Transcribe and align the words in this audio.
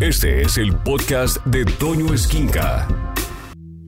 Este 0.00 0.42
es 0.42 0.58
el 0.58 0.76
podcast 0.76 1.44
de 1.44 1.64
Toño 1.64 2.14
Esquinca. 2.14 2.86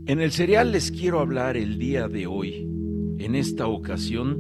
En 0.07 0.21
el 0.21 0.33
serial 0.33 0.73
les 0.73 0.91
quiero 0.91 1.21
hablar 1.21 1.57
el 1.57 1.79
día 1.79 2.09
de 2.09 2.27
hoy, 2.27 2.69
en 3.21 3.37
esta 3.37 3.69
ocasión, 3.69 4.37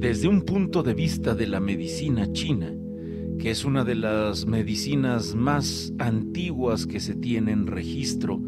desde 0.00 0.26
un 0.26 0.40
punto 0.40 0.82
de 0.82 0.94
vista 0.94 1.34
de 1.34 1.46
la 1.48 1.60
medicina 1.60 2.32
china, 2.32 2.72
que 3.38 3.50
es 3.50 3.66
una 3.66 3.84
de 3.84 3.94
las 3.94 4.46
medicinas 4.46 5.34
más 5.34 5.92
antiguas 5.98 6.86
que 6.86 6.98
se 6.98 7.14
tiene 7.14 7.52
en 7.52 7.66
registro, 7.66 8.40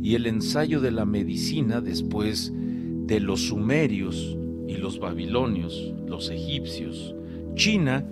y 0.00 0.14
el 0.14 0.26
ensayo 0.26 0.80
de 0.80 0.92
la 0.92 1.04
medicina 1.04 1.80
después 1.80 2.52
de 2.54 3.18
los 3.18 3.48
sumerios 3.48 4.38
y 4.68 4.76
los 4.76 5.00
babilonios, 5.00 5.92
los 6.06 6.30
egipcios. 6.30 7.16
China 7.56 8.06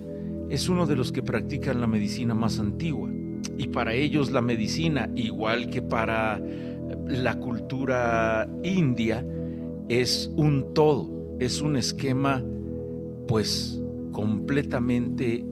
es 0.49 0.67
uno 0.67 0.85
de 0.85 0.97
los 0.97 1.13
que 1.13 1.23
practican 1.23 1.79
la 1.79 1.87
medicina 1.87 2.33
más 2.33 2.59
antigua 2.59 3.09
y 3.57 3.67
para 3.67 3.93
ellos 3.93 4.31
la 4.31 4.41
medicina, 4.41 5.09
igual 5.15 5.69
que 5.69 5.81
para 5.81 6.41
la 7.07 7.35
cultura 7.35 8.49
india, 8.63 9.25
es 9.89 10.31
un 10.35 10.73
todo, 10.73 11.35
es 11.39 11.61
un 11.61 11.75
esquema 11.75 12.43
pues 13.27 13.81
completamente 14.11 15.45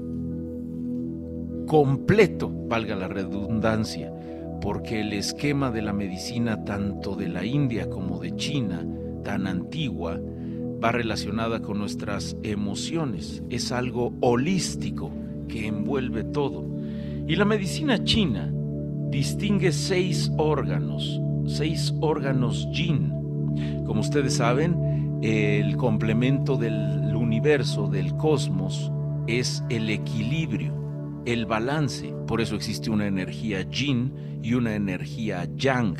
completo, 1.68 2.52
valga 2.68 2.96
la 2.96 3.08
redundancia, 3.08 4.12
porque 4.62 5.02
el 5.02 5.14
esquema 5.14 5.72
de 5.72 5.82
la 5.82 5.94
medicina 5.94 6.64
tanto 6.66 7.16
de 7.16 7.30
la 7.30 7.46
India 7.46 7.90
como 7.90 8.20
de 8.20 8.36
China, 8.36 8.86
tan 9.24 9.48
antigua, 9.48 10.20
va 10.84 10.92
relacionada 10.92 11.62
con 11.62 11.78
nuestras 11.78 12.36
emociones, 12.44 13.44
es 13.50 13.72
algo 13.72 14.14
holístico 14.22 15.12
que 15.48 15.68
envuelve 15.68 16.24
todo. 16.24 16.66
Y 17.30 17.36
la 17.36 17.46
medicina 17.46 18.04
china 18.04 18.52
distingue 19.12 19.72
seis 19.72 20.32
órganos, 20.40 21.22
seis 21.46 21.94
órganos 22.02 22.68
yin. 22.72 23.14
Como 23.86 24.02
ustedes 24.02 24.38
saben, 24.38 25.20
el 25.22 25.78
complemento 25.78 26.58
del 26.58 27.16
universo, 27.16 27.88
del 27.88 28.16
cosmos, 28.18 28.92
es 29.28 29.64
el 29.70 29.92
equilibrio, 29.92 30.74
el 31.26 31.46
balance. 31.46 32.16
Por 32.26 32.42
eso 32.42 32.56
existe 32.56 32.90
una 32.90 33.06
energía 33.06 33.62
yin 33.62 34.12
y 34.42 34.56
una 34.56 34.74
energía 34.74 35.48
yang. 35.56 35.98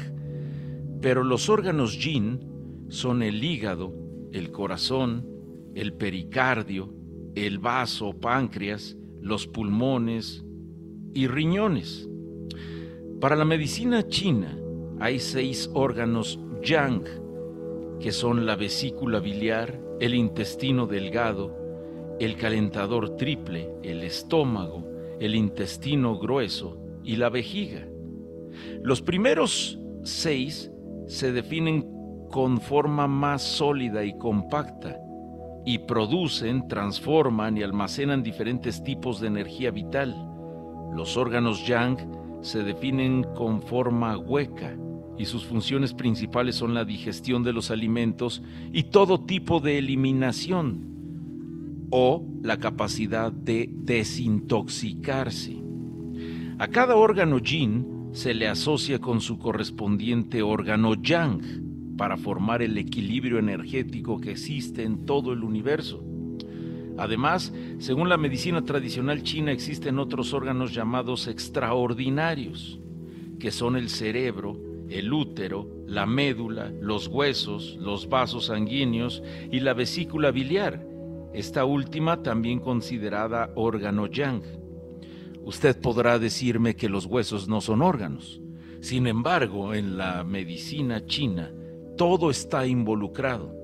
Pero 1.00 1.24
los 1.24 1.48
órganos 1.48 2.04
yin 2.04 2.40
son 2.88 3.22
el 3.22 3.44
hígado, 3.44 3.94
el 4.34 4.50
corazón, 4.50 5.28
el 5.76 5.94
pericardio, 5.94 6.92
el 7.36 7.60
vaso, 7.60 8.20
páncreas, 8.20 8.98
los 9.22 9.46
pulmones, 9.46 10.44
y 11.14 11.28
riñones. 11.28 12.08
Para 13.20 13.36
la 13.36 13.46
medicina 13.46 14.08
china 14.08 14.58
hay 15.00 15.20
seis 15.20 15.70
órganos 15.74 16.40
yang, 16.64 17.04
que 18.00 18.12
son 18.12 18.46
la 18.46 18.56
vesícula 18.56 19.20
biliar, 19.20 19.80
el 20.00 20.14
intestino 20.14 20.88
delgado, 20.88 21.56
el 22.20 22.36
calentador 22.36 23.16
triple, 23.18 23.70
el 23.84 24.04
estómago, 24.04 24.86
el 25.20 25.36
intestino 25.36 26.18
grueso 26.18 26.78
y 27.04 27.18
la 27.18 27.30
vejiga. 27.30 27.88
Los 28.82 29.02
primeros 29.02 29.80
seis 30.04 30.72
se 31.08 31.32
definen 31.32 31.86
con 32.30 32.62
forma 32.62 33.08
más 33.08 33.42
sólida 33.42 34.04
y 34.06 34.18
compacta 34.18 34.98
y 35.66 35.80
producen, 35.80 36.68
transforman 36.68 37.58
y 37.58 37.64
almacenan 37.64 38.24
diferentes 38.24 38.84
tipos 38.84 39.20
de 39.20 39.28
energía 39.28 39.72
vital. 39.72 40.16
Los 40.96 41.18
órganos 41.18 41.66
yang 41.66 41.98
se 42.42 42.64
definen 42.64 43.24
con 43.36 43.62
forma 43.62 44.18
hueca 44.18 44.76
y 45.18 45.26
sus 45.26 45.46
funciones 45.46 45.94
principales 45.94 46.56
son 46.56 46.74
la 46.74 46.86
digestión 46.86 47.44
de 47.44 47.54
los 47.54 47.72
alimentos 47.72 48.42
y 48.72 48.84
todo 48.84 49.26
tipo 49.26 49.60
de 49.60 49.78
eliminación 49.78 50.90
o 51.92 52.26
la 52.42 52.58
capacidad 52.58 53.32
de 53.32 53.70
desintoxicarse. 53.72 55.62
A 56.58 56.68
cada 56.68 56.96
órgano 56.96 57.40
yin 57.40 58.10
se 58.12 58.34
le 58.34 58.48
asocia 58.48 59.00
con 59.00 59.22
su 59.22 59.38
correspondiente 59.38 60.42
órgano 60.42 60.96
yang 60.96 61.42
para 61.98 62.16
formar 62.16 62.62
el 62.62 62.78
equilibrio 62.78 63.40
energético 63.40 64.20
que 64.20 64.32
existe 64.32 64.84
en 64.84 65.06
todo 65.06 65.34
el 65.34 65.44
universo. 65.44 66.04
Además, 67.00 67.54
según 67.80 68.10
la 68.10 68.18
medicina 68.18 68.66
tradicional 68.66 69.24
china, 69.24 69.54
existen 69.54 70.00
otros 70.00 70.34
órganos 70.34 70.74
llamados 70.74 71.28
extraordinarios, 71.28 72.78
que 73.40 73.52
son 73.52 73.78
el 73.78 73.90
cerebro, 73.90 74.60
el 74.90 75.14
útero, 75.14 75.66
la 75.88 76.06
médula, 76.06 76.74
los 76.82 77.08
huesos, 77.08 77.78
los 77.80 78.10
vasos 78.10 78.48
sanguíneos 78.48 79.24
y 79.50 79.62
la 79.62 79.74
vesícula 79.74 80.32
biliar, 80.32 80.86
esta 81.34 81.64
última 81.64 82.22
también 82.22 82.60
considerada 82.60 83.52
órgano 83.56 84.08
yang. 84.08 84.44
Usted 85.44 85.80
podrá 85.80 86.20
decirme 86.20 86.76
que 86.76 86.90
los 86.90 87.06
huesos 87.06 87.48
no 87.48 87.62
son 87.62 87.82
órganos. 87.82 88.42
Sin 88.82 89.08
embargo, 89.08 89.74
en 89.74 89.98
la 89.98 90.26
medicina 90.26 91.06
china, 91.06 91.54
todo 91.96 92.30
está 92.30 92.68
involucrado 92.68 93.56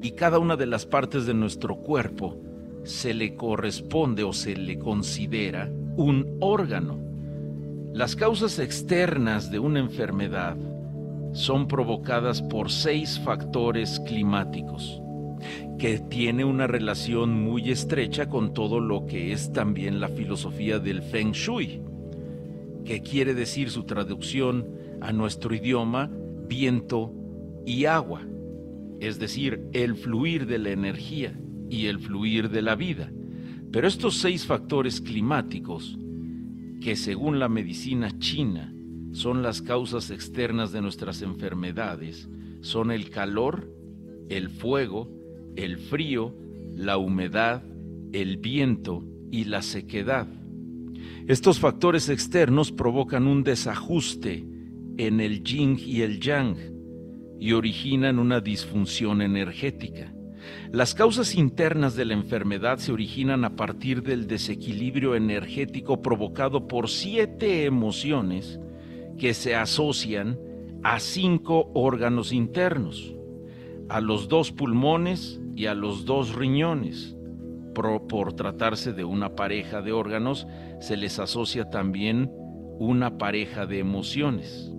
y 0.00 0.12
cada 0.12 0.38
una 0.38 0.54
de 0.54 0.66
las 0.66 0.86
partes 0.86 1.26
de 1.26 1.34
nuestro 1.34 1.76
cuerpo 1.76 2.40
se 2.84 3.14
le 3.14 3.34
corresponde 3.34 4.24
o 4.24 4.32
se 4.32 4.56
le 4.56 4.78
considera 4.78 5.70
un 5.96 6.36
órgano. 6.40 6.98
Las 7.92 8.16
causas 8.16 8.58
externas 8.58 9.50
de 9.50 9.58
una 9.58 9.80
enfermedad 9.80 10.56
son 11.32 11.66
provocadas 11.66 12.42
por 12.42 12.70
seis 12.70 13.18
factores 13.18 14.00
climáticos, 14.00 15.00
que 15.78 15.98
tiene 15.98 16.44
una 16.44 16.66
relación 16.66 17.42
muy 17.42 17.70
estrecha 17.70 18.28
con 18.28 18.52
todo 18.52 18.80
lo 18.80 19.06
que 19.06 19.32
es 19.32 19.52
también 19.52 20.00
la 20.00 20.08
filosofía 20.08 20.78
del 20.78 21.02
Feng 21.02 21.32
Shui, 21.32 21.82
que 22.84 23.00
quiere 23.00 23.34
decir 23.34 23.70
su 23.70 23.84
traducción 23.84 24.66
a 25.00 25.12
nuestro 25.12 25.54
idioma 25.54 26.10
viento 26.46 27.12
y 27.64 27.86
agua, 27.86 28.22
es 29.00 29.18
decir, 29.18 29.66
el 29.72 29.96
fluir 29.96 30.46
de 30.46 30.58
la 30.58 30.70
energía 30.70 31.34
y 31.70 31.86
el 31.86 31.98
fluir 31.98 32.50
de 32.50 32.62
la 32.62 32.74
vida. 32.74 33.10
Pero 33.70 33.88
estos 33.88 34.18
seis 34.18 34.46
factores 34.46 35.00
climáticos, 35.00 35.98
que 36.80 36.96
según 36.96 37.38
la 37.38 37.48
medicina 37.48 38.16
china 38.18 38.72
son 39.12 39.42
las 39.42 39.62
causas 39.62 40.10
externas 40.10 40.72
de 40.72 40.80
nuestras 40.80 41.22
enfermedades, 41.22 42.28
son 42.60 42.90
el 42.90 43.10
calor, 43.10 43.68
el 44.28 44.48
fuego, 44.48 45.10
el 45.56 45.78
frío, 45.78 46.34
la 46.76 46.98
humedad, 46.98 47.62
el 48.12 48.36
viento 48.36 49.04
y 49.30 49.44
la 49.44 49.62
sequedad. 49.62 50.28
Estos 51.26 51.58
factores 51.58 52.08
externos 52.08 52.70
provocan 52.70 53.26
un 53.26 53.42
desajuste 53.42 54.44
en 54.96 55.20
el 55.20 55.42
yin 55.42 55.78
y 55.78 56.02
el 56.02 56.20
yang 56.20 56.56
y 57.40 57.52
originan 57.52 58.18
una 58.18 58.40
disfunción 58.40 59.20
energética. 59.20 60.13
Las 60.72 60.94
causas 60.94 61.34
internas 61.34 61.94
de 61.94 62.04
la 62.04 62.14
enfermedad 62.14 62.78
se 62.78 62.92
originan 62.92 63.44
a 63.44 63.56
partir 63.56 64.02
del 64.02 64.26
desequilibrio 64.26 65.14
energético 65.14 66.02
provocado 66.02 66.66
por 66.66 66.88
siete 66.88 67.64
emociones 67.64 68.58
que 69.18 69.34
se 69.34 69.54
asocian 69.54 70.38
a 70.82 71.00
cinco 71.00 71.70
órganos 71.74 72.32
internos, 72.32 73.14
a 73.88 74.00
los 74.00 74.28
dos 74.28 74.52
pulmones 74.52 75.40
y 75.54 75.66
a 75.66 75.74
los 75.74 76.04
dos 76.04 76.34
riñones. 76.34 77.16
Por, 77.74 78.34
tratarse 78.34 78.92
de 78.92 79.04
una 79.04 79.34
pareja 79.34 79.82
de 79.82 79.92
órganos, 79.92 80.46
se 80.80 80.96
les 80.96 81.18
asocia 81.18 81.70
también 81.70 82.30
una 82.78 83.18
pareja 83.18 83.66
de 83.66 83.80
emociones. 83.80 84.70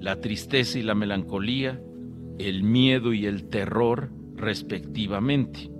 La 0.00 0.20
tristeza 0.20 0.78
y 0.78 0.82
la 0.82 0.94
melancolía, 0.94 1.80
el 2.38 2.64
miedo 2.64 3.12
y 3.12 3.26
el 3.26 3.44
terror, 3.44 4.10
respectivamente. 4.36 5.70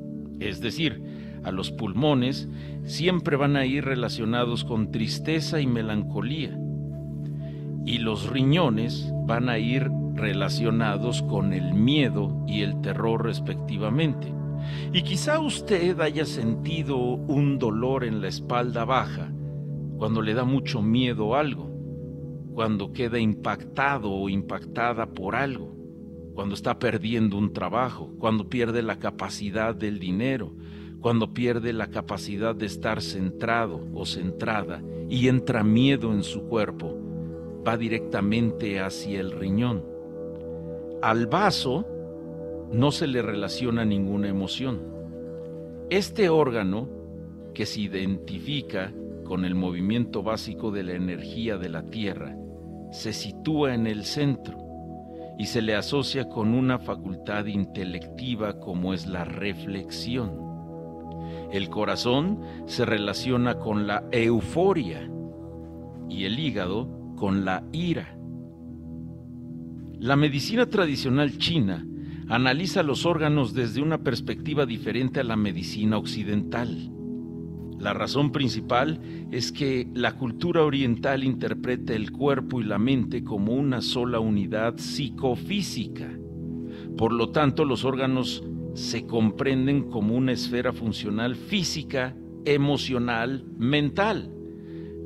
Es 0.40 0.60
decir, 0.60 1.02
a 1.42 1.52
los 1.52 1.70
pulmones 1.70 2.48
siempre 2.84 3.36
van 3.36 3.56
a 3.56 3.66
ir 3.66 3.84
relacionados 3.84 4.64
con 4.64 4.90
tristeza 4.90 5.60
y 5.60 5.66
melancolía. 5.66 6.58
Y 7.84 7.98
los 7.98 8.28
riñones 8.30 9.12
van 9.26 9.48
a 9.48 9.58
ir 9.58 9.90
relacionados 10.14 11.22
con 11.22 11.52
el 11.52 11.74
miedo 11.74 12.44
y 12.46 12.62
el 12.62 12.80
terror 12.80 13.24
respectivamente. 13.24 14.32
Y 14.92 15.02
quizá 15.02 15.40
usted 15.40 16.00
haya 16.00 16.24
sentido 16.24 16.96
un 16.96 17.58
dolor 17.58 18.04
en 18.04 18.22
la 18.22 18.28
espalda 18.28 18.84
baja 18.84 19.30
cuando 19.98 20.22
le 20.22 20.32
da 20.32 20.44
mucho 20.44 20.80
miedo 20.80 21.34
algo, 21.34 21.70
cuando 22.54 22.92
queda 22.92 23.18
impactado 23.18 24.10
o 24.10 24.28
impactada 24.28 25.06
por 25.06 25.36
algo 25.36 25.83
cuando 26.34 26.54
está 26.54 26.78
perdiendo 26.78 27.38
un 27.38 27.52
trabajo, 27.52 28.10
cuando 28.18 28.48
pierde 28.48 28.82
la 28.82 28.98
capacidad 28.98 29.74
del 29.74 29.98
dinero, 29.98 30.52
cuando 31.00 31.32
pierde 31.32 31.72
la 31.72 31.88
capacidad 31.88 32.54
de 32.54 32.66
estar 32.66 33.02
centrado 33.02 33.86
o 33.94 34.04
centrada 34.04 34.82
y 35.08 35.28
entra 35.28 35.62
miedo 35.62 36.12
en 36.12 36.22
su 36.22 36.44
cuerpo, 36.44 36.98
va 37.66 37.76
directamente 37.76 38.80
hacia 38.80 39.20
el 39.20 39.32
riñón. 39.32 39.84
Al 41.02 41.26
vaso 41.26 41.86
no 42.72 42.90
se 42.90 43.06
le 43.06 43.22
relaciona 43.22 43.84
ninguna 43.84 44.28
emoción. 44.28 44.82
Este 45.90 46.28
órgano, 46.28 46.88
que 47.52 47.66
se 47.66 47.82
identifica 47.82 48.92
con 49.24 49.44
el 49.44 49.54
movimiento 49.54 50.22
básico 50.22 50.70
de 50.72 50.82
la 50.82 50.94
energía 50.94 51.58
de 51.58 51.68
la 51.68 51.82
Tierra, 51.84 52.36
se 52.90 53.12
sitúa 53.12 53.74
en 53.74 53.86
el 53.86 54.04
centro 54.04 54.63
y 55.38 55.46
se 55.46 55.62
le 55.62 55.74
asocia 55.74 56.28
con 56.28 56.54
una 56.54 56.78
facultad 56.78 57.46
intelectiva 57.46 58.60
como 58.60 58.94
es 58.94 59.06
la 59.06 59.24
reflexión. 59.24 60.32
El 61.52 61.68
corazón 61.68 62.40
se 62.66 62.84
relaciona 62.84 63.58
con 63.58 63.86
la 63.86 64.04
euforia 64.10 65.10
y 66.08 66.24
el 66.24 66.38
hígado 66.38 66.88
con 67.16 67.44
la 67.44 67.64
ira. 67.72 68.16
La 69.98 70.16
medicina 70.16 70.66
tradicional 70.66 71.38
china 71.38 71.86
analiza 72.28 72.82
los 72.82 73.06
órganos 73.06 73.54
desde 73.54 73.82
una 73.82 73.98
perspectiva 73.98 74.66
diferente 74.66 75.20
a 75.20 75.24
la 75.24 75.36
medicina 75.36 75.96
occidental. 75.98 76.93
La 77.84 77.92
razón 77.92 78.32
principal 78.32 78.98
es 79.30 79.52
que 79.52 79.86
la 79.92 80.16
cultura 80.16 80.64
oriental 80.64 81.22
interpreta 81.22 81.92
el 81.92 82.12
cuerpo 82.12 82.62
y 82.62 82.64
la 82.64 82.78
mente 82.78 83.22
como 83.22 83.52
una 83.52 83.82
sola 83.82 84.20
unidad 84.20 84.78
psicofísica. 84.78 86.08
Por 86.96 87.12
lo 87.12 87.28
tanto, 87.28 87.66
los 87.66 87.84
órganos 87.84 88.42
se 88.72 89.04
comprenden 89.04 89.90
como 89.90 90.16
una 90.16 90.32
esfera 90.32 90.72
funcional 90.72 91.36
física, 91.36 92.16
emocional, 92.46 93.44
mental. 93.58 94.32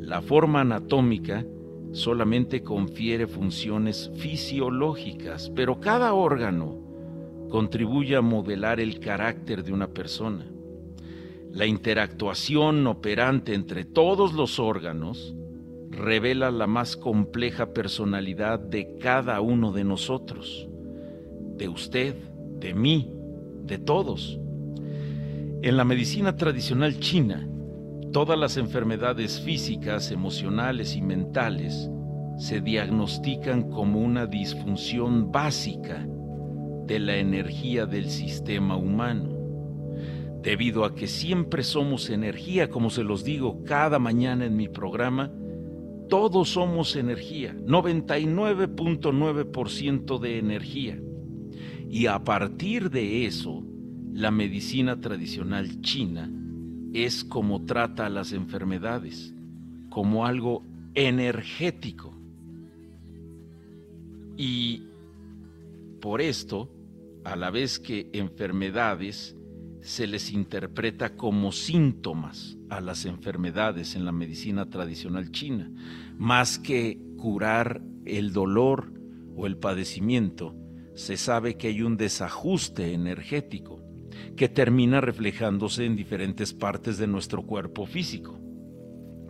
La 0.00 0.22
forma 0.22 0.60
anatómica 0.60 1.44
solamente 1.90 2.62
confiere 2.62 3.26
funciones 3.26 4.08
fisiológicas, 4.14 5.50
pero 5.50 5.80
cada 5.80 6.14
órgano 6.14 6.78
contribuye 7.50 8.14
a 8.14 8.20
modelar 8.20 8.78
el 8.78 9.00
carácter 9.00 9.64
de 9.64 9.72
una 9.72 9.88
persona. 9.88 10.46
La 11.52 11.64
interactuación 11.66 12.86
operante 12.86 13.54
entre 13.54 13.84
todos 13.84 14.34
los 14.34 14.58
órganos 14.58 15.34
revela 15.90 16.50
la 16.50 16.66
más 16.66 16.96
compleja 16.96 17.72
personalidad 17.72 18.60
de 18.60 18.98
cada 18.98 19.40
uno 19.40 19.72
de 19.72 19.82
nosotros, 19.82 20.68
de 21.56 21.68
usted, 21.68 22.14
de 22.60 22.74
mí, 22.74 23.10
de 23.64 23.78
todos. 23.78 24.38
En 25.62 25.76
la 25.76 25.84
medicina 25.84 26.36
tradicional 26.36 27.00
china, 27.00 27.48
todas 28.12 28.38
las 28.38 28.58
enfermedades 28.58 29.40
físicas, 29.40 30.12
emocionales 30.12 30.94
y 30.96 31.02
mentales 31.02 31.90
se 32.38 32.60
diagnostican 32.60 33.70
como 33.70 34.00
una 34.00 34.26
disfunción 34.26 35.32
básica 35.32 36.06
de 36.86 36.98
la 37.00 37.16
energía 37.16 37.86
del 37.86 38.10
sistema 38.10 38.76
humano 38.76 39.37
debido 40.42 40.84
a 40.84 40.94
que 40.94 41.06
siempre 41.06 41.62
somos 41.62 42.10
energía, 42.10 42.68
como 42.70 42.90
se 42.90 43.04
los 43.04 43.24
digo 43.24 43.62
cada 43.64 43.98
mañana 43.98 44.44
en 44.46 44.56
mi 44.56 44.68
programa, 44.68 45.30
todos 46.08 46.50
somos 46.50 46.96
energía, 46.96 47.54
99.9% 47.66 50.18
de 50.18 50.38
energía. 50.38 50.98
Y 51.90 52.06
a 52.06 52.24
partir 52.24 52.90
de 52.90 53.26
eso, 53.26 53.62
la 54.12 54.30
medicina 54.30 55.00
tradicional 55.00 55.80
china 55.80 56.30
es 56.92 57.24
como 57.24 57.64
trata 57.64 58.04
a 58.06 58.10
las 58.10 58.32
enfermedades, 58.32 59.34
como 59.90 60.26
algo 60.26 60.64
energético. 60.94 62.14
Y 64.36 64.82
por 66.00 66.20
esto, 66.20 66.70
a 67.24 67.36
la 67.36 67.50
vez 67.50 67.78
que 67.78 68.10
enfermedades 68.12 69.36
se 69.80 70.06
les 70.06 70.32
interpreta 70.32 71.16
como 71.16 71.52
síntomas 71.52 72.56
a 72.68 72.80
las 72.80 73.04
enfermedades 73.04 73.94
en 73.94 74.04
la 74.04 74.12
medicina 74.12 74.68
tradicional 74.68 75.30
china, 75.30 75.70
más 76.16 76.58
que 76.58 76.98
curar 77.16 77.82
el 78.04 78.32
dolor 78.32 78.92
o 79.36 79.46
el 79.46 79.56
padecimiento, 79.56 80.54
se 80.94 81.16
sabe 81.16 81.56
que 81.56 81.68
hay 81.68 81.82
un 81.82 81.96
desajuste 81.96 82.92
energético 82.92 83.80
que 84.36 84.48
termina 84.48 85.00
reflejándose 85.00 85.84
en 85.84 85.96
diferentes 85.96 86.52
partes 86.52 86.98
de 86.98 87.06
nuestro 87.06 87.42
cuerpo 87.42 87.86
físico. 87.86 88.38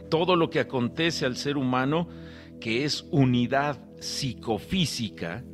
Todo 0.09 0.37
lo 0.37 0.49
que 0.49 0.61
acontece 0.61 1.27
al 1.27 1.37
ser 1.37 1.59
humano, 1.59 2.09
que 2.61 2.85
es 2.85 3.07
unidad 3.11 3.79
psicofísica, 4.01 5.45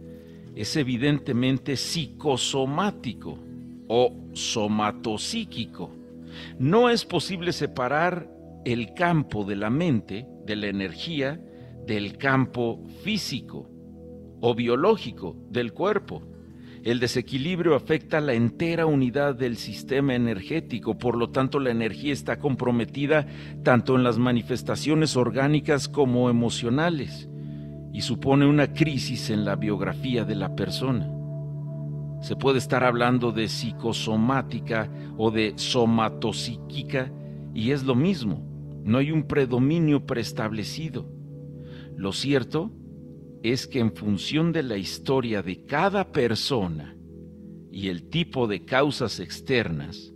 es 0.54 0.76
evidentemente 0.76 1.76
psicosomático 1.76 3.43
o 3.88 4.12
somatopsíquico. 4.32 5.90
No 6.58 6.90
es 6.90 7.04
posible 7.04 7.52
separar 7.52 8.30
el 8.64 8.94
campo 8.94 9.44
de 9.44 9.56
la 9.56 9.70
mente, 9.70 10.26
de 10.46 10.56
la 10.56 10.66
energía, 10.66 11.40
del 11.86 12.16
campo 12.16 12.82
físico 13.02 13.68
o 14.40 14.54
biológico 14.54 15.36
del 15.50 15.72
cuerpo. 15.72 16.22
El 16.82 17.00
desequilibrio 17.00 17.74
afecta 17.74 18.20
la 18.20 18.34
entera 18.34 18.84
unidad 18.84 19.34
del 19.34 19.56
sistema 19.56 20.14
energético, 20.14 20.98
por 20.98 21.16
lo 21.16 21.30
tanto 21.30 21.58
la 21.58 21.70
energía 21.70 22.12
está 22.12 22.38
comprometida 22.38 23.26
tanto 23.62 23.96
en 23.96 24.04
las 24.04 24.18
manifestaciones 24.18 25.16
orgánicas 25.16 25.88
como 25.88 26.28
emocionales 26.28 27.28
y 27.94 28.02
supone 28.02 28.44
una 28.44 28.74
crisis 28.74 29.30
en 29.30 29.46
la 29.46 29.56
biografía 29.56 30.24
de 30.24 30.34
la 30.34 30.54
persona. 30.54 31.13
Se 32.24 32.36
puede 32.36 32.56
estar 32.56 32.84
hablando 32.84 33.32
de 33.32 33.48
psicosomática 33.48 34.90
o 35.18 35.30
de 35.30 35.52
somatopsíquica 35.56 37.12
y 37.52 37.72
es 37.72 37.84
lo 37.84 37.94
mismo, 37.94 38.42
no 38.82 38.96
hay 38.96 39.10
un 39.10 39.24
predominio 39.24 40.06
preestablecido. 40.06 41.06
Lo 41.94 42.12
cierto 42.12 42.72
es 43.42 43.66
que 43.66 43.80
en 43.80 43.94
función 43.94 44.52
de 44.52 44.62
la 44.62 44.78
historia 44.78 45.42
de 45.42 45.66
cada 45.66 46.12
persona 46.12 46.96
y 47.70 47.88
el 47.88 48.08
tipo 48.08 48.46
de 48.46 48.64
causas 48.64 49.20
externas, 49.20 50.14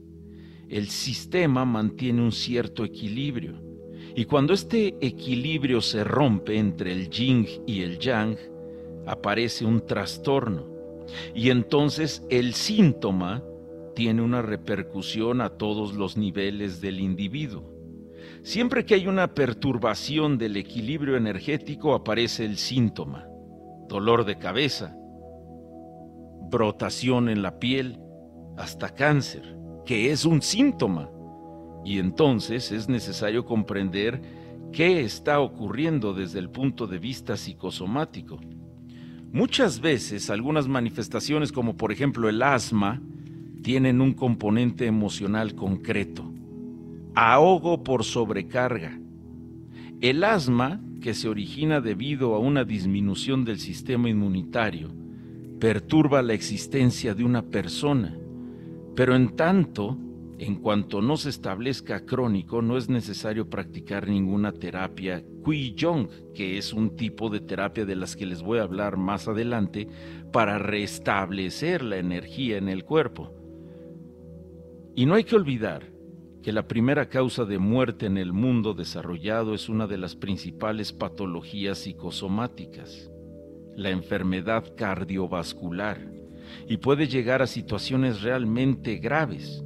el 0.70 0.88
sistema 0.88 1.66
mantiene 1.66 2.22
un 2.22 2.32
cierto 2.32 2.86
equilibrio. 2.86 3.62
Y 4.16 4.24
cuando 4.24 4.54
este 4.54 4.96
equilibrio 5.06 5.82
se 5.82 6.04
rompe 6.04 6.56
entre 6.56 6.90
el 6.90 7.10
yin 7.10 7.46
y 7.66 7.82
el 7.82 7.98
yang, 7.98 8.34
aparece 9.06 9.66
un 9.66 9.84
trastorno 9.84 10.77
y 11.34 11.50
entonces 11.50 12.22
el 12.30 12.54
síntoma 12.54 13.42
tiene 13.94 14.22
una 14.22 14.42
repercusión 14.42 15.40
a 15.40 15.50
todos 15.50 15.94
los 15.94 16.16
niveles 16.16 16.80
del 16.80 17.00
individuo. 17.00 17.74
Siempre 18.42 18.84
que 18.84 18.94
hay 18.94 19.06
una 19.06 19.34
perturbación 19.34 20.38
del 20.38 20.56
equilibrio 20.56 21.16
energético 21.16 21.94
aparece 21.94 22.44
el 22.44 22.56
síntoma, 22.56 23.26
dolor 23.88 24.24
de 24.24 24.38
cabeza, 24.38 24.96
brotación 26.50 27.28
en 27.28 27.42
la 27.42 27.58
piel, 27.58 27.98
hasta 28.56 28.90
cáncer, 28.94 29.56
que 29.84 30.12
es 30.12 30.24
un 30.24 30.42
síntoma. 30.42 31.10
Y 31.84 31.98
entonces 31.98 32.72
es 32.72 32.88
necesario 32.88 33.44
comprender 33.44 34.20
qué 34.72 35.00
está 35.00 35.40
ocurriendo 35.40 36.14
desde 36.14 36.38
el 36.38 36.50
punto 36.50 36.86
de 36.86 36.98
vista 36.98 37.36
psicosomático. 37.36 38.38
Muchas 39.32 39.80
veces 39.80 40.30
algunas 40.30 40.68
manifestaciones 40.68 41.52
como 41.52 41.76
por 41.76 41.92
ejemplo 41.92 42.28
el 42.28 42.42
asma 42.42 43.02
tienen 43.62 44.00
un 44.00 44.14
componente 44.14 44.86
emocional 44.86 45.54
concreto. 45.54 46.32
Ahogo 47.14 47.82
por 47.82 48.04
sobrecarga. 48.04 48.98
El 50.00 50.24
asma, 50.24 50.80
que 51.00 51.12
se 51.12 51.28
origina 51.28 51.80
debido 51.80 52.34
a 52.34 52.38
una 52.38 52.64
disminución 52.64 53.44
del 53.44 53.58
sistema 53.58 54.08
inmunitario, 54.08 54.94
perturba 55.58 56.22
la 56.22 56.34
existencia 56.34 57.14
de 57.14 57.24
una 57.24 57.42
persona, 57.42 58.16
pero 58.94 59.14
en 59.14 59.36
tanto 59.36 59.98
en 60.38 60.56
cuanto 60.56 61.02
no 61.02 61.16
se 61.16 61.30
establezca 61.30 62.04
crónico, 62.04 62.62
no 62.62 62.76
es 62.76 62.88
necesario 62.88 63.50
practicar 63.50 64.08
ninguna 64.08 64.52
terapia 64.52 65.24
Qi-Jong, 65.42 66.32
que 66.32 66.58
es 66.58 66.72
un 66.72 66.94
tipo 66.94 67.28
de 67.28 67.40
terapia 67.40 67.84
de 67.84 67.96
las 67.96 68.14
que 68.14 68.24
les 68.24 68.40
voy 68.40 68.60
a 68.60 68.62
hablar 68.62 68.96
más 68.96 69.26
adelante, 69.26 69.88
para 70.32 70.58
restablecer 70.58 71.82
la 71.82 71.96
energía 71.96 72.56
en 72.56 72.68
el 72.68 72.84
cuerpo. 72.84 73.32
Y 74.94 75.06
no 75.06 75.14
hay 75.14 75.24
que 75.24 75.34
olvidar 75.34 75.92
que 76.40 76.52
la 76.52 76.68
primera 76.68 77.08
causa 77.08 77.44
de 77.44 77.58
muerte 77.58 78.06
en 78.06 78.16
el 78.16 78.32
mundo 78.32 78.74
desarrollado 78.74 79.54
es 79.54 79.68
una 79.68 79.88
de 79.88 79.98
las 79.98 80.14
principales 80.14 80.92
patologías 80.92 81.78
psicosomáticas, 81.78 83.10
la 83.74 83.90
enfermedad 83.90 84.72
cardiovascular, 84.76 86.12
y 86.68 86.76
puede 86.76 87.08
llegar 87.08 87.42
a 87.42 87.48
situaciones 87.48 88.22
realmente 88.22 88.96
graves 88.96 89.64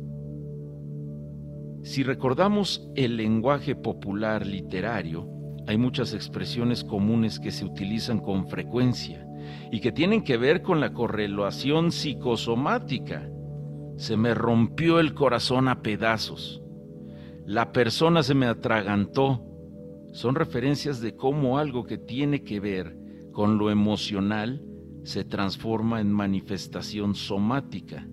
si 1.83 2.05
recordamos 2.05 2.89
el 2.95 3.17
lenguaje 3.17 3.75
popular 3.75 4.47
literario, 4.47 5.29
hay 5.67 5.79
muchas 5.79 6.15
expresiones 6.15 6.85
comunes 6.85 7.41
que 7.41 7.51
se 7.51 7.65
utilizan 7.65 8.21
con 8.21 8.47
frecuencia 8.47 9.27
y 9.73 9.81
que 9.81 9.91
tienen 9.91 10.23
que 10.23 10.37
ver 10.37 10.63
con 10.63 10.81
la 10.81 10.93
correlación 10.93 11.91
psicosomática. 11.91 13.29
Se 13.97 14.17
me 14.17 14.33
rompió 14.33 15.01
el 15.01 15.13
corazón 15.13 15.67
a 15.67 15.83
pedazos. 15.83 16.63
La 17.47 17.73
persona 17.73 18.23
se 18.23 18.35
me 18.35 18.47
atragantó. 18.47 19.45
Son 20.13 20.37
referencias 20.37 21.01
de 21.01 21.17
cómo 21.17 21.59
algo 21.59 21.85
que 21.85 21.99
tiene 21.99 22.45
que 22.45 22.61
ver 22.61 22.97
con 23.33 23.59
lo 23.59 23.71
emocional 23.71 24.63
se 25.03 25.25
transforma 25.25 26.01
en 26.01 26.13
manifestación 26.13 27.17
somática. 27.17 28.07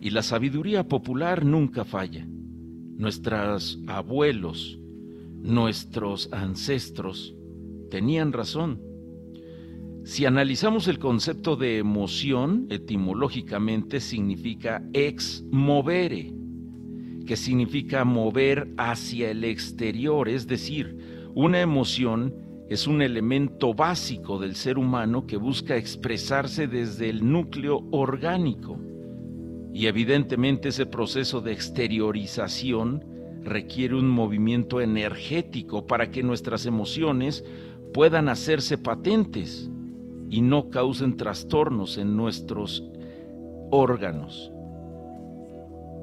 Y 0.00 0.10
la 0.10 0.22
sabiduría 0.22 0.86
popular 0.86 1.44
nunca 1.44 1.84
falla. 1.84 2.28
Nuestros 2.96 3.78
abuelos, 3.86 4.78
nuestros 5.42 6.28
ancestros 6.32 7.34
tenían 7.90 8.32
razón. 8.32 8.80
Si 10.04 10.26
analizamos 10.26 10.86
el 10.86 10.98
concepto 10.98 11.56
de 11.56 11.78
emoción, 11.78 12.66
etimológicamente 12.70 14.00
significa 14.00 14.82
ex 14.92 15.44
movere, 15.50 16.32
que 17.26 17.36
significa 17.36 18.04
mover 18.04 18.72
hacia 18.76 19.30
el 19.30 19.44
exterior, 19.44 20.28
es 20.28 20.46
decir, 20.46 20.96
una 21.34 21.60
emoción 21.60 22.34
es 22.68 22.86
un 22.86 23.02
elemento 23.02 23.74
básico 23.74 24.38
del 24.38 24.54
ser 24.54 24.78
humano 24.78 25.26
que 25.26 25.36
busca 25.36 25.76
expresarse 25.76 26.66
desde 26.66 27.10
el 27.10 27.30
núcleo 27.30 27.86
orgánico. 27.90 28.78
Y 29.74 29.88
evidentemente 29.88 30.68
ese 30.68 30.86
proceso 30.86 31.40
de 31.40 31.52
exteriorización 31.52 33.04
requiere 33.42 33.96
un 33.96 34.08
movimiento 34.08 34.80
energético 34.80 35.84
para 35.86 36.12
que 36.12 36.22
nuestras 36.22 36.64
emociones 36.64 37.44
puedan 37.92 38.28
hacerse 38.28 38.78
patentes 38.78 39.68
y 40.30 40.42
no 40.42 40.70
causen 40.70 41.16
trastornos 41.16 41.98
en 41.98 42.16
nuestros 42.16 42.84
órganos. 43.72 44.52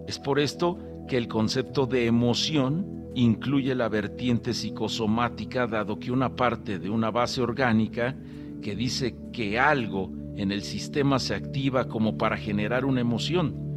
Es 0.05 0.19
por 0.19 0.39
esto 0.39 0.77
que 1.07 1.15
el 1.15 1.29
concepto 1.29 1.85
de 1.85 2.07
emoción 2.07 3.09
incluye 3.15 3.73
la 3.73 3.87
vertiente 3.87 4.53
psicosomática, 4.53 5.65
dado 5.65 5.97
que 5.97 6.11
una 6.11 6.35
parte 6.35 6.77
de 6.77 6.89
una 6.89 7.09
base 7.09 7.41
orgánica 7.41 8.17
que 8.61 8.75
dice 8.75 9.15
que 9.31 9.57
algo 9.57 10.11
en 10.41 10.51
el 10.51 10.63
sistema 10.63 11.19
se 11.19 11.35
activa 11.35 11.87
como 11.87 12.17
para 12.17 12.35
generar 12.35 12.83
una 12.85 12.99
emoción 12.99 13.71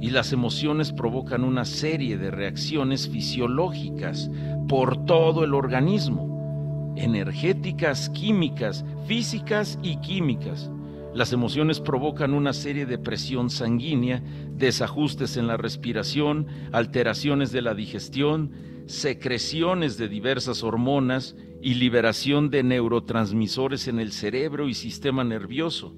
y 0.00 0.08
las 0.08 0.32
emociones 0.32 0.92
provocan 0.92 1.44
una 1.44 1.66
serie 1.66 2.16
de 2.16 2.30
reacciones 2.30 3.06
fisiológicas 3.06 4.30
por 4.66 5.04
todo 5.04 5.44
el 5.44 5.52
organismo, 5.52 6.94
energéticas, 6.96 8.08
químicas, 8.08 8.82
físicas 9.06 9.78
y 9.82 9.96
químicas. 9.96 10.70
Las 11.12 11.34
emociones 11.34 11.80
provocan 11.80 12.32
una 12.32 12.54
serie 12.54 12.86
de 12.86 12.96
presión 12.96 13.50
sanguínea, 13.50 14.22
desajustes 14.56 15.36
en 15.36 15.48
la 15.48 15.58
respiración, 15.58 16.46
alteraciones 16.72 17.52
de 17.52 17.60
la 17.60 17.74
digestión, 17.74 18.52
secreciones 18.86 19.98
de 19.98 20.08
diversas 20.08 20.62
hormonas 20.62 21.36
y 21.62 21.74
liberación 21.74 22.50
de 22.50 22.62
neurotransmisores 22.62 23.88
en 23.88 24.00
el 24.00 24.12
cerebro 24.12 24.68
y 24.68 24.74
sistema 24.74 25.24
nervioso. 25.24 25.94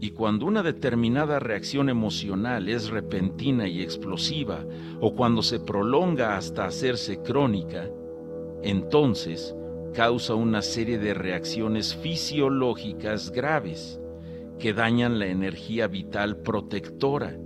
Y 0.00 0.10
cuando 0.10 0.46
una 0.46 0.62
determinada 0.62 1.40
reacción 1.40 1.88
emocional 1.88 2.68
es 2.68 2.88
repentina 2.88 3.66
y 3.66 3.82
explosiva, 3.82 4.64
o 5.00 5.14
cuando 5.14 5.42
se 5.42 5.58
prolonga 5.58 6.36
hasta 6.36 6.66
hacerse 6.66 7.20
crónica, 7.22 7.90
entonces 8.62 9.56
causa 9.94 10.34
una 10.34 10.62
serie 10.62 10.98
de 10.98 11.14
reacciones 11.14 11.96
fisiológicas 11.96 13.32
graves 13.32 14.00
que 14.60 14.72
dañan 14.72 15.18
la 15.18 15.26
energía 15.26 15.88
vital 15.88 16.36
protectora, 16.36 17.36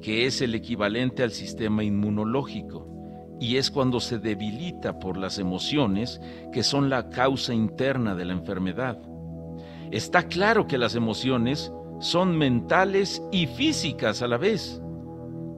que 0.00 0.26
es 0.26 0.40
el 0.40 0.54
equivalente 0.54 1.22
al 1.22 1.32
sistema 1.32 1.84
inmunológico, 1.84 2.86
y 3.40 3.56
es 3.56 3.70
cuando 3.70 4.00
se 4.00 4.18
debilita 4.18 4.98
por 4.98 5.16
las 5.16 5.38
emociones 5.38 6.20
que 6.52 6.62
son 6.62 6.90
la 6.90 7.10
causa 7.10 7.54
interna 7.54 8.14
de 8.14 8.24
la 8.24 8.32
enfermedad. 8.32 8.98
Está 9.90 10.28
claro 10.28 10.66
que 10.66 10.78
las 10.78 10.94
emociones 10.94 11.72
son 12.00 12.36
mentales 12.36 13.22
y 13.32 13.46
físicas 13.46 14.22
a 14.22 14.28
la 14.28 14.36
vez 14.36 14.80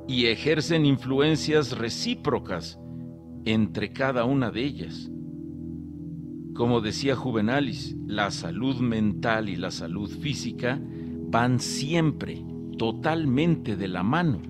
y 0.07 0.27
ejercen 0.27 0.87
influencias 0.87 1.77
recíprocas 1.77 2.79
entre 3.45 3.93
cada 3.93 4.25
una 4.25 4.51
de 4.51 4.65
ellas. 4.65 5.11
Como 6.55 6.81
decía 6.81 7.17
Juvenalis, 7.17 7.97
la 8.07 8.31
salud 8.31 8.77
mental 8.77 9.49
y 9.49 9.57
la 9.57 9.71
salud 9.71 10.11
física 10.11 10.81
van 11.31 11.61
siempre 11.61 12.45
totalmente 12.77 13.77
de 13.77 13.89
la 13.89 14.03
mano. 14.03 14.43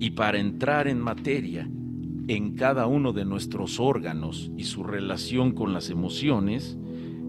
Y 0.00 0.10
para 0.10 0.38
entrar 0.38 0.88
en 0.88 1.00
materia, 1.00 1.68
en 2.28 2.54
cada 2.54 2.86
uno 2.86 3.12
de 3.12 3.24
nuestros 3.24 3.80
órganos 3.80 4.52
y 4.56 4.64
su 4.64 4.84
relación 4.84 5.52
con 5.52 5.72
las 5.72 5.88
emociones, 5.90 6.76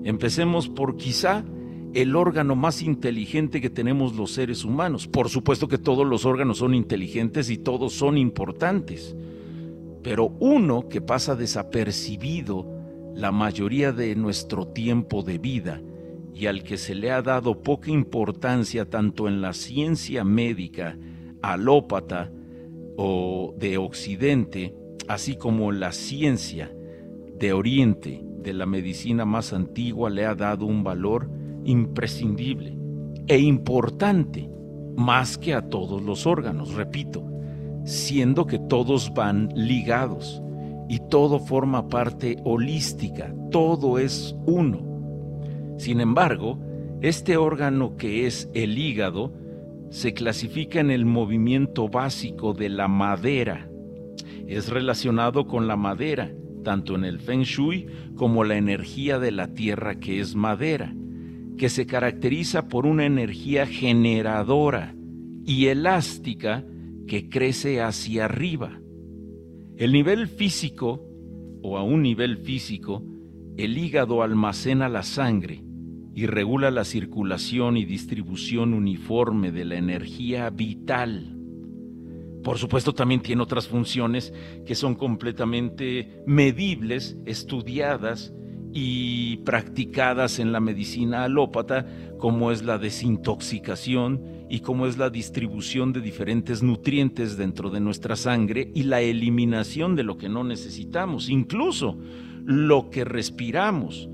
empecemos 0.04 0.68
por 0.68 0.98
quizá 0.98 1.46
el 1.94 2.16
órgano 2.16 2.56
más 2.56 2.82
inteligente 2.82 3.62
que 3.62 3.70
tenemos 3.70 4.16
los 4.16 4.34
seres 4.34 4.64
humanos. 4.64 5.08
Por 5.08 5.30
supuesto 5.30 5.68
que 5.68 5.78
todos 5.78 6.06
los 6.06 6.26
órganos 6.26 6.60
son 6.60 6.76
inteligentes 6.76 7.50
y 7.50 7.58
todos 7.58 7.94
son 7.94 8.18
importantes, 8.18 9.16
pero 10.04 10.36
uno 10.40 10.88
que 10.90 11.02
pasa 11.02 11.36
desapercibido 11.36 12.68
la 13.16 13.32
mayoría 13.32 13.92
de 13.92 14.16
nuestro 14.16 14.68
tiempo 14.68 15.24
de 15.24 15.38
vida 15.40 15.82
y 16.34 16.46
al 16.46 16.64
que 16.64 16.78
se 16.78 16.94
le 16.94 17.12
ha 17.12 17.22
dado 17.22 17.64
poca 17.64 17.90
importancia 17.90 18.90
tanto 18.90 19.28
en 19.28 19.42
la 19.42 19.54
ciencia 19.54 20.24
médica, 20.24 20.98
alópata 21.42 22.32
o 22.98 23.54
de 23.58 23.78
Occidente, 23.78 24.74
así 25.10 25.36
como 25.36 25.72
la 25.72 25.92
ciencia 25.92 26.72
de 27.40 27.52
Oriente, 27.52 28.24
de 28.44 28.54
la 28.54 28.68
medicina 28.68 29.26
más 29.26 29.54
antigua, 29.54 30.12
le 30.12 30.26
ha 30.26 30.36
dado 30.36 30.68
un 30.68 30.84
valor 30.84 31.30
imprescindible 31.66 32.78
e 33.28 33.40
importante 33.40 34.50
más 34.96 35.40
que 35.40 35.56
a 35.56 35.64
todos 35.64 36.04
los 36.04 36.28
órganos, 36.28 36.76
repito, 36.76 37.24
siendo 37.86 38.46
que 38.46 38.60
todos 38.60 39.12
van 39.16 39.50
ligados 39.56 40.44
y 40.88 41.00
todo 41.10 41.40
forma 41.40 41.88
parte 41.88 42.38
holística, 42.44 43.34
todo 43.50 43.98
es 43.98 44.36
uno. 44.46 44.86
Sin 45.78 46.02
embargo, 46.02 46.60
este 47.02 47.36
órgano 47.36 47.98
que 47.98 48.28
es 48.28 48.48
el 48.54 48.78
hígado 48.78 49.34
se 49.90 50.14
clasifica 50.14 50.80
en 50.80 50.92
el 50.92 51.06
movimiento 51.06 51.90
básico 51.90 52.54
de 52.54 52.70
la 52.70 52.88
madera. 52.88 53.69
Es 54.50 54.70
relacionado 54.70 55.48
con 55.48 55.68
la 55.68 55.78
madera, 55.78 56.32
tanto 56.64 56.96
en 56.96 57.06
el 57.06 57.20
feng 57.20 57.44
shui 57.44 57.88
como 58.16 58.44
la 58.44 58.58
energía 58.58 59.20
de 59.20 59.32
la 59.32 59.54
tierra 59.54 60.00
que 60.00 60.20
es 60.20 60.36
madera 60.36 60.94
que 61.60 61.70
se 61.70 61.86
caracteriza 61.86 62.70
por 62.70 62.86
una 62.86 63.06
energía 63.06 63.68
generadora 63.68 64.96
y 65.46 65.66
elástica 65.66 66.66
que 67.06 67.28
crece 67.28 67.82
hacia 67.82 68.26
arriba. 68.26 68.80
El 69.76 69.92
nivel 69.92 70.30
físico, 70.30 71.06
o 71.62 71.78
a 71.78 71.84
un 71.84 72.02
nivel 72.02 72.38
físico, 72.38 73.04
el 73.58 73.78
hígado 73.78 74.24
almacena 74.24 74.88
la 74.88 75.04
sangre 75.04 75.62
y 76.16 76.28
regula 76.28 76.72
la 76.72 76.86
circulación 76.86 77.76
y 77.76 77.84
distribución 77.84 78.74
uniforme 78.74 79.52
de 79.52 79.66
la 79.66 79.76
energía 79.76 80.50
vital. 80.50 81.39
Por 82.44 82.58
supuesto, 82.58 82.94
también 82.94 83.22
tiene 83.22 83.42
otras 83.42 83.68
funciones 83.68 84.34
que 84.66 84.76
son 84.76 84.96
completamente 84.96 86.22
medibles, 86.26 87.18
estudiadas 87.26 88.34
y 88.72 89.38
practicadas 89.38 90.40
en 90.40 90.52
la 90.52 90.60
medicina 90.60 91.24
alópata, 91.24 91.86
como 92.18 92.52
es 92.52 92.64
la 92.64 92.78
desintoxicación 92.78 94.46
y 94.50 94.62
como 94.62 94.88
es 94.88 94.98
la 94.98 95.10
distribución 95.10 95.92
de 95.92 96.02
diferentes 96.02 96.64
nutrientes 96.64 97.38
dentro 97.38 97.70
de 97.70 97.80
nuestra 97.80 98.16
sangre 98.16 98.72
y 98.74 98.84
la 98.84 99.02
eliminación 99.02 99.96
de 99.96 100.04
lo 100.04 100.18
que 100.18 100.30
no 100.30 100.44
necesitamos, 100.44 101.30
incluso 101.30 101.98
lo 102.46 102.90
que 102.90 103.06
respiramos. 103.06 104.10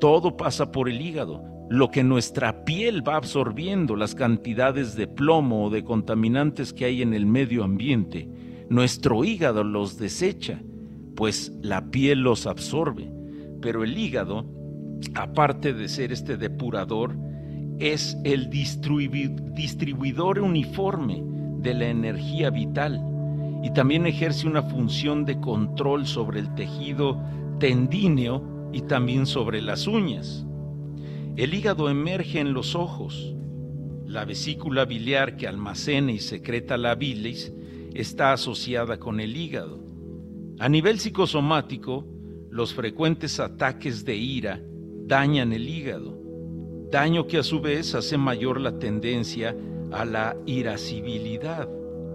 Todo 0.00 0.36
pasa 0.36 0.72
por 0.72 0.88
el 0.88 1.00
hígado. 1.00 1.57
Lo 1.70 1.90
que 1.90 2.02
nuestra 2.02 2.64
piel 2.64 3.06
va 3.06 3.16
absorbiendo, 3.16 3.96
las 3.96 4.14
cantidades 4.14 4.96
de 4.96 5.06
plomo 5.06 5.66
o 5.66 5.70
de 5.70 5.84
contaminantes 5.84 6.72
que 6.72 6.86
hay 6.86 7.02
en 7.02 7.14
el 7.14 7.26
medio 7.26 7.64
ambiente, 7.64 8.28
nuestro 8.70 9.24
hígado 9.24 9.64
los 9.64 9.98
desecha, 9.98 10.62
pues 11.14 11.52
la 11.62 11.90
piel 11.90 12.20
los 12.20 12.46
absorbe 12.46 13.18
pero 13.60 13.84
el 13.84 13.96
hígado, 13.96 14.44
aparte 15.14 15.72
de 15.72 15.88
ser 15.88 16.12
este 16.12 16.36
depurador, 16.36 17.16
es 17.78 18.16
el 18.24 18.50
distribuidor 18.50 20.40
uniforme 20.40 21.22
de 21.58 21.74
la 21.74 21.86
energía 21.86 22.50
vital 22.50 23.04
y 23.62 23.70
también 23.72 24.06
ejerce 24.06 24.46
una 24.46 24.62
función 24.62 25.24
de 25.24 25.40
control 25.40 26.06
sobre 26.06 26.40
el 26.40 26.54
tejido 26.54 27.20
tendíneo 27.58 28.70
y 28.72 28.82
también 28.82 29.26
sobre 29.26 29.62
las 29.62 29.86
uñas. 29.86 30.44
El 31.38 31.54
hígado 31.54 31.88
emerge 31.88 32.40
en 32.40 32.52
los 32.52 32.74
ojos. 32.74 33.32
La 34.04 34.24
vesícula 34.24 34.84
biliar 34.84 35.36
que 35.36 35.46
almacena 35.46 36.10
y 36.10 36.18
secreta 36.18 36.76
la 36.76 36.96
bilis 36.96 37.52
está 37.94 38.32
asociada 38.32 38.98
con 38.98 39.20
el 39.20 39.36
hígado. 39.36 39.78
A 40.58 40.68
nivel 40.68 40.98
psicosomático, 40.98 42.04
los 42.50 42.74
frecuentes 42.74 43.38
ataques 43.38 44.04
de 44.04 44.16
ira 44.16 44.60
dañan 45.06 45.52
el 45.52 45.68
hígado, 45.68 46.18
daño 46.90 47.28
que 47.28 47.38
a 47.38 47.44
su 47.44 47.60
vez 47.60 47.94
hace 47.94 48.18
mayor 48.18 48.60
la 48.60 48.76
tendencia 48.80 49.56
a 49.92 50.04
la 50.04 50.36
irascibilidad, 50.44 51.68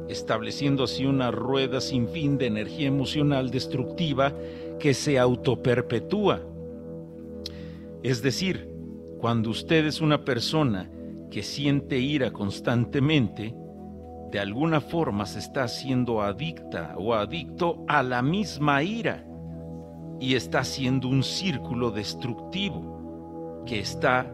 estableciendo 0.09 0.83
así 0.83 1.05
una 1.05 1.31
rueda 1.31 1.79
sin 1.79 2.09
fin 2.09 2.37
de 2.37 2.47
energía 2.47 2.87
emocional 2.89 3.51
destructiva 3.51 4.35
que 4.81 4.93
se 4.93 5.17
autoperpetúa. 5.17 6.41
Es 8.03 8.21
decir, 8.21 8.72
cuando 9.23 9.51
usted 9.51 9.85
es 9.85 10.01
una 10.01 10.25
persona 10.25 10.89
que 11.31 11.43
siente 11.43 11.97
ira 11.97 12.31
constantemente, 12.33 13.55
de 14.29 14.37
alguna 14.37 14.81
forma 14.81 15.25
se 15.25 15.39
está 15.39 15.63
haciendo 15.63 16.21
adicta 16.21 16.93
o 16.97 17.13
adicto 17.13 17.85
a 17.87 18.03
la 18.03 18.21
misma 18.21 18.83
ira 18.83 19.25
y 20.19 20.35
está 20.35 20.59
haciendo 20.59 21.07
un 21.07 21.23
círculo 21.23 21.89
destructivo 21.89 23.63
que 23.65 23.79
está 23.79 24.29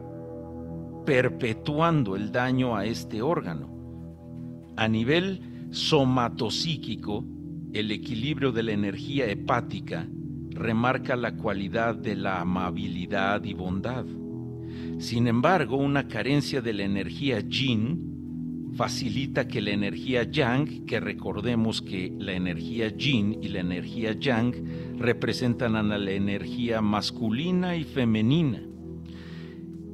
perpetuando 1.06 2.16
el 2.16 2.32
daño 2.32 2.76
a 2.76 2.86
este 2.86 3.22
órgano. 3.22 3.70
A 4.76 4.88
nivel 4.88 5.68
somatopsíquico, 5.70 7.24
el 7.74 7.92
equilibrio 7.92 8.52
de 8.52 8.64
la 8.64 8.72
energía 8.72 9.28
hepática 9.28 10.08
remarca 10.50 11.16
la 11.16 11.36
cualidad 11.36 11.94
de 11.94 12.16
la 12.16 12.42
amabilidad 12.42 13.44
y 13.44 13.54
bondad. 13.54 14.08
Sin 15.00 15.28
embargo, 15.28 15.78
una 15.78 16.08
carencia 16.08 16.62
de 16.62 16.74
la 16.74 16.84
energía 16.84 17.40
yin 17.40 18.10
facilita 18.76 19.48
que 19.48 19.62
la 19.62 19.72
energía 19.72 20.24
yang, 20.24 20.86
que 20.86 21.00
recordemos 21.00 21.82
que 21.82 22.14
la 22.18 22.34
energía 22.34 22.88
yin 22.96 23.38
y 23.42 23.50
la 23.50 23.60
energía 23.60 24.14
yang 24.14 24.54
representan 24.98 25.76
a 25.76 25.84
la 25.84 26.12
energía 26.12 26.82
masculina 26.82 27.76
y 27.76 27.84
femenina. 27.84 28.64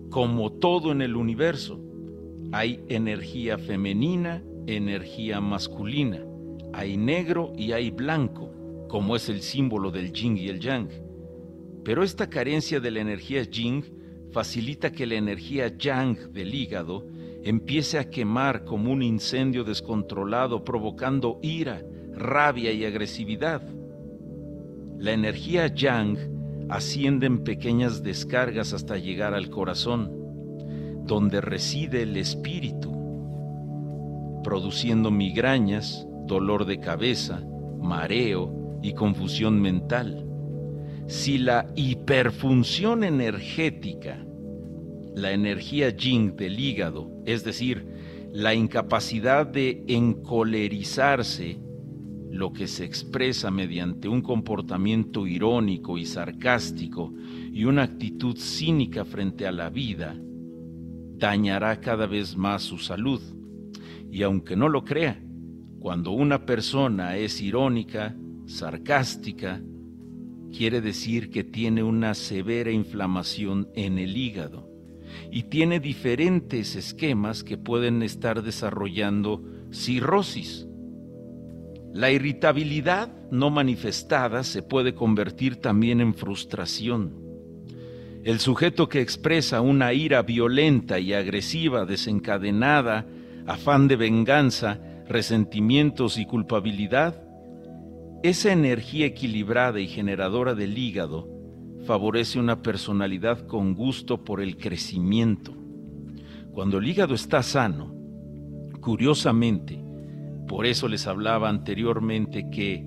Como 0.10 0.52
todo 0.52 0.92
en 0.92 1.02
el 1.02 1.16
universo, 1.16 1.82
hay 2.52 2.80
energía 2.90 3.58
femenina, 3.58 4.44
energía 4.68 5.42
masculina, 5.42 6.24
hay 6.74 6.98
negro 6.98 7.54
y 7.58 7.72
hay 7.72 7.92
blanco, 7.92 8.52
como 8.88 9.16
es 9.16 9.30
el 9.30 9.42
símbolo 9.42 9.92
del 9.92 10.12
yin 10.12 10.38
y 10.38 10.48
el 10.48 10.60
yang. 10.60 10.90
Pero 11.84 12.04
esta 12.04 12.30
carencia 12.30 12.80
de 12.80 12.92
la 12.92 13.02
energía 13.02 13.44
yin 13.44 13.84
facilita 14.36 14.92
que 14.92 15.06
la 15.06 15.16
energía 15.16 15.78
yang 15.78 16.34
del 16.34 16.54
hígado 16.54 17.06
empiece 17.42 17.98
a 17.98 18.10
quemar 18.10 18.66
como 18.66 18.92
un 18.92 19.02
incendio 19.02 19.64
descontrolado, 19.64 20.66
provocando 20.66 21.40
ira, 21.42 21.82
rabia 22.14 22.74
y 22.74 22.84
agresividad. 22.84 23.62
La 24.98 25.14
energía 25.14 25.74
yang 25.74 26.18
asciende 26.68 27.28
en 27.28 27.46
pequeñas 27.46 28.04
descargas 28.04 28.74
hasta 28.74 28.98
llegar 28.98 29.34
al 29.34 29.50
corazón, 29.50 30.12
donde 31.06 31.40
reside 31.40 32.02
el 32.02 32.18
espíritu, 32.18 32.92
produciendo 34.44 35.12
migrañas, 35.12 36.06
dolor 36.26 36.66
de 36.66 36.82
cabeza, 36.82 37.42
mareo 37.80 38.80
y 38.82 38.92
confusión 38.96 39.62
mental. 39.62 40.25
Si 41.08 41.38
la 41.38 41.68
hiperfunción 41.76 43.04
energética, 43.04 44.26
la 45.16 45.32
energía 45.32 45.90
yin 45.90 46.36
del 46.36 46.60
hígado, 46.60 47.12
es 47.26 47.44
decir, 47.44 47.86
la 48.34 48.54
incapacidad 48.56 49.46
de 49.46 49.84
encolerizarse, 49.88 51.60
lo 52.32 52.52
que 52.52 52.68
se 52.68 52.84
expresa 52.84 53.50
mediante 53.52 54.10
un 54.10 54.22
comportamiento 54.22 55.26
irónico 55.28 55.98
y 55.98 56.06
sarcástico 56.06 57.14
y 57.54 57.64
una 57.66 57.84
actitud 57.84 58.36
cínica 58.38 59.06
frente 59.06 59.48
a 59.48 59.52
la 59.52 59.70
vida, 59.70 60.18
dañará 61.18 61.80
cada 61.80 62.08
vez 62.08 62.36
más 62.36 62.64
su 62.64 62.78
salud. 62.78 63.22
Y 64.12 64.24
aunque 64.24 64.56
no 64.56 64.70
lo 64.70 64.84
crea, 64.84 65.22
cuando 65.80 66.12
una 66.12 66.46
persona 66.46 67.16
es 67.16 67.40
irónica, 67.42 68.18
sarcástica, 68.48 69.62
quiere 70.56 70.82
decir 70.82 71.30
que 71.30 71.44
tiene 71.44 71.84
una 71.84 72.14
severa 72.14 72.72
inflamación 72.72 73.70
en 73.76 74.00
el 74.00 74.16
hígado 74.16 74.70
y 75.32 75.44
tiene 75.44 75.80
diferentes 75.80 76.76
esquemas 76.76 77.44
que 77.44 77.58
pueden 77.58 78.02
estar 78.04 78.42
desarrollando 78.42 79.44
cirrosis. 79.72 80.68
La 81.94 82.12
irritabilidad 82.12 83.10
no 83.32 83.50
manifestada 83.50 84.44
se 84.44 84.62
puede 84.62 84.94
convertir 84.94 85.58
también 85.58 86.02
en 86.02 86.14
frustración. 86.14 87.14
El 88.24 88.40
sujeto 88.40 88.90
que 88.90 89.02
expresa 89.02 89.62
una 89.62 89.94
ira 89.94 90.22
violenta 90.22 91.00
y 91.00 91.14
agresiva 91.14 91.86
desencadenada, 91.86 93.06
afán 93.46 93.88
de 93.88 93.96
venganza, 93.98 94.80
resentimientos 95.08 96.18
y 96.18 96.26
culpabilidad, 96.26 97.25
esa 98.24 98.52
energía 98.52 99.06
equilibrada 99.06 99.80
y 99.80 99.88
generadora 99.88 100.56
del 100.56 100.78
hígado 100.78 101.30
favorece 101.86 102.40
una 102.40 102.62
personalidad 102.62 103.46
con 103.46 103.76
gusto 103.76 104.24
por 104.24 104.42
el 104.42 104.58
crecimiento. 104.58 105.54
Cuando 106.52 106.80
el 106.80 106.88
hígado 106.88 107.14
está 107.14 107.44
sano, 107.44 107.94
curiosamente, 108.82 109.84
por 110.48 110.66
eso 110.66 110.88
les 110.88 111.08
hablaba 111.08 111.50
anteriormente 111.50 112.50
que 112.50 112.86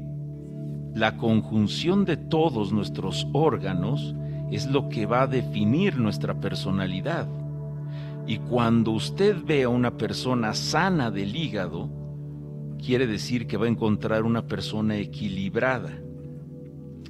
la 0.95 1.17
conjunción 1.17 2.05
de 2.05 2.17
todos 2.17 2.73
nuestros 2.73 3.27
órganos 3.33 4.14
es 4.51 4.67
lo 4.67 4.88
que 4.88 5.07
va 5.07 5.23
a 5.23 5.27
definir 5.27 5.99
nuestra 5.99 6.41
personalidad. 6.41 7.29
Y 8.27 8.38
cuando 8.38 8.93
usted 8.93 9.37
ve 9.45 9.64
a 9.64 9.69
una 9.69 9.97
persona 9.97 10.55
sana 10.55 11.11
del 11.11 11.37
hígado, 11.37 11.88
quiere 12.85 13.07
decir 13.07 13.47
que 13.47 13.57
va 13.57 13.67
a 13.67 13.71
encontrar 13.71 14.25
una 14.25 14.47
persona 14.47 14.97
equilibrada 14.97 16.03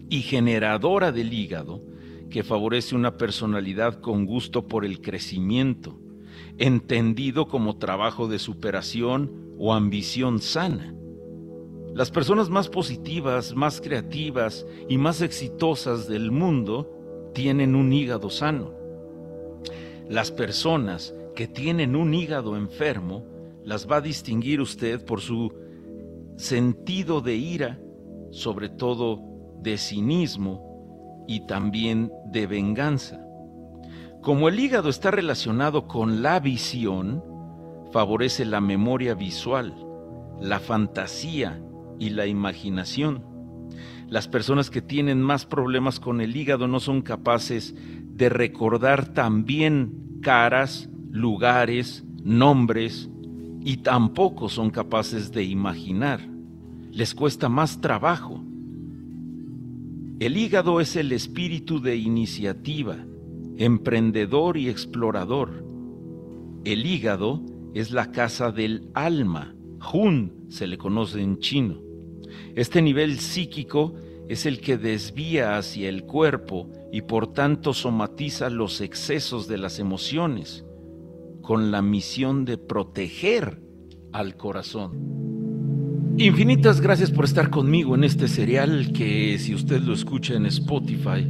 y 0.08 0.22
generadora 0.22 1.12
del 1.12 1.32
hígado 1.32 1.82
que 2.30 2.42
favorece 2.42 2.94
una 2.94 3.16
personalidad 3.16 4.00
con 4.00 4.26
gusto 4.26 4.66
por 4.66 4.84
el 4.84 5.00
crecimiento, 5.00 5.98
entendido 6.58 7.48
como 7.48 7.76
trabajo 7.76 8.28
de 8.28 8.38
superación 8.38 9.54
o 9.58 9.74
ambición 9.74 10.40
sana. 10.40 10.94
Las 11.94 12.10
personas 12.10 12.50
más 12.50 12.68
positivas, 12.68 13.54
más 13.54 13.80
creativas 13.80 14.66
y 14.88 14.98
más 14.98 15.20
exitosas 15.22 16.06
del 16.06 16.30
mundo 16.30 17.30
tienen 17.34 17.74
un 17.74 17.92
hígado 17.92 18.30
sano. 18.30 18.72
Las 20.08 20.30
personas 20.30 21.14
que 21.34 21.48
tienen 21.48 21.96
un 21.96 22.14
hígado 22.14 22.56
enfermo 22.56 23.24
las 23.68 23.86
va 23.86 23.96
a 23.96 24.00
distinguir 24.00 24.62
usted 24.62 25.04
por 25.04 25.20
su 25.20 25.52
sentido 26.38 27.20
de 27.20 27.36
ira, 27.36 27.78
sobre 28.30 28.70
todo 28.70 29.20
de 29.60 29.76
cinismo 29.76 31.26
y 31.28 31.46
también 31.46 32.10
de 32.32 32.46
venganza. 32.46 33.20
Como 34.22 34.48
el 34.48 34.58
hígado 34.58 34.88
está 34.88 35.10
relacionado 35.10 35.86
con 35.86 36.22
la 36.22 36.40
visión, 36.40 37.22
favorece 37.92 38.46
la 38.46 38.62
memoria 38.62 39.12
visual, 39.12 39.74
la 40.40 40.60
fantasía 40.60 41.62
y 41.98 42.08
la 42.08 42.26
imaginación. 42.26 43.22
Las 44.08 44.28
personas 44.28 44.70
que 44.70 44.80
tienen 44.80 45.20
más 45.20 45.44
problemas 45.44 46.00
con 46.00 46.22
el 46.22 46.34
hígado 46.34 46.68
no 46.68 46.80
son 46.80 47.02
capaces 47.02 47.74
de 47.76 48.30
recordar 48.30 49.12
también 49.12 50.20
caras, 50.22 50.88
lugares, 51.10 52.06
nombres 52.24 53.10
y 53.68 53.76
tampoco 53.76 54.48
son 54.48 54.70
capaces 54.70 55.30
de 55.30 55.44
imaginar. 55.44 56.26
Les 56.90 57.14
cuesta 57.14 57.50
más 57.50 57.82
trabajo. 57.82 58.42
El 60.20 60.38
hígado 60.38 60.80
es 60.80 60.96
el 60.96 61.12
espíritu 61.12 61.78
de 61.78 61.94
iniciativa, 61.96 62.96
emprendedor 63.58 64.56
y 64.56 64.70
explorador. 64.70 65.66
El 66.64 66.86
hígado 66.86 67.42
es 67.74 67.90
la 67.90 68.10
casa 68.10 68.52
del 68.52 68.88
alma, 68.94 69.54
Jun 69.80 70.46
se 70.48 70.66
le 70.66 70.78
conoce 70.78 71.20
en 71.20 71.38
chino. 71.38 71.78
Este 72.54 72.80
nivel 72.80 73.20
psíquico 73.20 73.96
es 74.30 74.46
el 74.46 74.62
que 74.62 74.78
desvía 74.78 75.58
hacia 75.58 75.90
el 75.90 76.04
cuerpo 76.04 76.70
y 76.90 77.02
por 77.02 77.34
tanto 77.34 77.74
somatiza 77.74 78.48
los 78.48 78.80
excesos 78.80 79.46
de 79.46 79.58
las 79.58 79.78
emociones, 79.78 80.64
con 81.48 81.70
la 81.70 81.80
misión 81.80 82.44
de 82.44 82.58
proteger 82.58 83.62
al 84.12 84.36
corazón. 84.36 86.14
Infinitas 86.18 86.82
gracias 86.82 87.10
por 87.10 87.24
estar 87.24 87.48
conmigo 87.48 87.94
en 87.94 88.04
este 88.04 88.28
serial 88.28 88.92
que 88.92 89.38
si 89.38 89.54
usted 89.54 89.80
lo 89.80 89.94
escucha 89.94 90.34
en 90.34 90.44
Spotify 90.44 91.26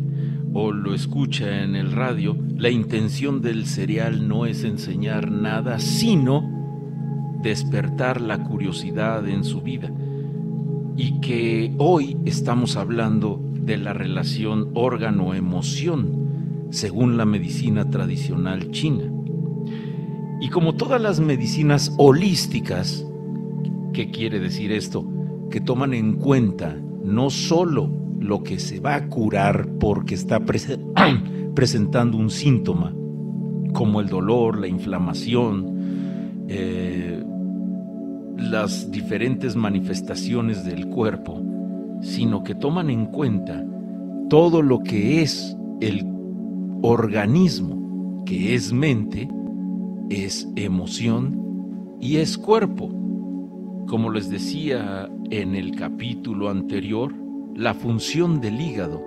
o 0.52 0.72
lo 0.72 0.92
escucha 0.92 1.62
en 1.62 1.76
el 1.76 1.92
radio, 1.92 2.36
la 2.56 2.68
intención 2.68 3.40
del 3.42 3.66
serial 3.66 4.26
no 4.26 4.44
es 4.44 4.64
enseñar 4.64 5.30
nada, 5.30 5.78
sino 5.78 7.38
despertar 7.40 8.20
la 8.20 8.42
curiosidad 8.42 9.24
en 9.28 9.44
su 9.44 9.60
vida. 9.60 9.88
Y 10.96 11.20
que 11.20 11.72
hoy 11.78 12.16
estamos 12.24 12.76
hablando 12.76 13.40
de 13.54 13.76
la 13.76 13.92
relación 13.92 14.72
órgano-emoción, 14.74 16.66
según 16.70 17.16
la 17.16 17.24
medicina 17.24 17.88
tradicional 17.88 18.72
china. 18.72 19.12
Y 20.40 20.48
como 20.50 20.74
todas 20.74 21.00
las 21.00 21.20
medicinas 21.20 21.92
holísticas, 21.96 23.04
¿Qué 23.98 24.12
quiere 24.12 24.38
decir 24.38 24.70
esto? 24.70 25.04
Que 25.50 25.60
toman 25.60 25.92
en 25.92 26.18
cuenta 26.18 26.76
no 27.02 27.30
solo 27.30 27.90
lo 28.20 28.44
que 28.44 28.60
se 28.60 28.78
va 28.78 28.94
a 28.94 29.08
curar 29.08 29.68
porque 29.80 30.14
está 30.14 30.40
presentando 31.54 32.16
un 32.16 32.30
síntoma, 32.30 32.94
como 33.72 34.00
el 34.00 34.06
dolor, 34.08 34.58
la 34.60 34.68
inflamación, 34.68 36.44
eh, 36.48 37.24
las 38.36 38.90
diferentes 38.92 39.56
manifestaciones 39.56 40.64
del 40.64 40.86
cuerpo, 40.86 41.42
sino 42.00 42.44
que 42.44 42.54
toman 42.54 42.90
en 42.90 43.06
cuenta 43.06 43.64
todo 44.30 44.62
lo 44.62 44.78
que 44.80 45.22
es 45.22 45.56
el 45.80 46.06
organismo, 46.82 48.22
que 48.24 48.54
es 48.54 48.72
mente, 48.72 49.28
es 50.10 50.48
emoción 50.56 51.96
y 52.00 52.16
es 52.16 52.38
cuerpo. 52.38 52.88
Como 53.86 54.10
les 54.10 54.30
decía 54.30 55.10
en 55.30 55.54
el 55.54 55.74
capítulo 55.74 56.50
anterior, 56.50 57.14
la 57.54 57.74
función 57.74 58.40
del 58.40 58.60
hígado 58.60 59.02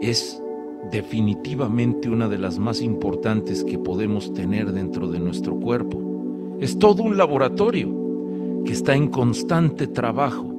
es 0.00 0.42
definitivamente 0.90 2.08
una 2.08 2.28
de 2.28 2.38
las 2.38 2.58
más 2.58 2.80
importantes 2.80 3.64
que 3.64 3.78
podemos 3.78 4.32
tener 4.32 4.72
dentro 4.72 5.08
de 5.08 5.20
nuestro 5.20 5.58
cuerpo. 5.58 6.56
Es 6.60 6.78
todo 6.78 7.02
un 7.02 7.16
laboratorio 7.16 8.62
que 8.64 8.72
está 8.72 8.94
en 8.94 9.08
constante 9.08 9.86
trabajo, 9.86 10.54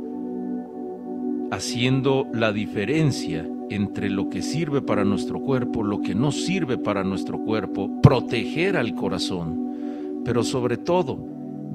haciendo 1.52 2.28
la 2.34 2.52
diferencia 2.52 3.48
entre 3.72 4.10
lo 4.10 4.30
que 4.30 4.42
sirve 4.42 4.82
para 4.82 5.06
nuestro 5.06 5.40
cuerpo, 5.40 5.84
lo 5.84 6.02
que 6.02 6.14
no 6.14 6.32
sirve 6.32 6.78
para 6.78 7.04
nuestro 7.04 7.40
cuerpo, 7.40 7.90
proteger 8.02 8.78
al 8.78 8.94
corazón, 8.96 10.22
pero 10.26 10.44
sobre 10.44 10.78
todo 10.78 11.18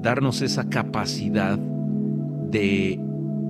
darnos 0.01 0.41
esa 0.41 0.69
capacidad 0.69 1.57
de 1.57 2.99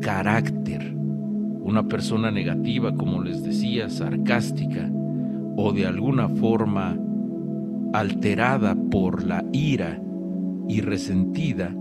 carácter. 0.01 0.95
Una 0.95 1.87
persona 1.87 2.31
negativa, 2.31 2.95
como 2.95 3.21
les 3.21 3.43
decía, 3.43 3.89
sarcástica 3.89 4.89
o 5.57 5.73
de 5.73 5.85
alguna 5.85 6.29
forma 6.29 6.97
alterada 7.93 8.75
por 8.75 9.23
la 9.23 9.43
ira 9.51 10.01
y 10.69 10.81
resentida, 10.81 11.75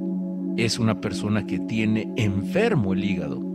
es 0.57 0.79
una 0.79 1.01
persona 1.01 1.47
que 1.47 1.59
tiene 1.61 2.13
enfermo 2.17 2.95
el 2.95 3.05
hígado. 3.05 3.46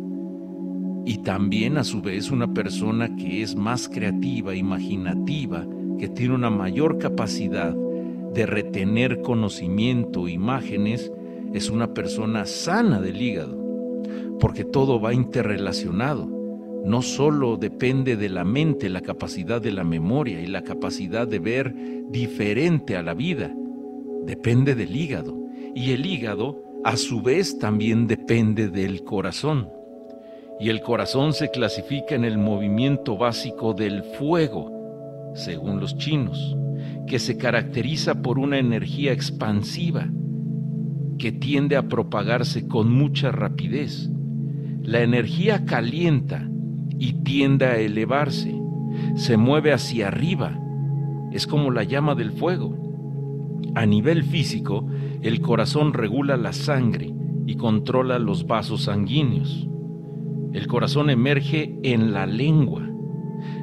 Y 1.05 1.19
también 1.19 1.77
a 1.77 1.83
su 1.83 2.01
vez 2.01 2.31
una 2.31 2.53
persona 2.53 3.15
que 3.15 3.41
es 3.41 3.55
más 3.55 3.89
creativa, 3.89 4.55
imaginativa, 4.55 5.65
que 5.97 6.07
tiene 6.07 6.35
una 6.35 6.49
mayor 6.49 6.97
capacidad 6.97 7.75
de 8.33 8.45
retener 8.45 9.21
conocimiento, 9.21 10.27
imágenes, 10.27 11.11
es 11.53 11.69
una 11.69 11.93
persona 11.93 12.45
sana 12.45 13.01
del 13.01 13.21
hígado, 13.21 13.57
porque 14.39 14.63
todo 14.63 15.01
va 15.01 15.13
interrelacionado. 15.13 16.29
No 16.85 17.01
solo 17.01 17.57
depende 17.57 18.15
de 18.15 18.29
la 18.29 18.43
mente 18.43 18.89
la 18.89 19.01
capacidad 19.01 19.61
de 19.61 19.71
la 19.71 19.83
memoria 19.83 20.41
y 20.41 20.47
la 20.47 20.63
capacidad 20.63 21.27
de 21.27 21.39
ver 21.39 21.75
diferente 22.09 22.95
a 22.95 23.03
la 23.03 23.13
vida, 23.13 23.53
depende 24.25 24.75
del 24.75 24.95
hígado. 24.95 25.37
Y 25.75 25.91
el 25.91 26.05
hígado, 26.05 26.63
a 26.83 26.97
su 26.97 27.21
vez, 27.21 27.59
también 27.59 28.07
depende 28.07 28.69
del 28.69 29.03
corazón. 29.03 29.69
Y 30.62 30.69
el 30.69 30.82
corazón 30.82 31.34
se 31.34 31.50
clasifica 31.50 32.15
en 32.15 32.24
el 32.24 32.38
movimiento 32.38 33.17
básico 33.17 33.74
del 33.74 34.04
fuego, 34.04 35.32
según 35.34 35.80
los 35.80 35.97
chinos 35.97 36.56
que 37.08 37.19
se 37.19 37.38
caracteriza 37.38 38.21
por 38.21 38.39
una 38.39 38.58
energía 38.58 39.12
expansiva 39.12 40.08
que 41.17 41.32
tiende 41.32 41.76
a 41.76 41.88
propagarse 41.88 42.67
con 42.67 42.91
mucha 42.91 43.32
rapidez. 43.32 44.10
La 44.82 45.02
energía 45.02 45.65
calienta 45.65 46.50
y 46.97 47.13
tiende 47.24 47.65
a 47.65 47.78
elevarse, 47.78 48.56
se 49.15 49.38
mueve 49.38 49.74
hacia 49.74 50.08
arriba, 50.08 50.58
es 51.32 51.47
como 51.47 51.71
la 51.71 51.84
llama 51.84 52.15
del 52.15 52.32
fuego. 52.32 52.78
A 53.76 53.86
nivel 53.86 54.24
físico, 54.24 54.88
el 55.21 55.41
corazón 55.41 55.93
regula 55.93 56.38
la 56.38 56.54
sangre 56.54 57.13
y 57.45 57.56
controla 57.56 58.19
los 58.19 58.47
vasos 58.47 58.84
sanguíneos. 58.84 59.67
El 60.53 60.67
corazón 60.67 61.09
emerge 61.09 61.77
en 61.83 62.11
la 62.11 62.25
lengua. 62.25 62.81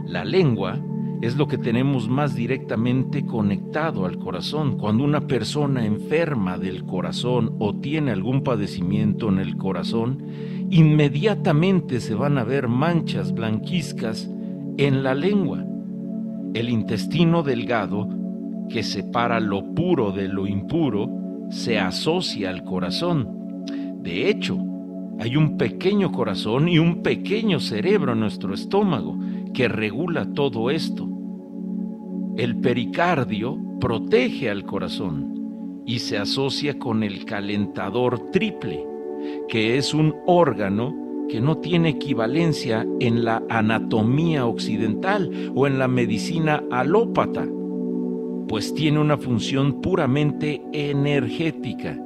La 0.07 0.25
lengua 0.25 0.81
es 1.21 1.37
lo 1.37 1.49
que 1.49 1.59
tenemos 1.59 2.09
más 2.09 2.35
directamente 2.35 3.27
conectado 3.27 4.07
al 4.07 4.19
corazón. 4.19 4.79
Cuando 4.79 5.05
una 5.05 5.27
persona 5.27 5.85
enferma 5.85 6.57
del 6.57 6.85
corazón 6.85 7.57
o 7.59 7.75
tiene 7.75 8.13
algún 8.13 8.43
padecimiento 8.43 9.29
en 9.29 9.39
el 9.39 9.57
corazón, 9.57 10.25
inmediatamente 10.71 12.01
se 12.01 12.15
van 12.15 12.39
a 12.39 12.45
ver 12.45 12.69
manchas 12.69 13.33
blanquizcas 13.33 14.31
en 14.79 15.03
la 15.03 15.15
lengua. 15.15 15.65
El 16.55 16.71
intestino 16.71 17.43
delgado, 17.43 18.09
que 18.71 18.83
separa 18.83 19.41
lo 19.41 19.75
puro 19.75 20.13
de 20.13 20.29
lo 20.29 20.47
impuro, 20.47 21.11
se 21.51 21.79
asocia 21.79 22.49
al 22.49 22.65
corazón. 22.65 23.65
De 24.01 24.31
hecho, 24.31 24.59
hay 25.19 25.37
un 25.37 25.57
pequeño 25.59 26.13
corazón 26.13 26.69
y 26.69 26.79
un 26.79 27.03
pequeño 27.03 27.59
cerebro 27.59 28.13
en 28.13 28.21
nuestro 28.21 28.55
estómago 28.55 29.19
que 29.53 29.67
regula 29.67 30.33
todo 30.33 30.71
esto. 30.71 31.09
El 32.37 32.57
pericardio 32.61 33.59
protege 33.81 34.49
al 34.49 34.65
corazón 34.65 35.83
y 35.85 35.99
se 35.99 36.19
asocia 36.19 36.79
con 36.79 37.03
el 37.03 37.25
calentador 37.25 38.31
triple, 38.31 38.87
que 39.49 39.77
es 39.77 39.93
un 39.93 40.15
órgano 40.27 40.95
que 41.29 41.41
no 41.41 41.59
tiene 41.59 41.91
equivalencia 41.91 42.87
en 43.01 43.25
la 43.25 43.43
anatomía 43.49 44.47
occidental 44.47 45.53
o 45.55 45.67
en 45.67 45.81
la 45.81 45.89
medicina 45.89 46.63
alópata, 46.71 47.45
pues 48.47 48.73
tiene 48.73 49.01
una 49.01 49.19
función 49.19 49.81
puramente 49.81 50.63
energética, 50.73 51.99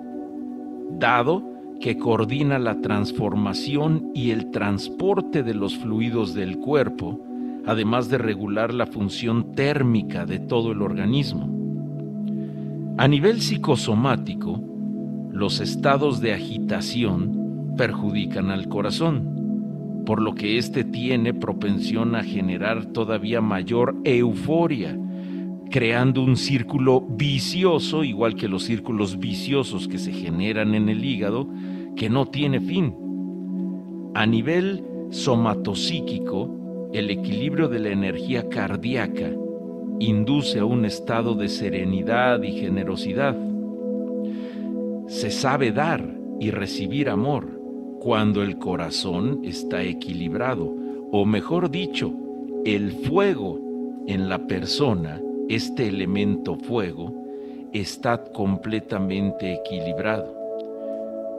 dado 0.98 1.52
que 1.83 1.99
coordina 1.99 2.61
la 2.61 2.81
transformación 2.81 4.12
y 4.14 4.31
el 4.31 4.53
transporte 4.53 5.42
de 5.42 5.53
los 5.53 5.77
fluidos 5.77 6.33
del 6.33 6.59
cuerpo, 6.59 7.21
además 7.66 8.09
de 8.09 8.18
regular 8.18 8.73
la 8.73 8.87
función 8.87 9.53
térmica 9.53 10.25
de 10.25 10.38
todo 10.38 10.71
el 10.71 10.81
organismo. 10.81 11.51
A 12.99 13.09
nivel 13.09 13.40
psicosomático, 13.40 14.62
los 15.33 15.59
estados 15.59 16.21
de 16.21 16.33
agitación 16.33 17.75
perjudican 17.77 18.51
al 18.51 18.68
corazón, 18.68 20.05
por 20.07 20.23
lo 20.23 20.37
que 20.37 20.59
éste 20.59 20.85
tiene 20.85 21.35
propensión 21.35 22.14
a 22.14 22.23
generar 22.23 22.87
todavía 22.87 23.40
mayor 23.40 23.97
euforia, 24.05 24.97
creando 25.73 26.23
un 26.23 26.37
círculo 26.37 27.01
vicioso, 27.01 28.05
igual 28.05 28.37
que 28.37 28.47
los 28.47 28.65
círculos 28.65 29.19
viciosos 29.19 29.89
que 29.89 29.99
se 29.99 30.13
generan 30.13 30.75
en 30.75 30.91
el 30.91 31.03
hígado, 31.03 31.49
que 31.97 32.11
no 32.11 32.27
tiene 32.27 32.61
fin. 32.61 32.95
A 34.15 34.27
nivel 34.27 34.85
somatopsíquico, 35.11 36.91
el 36.93 37.11
equilibrio 37.11 37.69
de 37.69 37.81
la 37.81 37.89
energía 37.89 38.49
cardíaca 38.51 39.31
induce 39.99 40.59
a 40.59 40.67
un 40.67 40.85
estado 40.85 41.35
de 41.35 41.49
serenidad 41.49 42.43
y 42.43 42.53
generosidad. 42.53 43.35
Se 45.07 45.31
sabe 45.31 45.73
dar 45.73 46.05
y 46.39 46.51
recibir 46.51 47.09
amor 47.09 47.49
cuando 47.99 48.43
el 48.43 48.59
corazón 48.59 49.41
está 49.43 49.83
equilibrado, 49.83 50.71
o 51.11 51.25
mejor 51.25 51.71
dicho, 51.71 52.13
el 52.67 52.93
fuego 52.93 53.59
en 54.07 54.29
la 54.29 54.47
persona, 54.47 55.21
este 55.49 55.89
elemento 55.89 56.57
fuego, 56.57 57.13
está 57.73 58.23
completamente 58.23 59.55
equilibrado. 59.55 60.37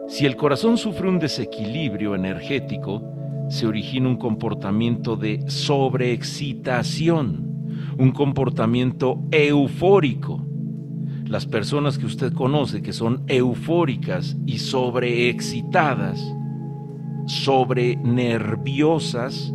Si 0.07 0.25
el 0.25 0.35
corazón 0.35 0.77
sufre 0.77 1.07
un 1.07 1.19
desequilibrio 1.19 2.15
energético, 2.15 3.01
se 3.49 3.67
origina 3.67 4.09
un 4.09 4.17
comportamiento 4.17 5.15
de 5.15 5.49
sobreexcitación, 5.49 7.93
un 7.97 8.11
comportamiento 8.11 9.23
eufórico. 9.31 10.45
Las 11.25 11.45
personas 11.45 11.97
que 11.97 12.05
usted 12.05 12.33
conoce 12.33 12.81
que 12.81 12.91
son 12.93 13.23
eufóricas 13.27 14.35
y 14.45 14.59
sobreexcitadas 14.59 16.21
sobrenerviosas 17.25 19.53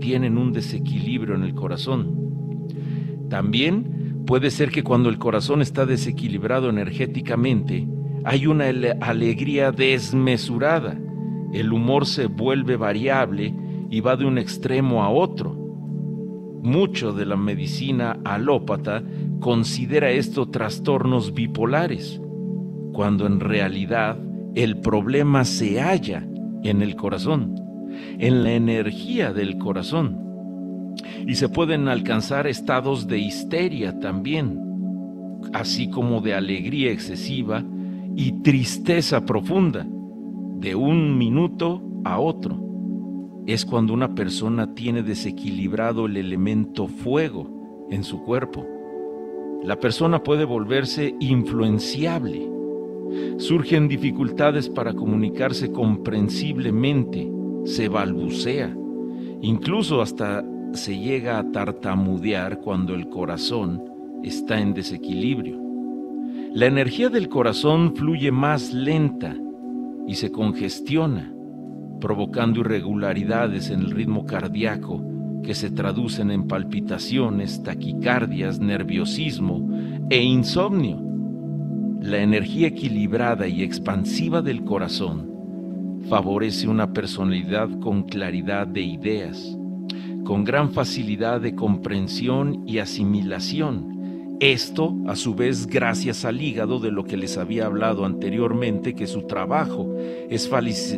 tienen 0.00 0.38
un 0.38 0.52
desequilibrio 0.52 1.34
en 1.34 1.42
el 1.42 1.54
corazón. 1.54 2.25
También 3.28 4.24
puede 4.26 4.50
ser 4.50 4.70
que 4.70 4.82
cuando 4.82 5.08
el 5.08 5.18
corazón 5.18 5.62
está 5.62 5.86
desequilibrado 5.86 6.68
energéticamente, 6.68 7.86
hay 8.24 8.46
una 8.46 8.66
alegría 9.00 9.72
desmesurada. 9.72 10.98
El 11.52 11.72
humor 11.72 12.06
se 12.06 12.26
vuelve 12.26 12.76
variable 12.76 13.54
y 13.90 14.00
va 14.00 14.16
de 14.16 14.24
un 14.24 14.38
extremo 14.38 15.04
a 15.04 15.10
otro. 15.10 15.54
Mucho 16.62 17.12
de 17.12 17.26
la 17.26 17.36
medicina 17.36 18.18
alópata 18.24 19.02
considera 19.38 20.10
esto 20.10 20.48
trastornos 20.48 21.34
bipolares, 21.34 22.20
cuando 22.92 23.26
en 23.26 23.38
realidad 23.38 24.18
el 24.56 24.80
problema 24.80 25.44
se 25.44 25.80
halla 25.80 26.26
en 26.64 26.82
el 26.82 26.96
corazón, 26.96 27.54
en 28.18 28.42
la 28.42 28.52
energía 28.54 29.32
del 29.32 29.58
corazón. 29.58 30.25
Y 31.26 31.34
se 31.34 31.48
pueden 31.48 31.88
alcanzar 31.88 32.46
estados 32.46 33.08
de 33.08 33.18
histeria 33.18 33.98
también, 33.98 34.60
así 35.52 35.90
como 35.90 36.20
de 36.20 36.34
alegría 36.34 36.92
excesiva 36.92 37.64
y 38.14 38.42
tristeza 38.42 39.24
profunda, 39.24 39.86
de 40.58 40.74
un 40.74 41.18
minuto 41.18 41.82
a 42.04 42.18
otro. 42.20 42.62
Es 43.46 43.64
cuando 43.64 43.92
una 43.92 44.14
persona 44.14 44.74
tiene 44.74 45.02
desequilibrado 45.02 46.06
el 46.06 46.16
elemento 46.16 46.86
fuego 46.86 47.86
en 47.90 48.04
su 48.04 48.22
cuerpo. 48.22 48.66
La 49.62 49.78
persona 49.78 50.22
puede 50.22 50.44
volverse 50.44 51.14
influenciable 51.20 52.56
Surgen 53.38 53.88
dificultades 53.88 54.68
para 54.68 54.94
comunicarse 54.94 55.70
comprensiblemente, 55.70 57.30
se 57.64 57.88
balbucea, 57.88 58.74
incluso 59.42 60.00
hasta 60.00 60.44
se 60.76 60.98
llega 60.98 61.38
a 61.38 61.50
tartamudear 61.50 62.60
cuando 62.60 62.94
el 62.94 63.08
corazón 63.08 63.82
está 64.22 64.60
en 64.60 64.74
desequilibrio. 64.74 65.60
La 66.52 66.66
energía 66.66 67.08
del 67.08 67.28
corazón 67.28 67.94
fluye 67.94 68.32
más 68.32 68.72
lenta 68.72 69.36
y 70.06 70.14
se 70.14 70.30
congestiona, 70.30 71.32
provocando 72.00 72.60
irregularidades 72.60 73.70
en 73.70 73.80
el 73.80 73.90
ritmo 73.90 74.24
cardíaco 74.24 75.04
que 75.42 75.54
se 75.54 75.70
traducen 75.70 76.30
en 76.30 76.48
palpitaciones, 76.48 77.62
taquicardias, 77.62 78.58
nerviosismo 78.58 79.68
e 80.10 80.22
insomnio. 80.22 81.00
La 82.00 82.18
energía 82.18 82.68
equilibrada 82.68 83.46
y 83.46 83.62
expansiva 83.62 84.42
del 84.42 84.64
corazón 84.64 85.30
favorece 86.08 86.68
una 86.68 86.92
personalidad 86.92 87.68
con 87.80 88.04
claridad 88.04 88.66
de 88.66 88.82
ideas, 88.82 89.58
con 90.26 90.42
gran 90.42 90.72
facilidad 90.72 91.40
de 91.40 91.54
comprensión 91.54 92.64
y 92.66 92.78
asimilación. 92.78 94.36
Esto, 94.40 94.94
a 95.06 95.14
su 95.14 95.36
vez, 95.36 95.68
gracias 95.68 96.24
al 96.24 96.42
hígado 96.42 96.80
de 96.80 96.90
lo 96.90 97.04
que 97.04 97.16
les 97.16 97.38
había 97.38 97.66
hablado 97.66 98.04
anteriormente, 98.04 98.94
que 98.94 99.06
su 99.06 99.22
trabajo 99.22 99.94
es 100.28 100.50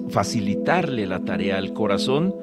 facilitarle 0.09 1.07
la 1.07 1.21
tarea 1.21 1.59
al 1.59 1.75
corazón 1.75 2.35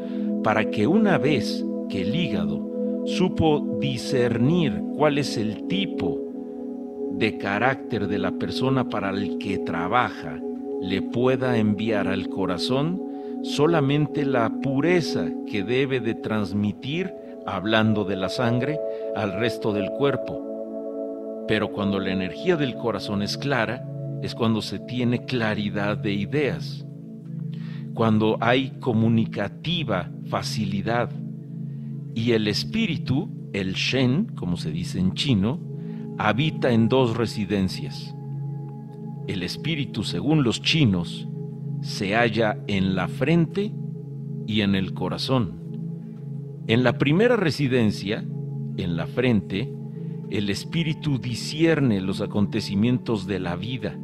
para 0.43 0.69
que 0.69 0.85
una 0.85 1.17
vez 1.17 1.65
que 1.89 2.03
el 2.03 2.15
hígado 2.15 3.03
supo 3.05 3.77
discernir 3.81 4.79
cuál 4.95 5.17
es 5.17 5.37
el 5.37 5.67
tipo 5.67 6.21
de 7.13 7.37
carácter 7.39 8.07
de 8.07 8.19
la 8.19 8.31
persona 8.31 8.87
para 8.89 9.09
el 9.09 9.39
que 9.39 9.57
trabaja 9.57 10.39
le 10.81 11.01
pueda 11.01 11.57
enviar 11.57 12.07
al 12.07 12.29
corazón 12.29 13.01
solamente 13.45 14.25
la 14.25 14.49
pureza 14.49 15.29
que 15.45 15.63
debe 15.63 15.99
de 15.99 16.15
transmitir, 16.15 17.13
hablando 17.45 18.03
de 18.03 18.15
la 18.15 18.29
sangre, 18.29 18.79
al 19.15 19.33
resto 19.39 19.71
del 19.71 19.91
cuerpo. 19.91 21.45
Pero 21.47 21.71
cuando 21.71 21.99
la 21.99 22.11
energía 22.11 22.55
del 22.55 22.75
corazón 22.75 23.21
es 23.21 23.37
clara, 23.37 23.87
es 24.23 24.33
cuando 24.33 24.63
se 24.63 24.79
tiene 24.79 25.25
claridad 25.25 25.95
de 25.95 26.13
ideas, 26.13 26.87
cuando 27.93 28.37
hay 28.41 28.71
comunicativa 28.79 30.09
facilidad 30.25 31.11
y 32.15 32.31
el 32.31 32.47
espíritu, 32.47 33.29
el 33.53 33.73
Shen, 33.73 34.25
como 34.35 34.57
se 34.57 34.71
dice 34.71 34.99
en 34.99 35.13
chino, 35.13 35.59
habita 36.17 36.71
en 36.71 36.89
dos 36.89 37.15
residencias. 37.15 38.15
El 39.27 39.43
espíritu, 39.43 40.03
según 40.03 40.43
los 40.43 40.61
chinos, 40.61 41.27
se 41.85 42.15
halla 42.15 42.57
en 42.65 42.95
la 42.95 43.07
frente 43.07 43.71
y 44.47 44.61
en 44.61 44.73
el 44.73 44.95
corazón. 44.95 46.63
En 46.65 46.83
la 46.83 46.97
primera 46.97 47.35
residencia, 47.35 48.25
en 48.75 48.97
la 48.97 49.05
frente, 49.05 49.71
el 50.31 50.49
espíritu 50.49 51.19
discierne 51.19 52.01
los 52.01 52.21
acontecimientos 52.21 53.27
de 53.27 53.39
la 53.39 53.55
vida 53.55 53.99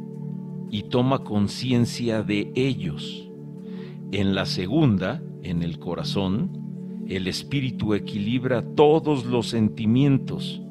y 0.70 0.84
toma 0.84 1.24
conciencia 1.24 2.22
de 2.22 2.52
ellos. 2.54 3.28
En 4.12 4.36
la 4.36 4.46
segunda, 4.46 5.20
en 5.42 5.64
el 5.64 5.80
corazón, 5.80 7.04
el 7.08 7.26
espíritu 7.26 7.94
equilibra 7.94 8.62
todos 8.62 9.26
los 9.26 9.48
sentimientos 9.48 10.62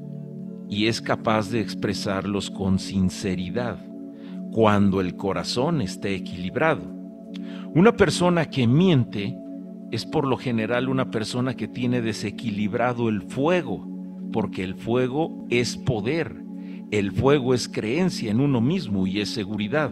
y 0.69 0.87
es 0.87 1.01
capaz 1.01 1.51
de 1.51 1.59
expresarlos 1.59 2.49
con 2.49 2.79
sinceridad 2.79 3.85
cuando 4.53 5.01
el 5.01 5.17
corazón 5.17 5.81
esté 5.81 6.15
equilibrado. 6.15 7.00
Una 7.73 7.95
persona 7.95 8.49
que 8.49 8.67
miente 8.67 9.37
es 9.91 10.05
por 10.05 10.25
lo 10.25 10.37
general 10.37 10.89
una 10.89 11.11
persona 11.11 11.55
que 11.55 11.67
tiene 11.67 12.01
desequilibrado 12.01 13.09
el 13.09 13.21
fuego, 13.21 13.87
porque 14.31 14.63
el 14.63 14.75
fuego 14.75 15.45
es 15.49 15.77
poder, 15.77 16.43
el 16.91 17.11
fuego 17.11 17.53
es 17.53 17.67
creencia 17.67 18.31
en 18.31 18.39
uno 18.39 18.61
mismo 18.61 19.07
y 19.07 19.19
es 19.19 19.29
seguridad. 19.29 19.91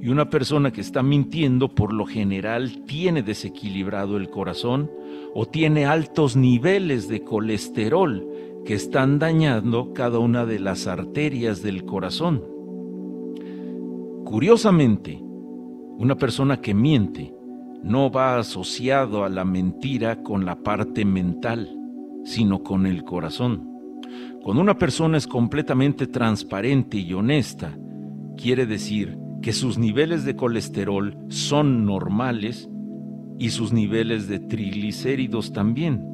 Y 0.00 0.08
una 0.08 0.30
persona 0.30 0.72
que 0.72 0.80
está 0.80 1.02
mintiendo 1.02 1.74
por 1.74 1.92
lo 1.92 2.06
general 2.06 2.84
tiene 2.86 3.22
desequilibrado 3.22 4.16
el 4.16 4.30
corazón 4.30 4.90
o 5.34 5.46
tiene 5.46 5.86
altos 5.86 6.36
niveles 6.36 7.08
de 7.08 7.22
colesterol, 7.22 8.26
que 8.64 8.74
están 8.74 9.18
dañando 9.18 9.92
cada 9.94 10.18
una 10.18 10.44
de 10.44 10.58
las 10.58 10.86
arterias 10.86 11.62
del 11.62 11.84
corazón. 11.84 12.44
Curiosamente, 14.24 15.22
una 15.98 16.14
persona 16.14 16.60
que 16.60 16.74
miente 16.74 17.34
no 17.82 18.08
va 18.08 18.38
asociado 18.38 19.24
a 19.24 19.28
la 19.28 19.44
mentira 19.44 20.22
con 20.22 20.44
la 20.44 20.62
parte 20.62 21.04
mental, 21.04 21.68
sino 22.24 22.62
con 22.62 22.86
el 22.86 23.02
corazón. 23.02 23.68
Cuando 24.40 24.62
una 24.62 24.78
persona 24.78 25.18
es 25.18 25.26
completamente 25.26 26.06
transparente 26.06 26.98
y 26.98 27.12
honesta, 27.14 27.76
quiere 28.36 28.64
decir 28.64 29.18
que 29.42 29.52
sus 29.52 29.76
niveles 29.76 30.24
de 30.24 30.36
colesterol 30.36 31.16
son 31.28 31.84
normales 31.84 32.70
y 33.40 33.50
sus 33.50 33.72
niveles 33.72 34.28
de 34.28 34.38
triglicéridos 34.38 35.52
también. 35.52 36.04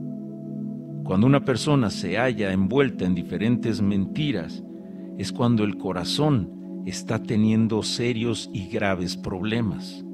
Cuando 1.05 1.27
una 1.27 1.45
persona 1.45 1.91
se 1.91 2.17
halla 2.17 2.53
envuelta 2.53 3.05
en 3.05 3.15
diferentes 3.15 3.83
mentiras, 3.83 4.65
es 5.19 5.31
cuando 5.31 5.63
el 5.63 5.77
corazón 5.77 6.54
está 6.87 7.23
teniendo 7.23 7.83
serios 7.83 8.51
y 8.53 8.69
graves 8.69 9.17
problemas. 9.17 10.05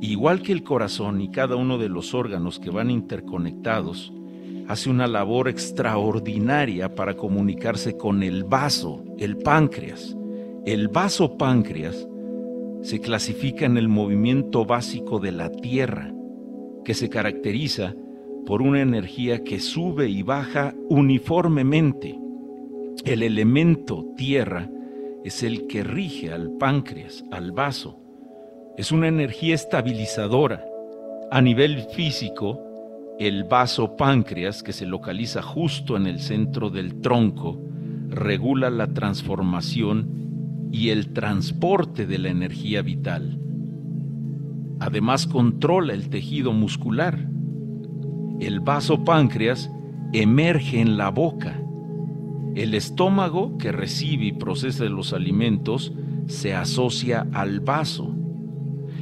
Igual 0.00 0.42
que 0.42 0.52
el 0.52 0.62
corazón 0.62 1.20
y 1.20 1.30
cada 1.30 1.56
uno 1.56 1.78
de 1.78 1.88
los 1.88 2.14
órganos 2.14 2.58
que 2.58 2.70
van 2.70 2.90
interconectados, 2.90 4.12
hace 4.68 4.90
una 4.90 5.06
labor 5.06 5.48
extraordinaria 5.48 6.94
para 6.94 7.14
comunicarse 7.14 7.96
con 7.96 8.22
el 8.22 8.44
vaso, 8.44 9.04
el 9.18 9.38
páncreas. 9.38 10.16
El 10.64 10.88
vaso 10.88 11.38
páncreas 11.38 12.06
se 12.82 13.00
clasifica 13.00 13.64
en 13.66 13.78
el 13.78 13.88
movimiento 13.88 14.64
básico 14.64 15.18
de 15.18 15.32
la 15.32 15.50
Tierra, 15.50 16.12
que 16.84 16.94
se 16.94 17.08
caracteriza 17.08 17.94
por 18.44 18.62
una 18.62 18.80
energía 18.80 19.42
que 19.42 19.60
sube 19.60 20.08
y 20.08 20.22
baja 20.22 20.74
uniformemente. 20.88 22.18
El 23.04 23.22
elemento 23.22 24.06
tierra 24.16 24.70
es 25.26 25.42
el 25.42 25.66
que 25.66 25.82
rige 25.82 26.32
al 26.32 26.50
páncreas, 26.52 27.24
al 27.30 27.52
vaso. 27.52 27.98
Es 28.76 28.92
una 28.92 29.08
energía 29.08 29.54
estabilizadora. 29.54 30.64
A 31.30 31.40
nivel 31.40 31.82
físico, 31.94 32.60
el 33.18 33.44
vaso 33.44 33.96
páncreas, 33.96 34.62
que 34.62 34.72
se 34.72 34.86
localiza 34.86 35.42
justo 35.42 35.96
en 35.96 36.06
el 36.06 36.20
centro 36.20 36.70
del 36.70 37.00
tronco, 37.00 37.60
regula 38.08 38.70
la 38.70 38.88
transformación 38.88 40.68
y 40.72 40.90
el 40.90 41.12
transporte 41.12 42.06
de 42.06 42.18
la 42.18 42.28
energía 42.28 42.82
vital. 42.82 43.40
Además 44.78 45.26
controla 45.26 45.94
el 45.94 46.10
tejido 46.10 46.52
muscular 46.52 47.36
el 48.40 48.60
vaso 48.60 49.02
páncreas 49.02 49.70
emerge 50.12 50.80
en 50.80 50.98
la 50.98 51.08
boca. 51.08 51.58
El 52.56 52.72
estómago 52.72 53.58
que 53.58 53.70
recibe 53.70 54.24
y 54.24 54.32
procesa 54.32 54.86
los 54.86 55.12
alimentos 55.12 55.92
se 56.26 56.54
asocia 56.54 57.26
al 57.34 57.60
vaso. 57.60 58.14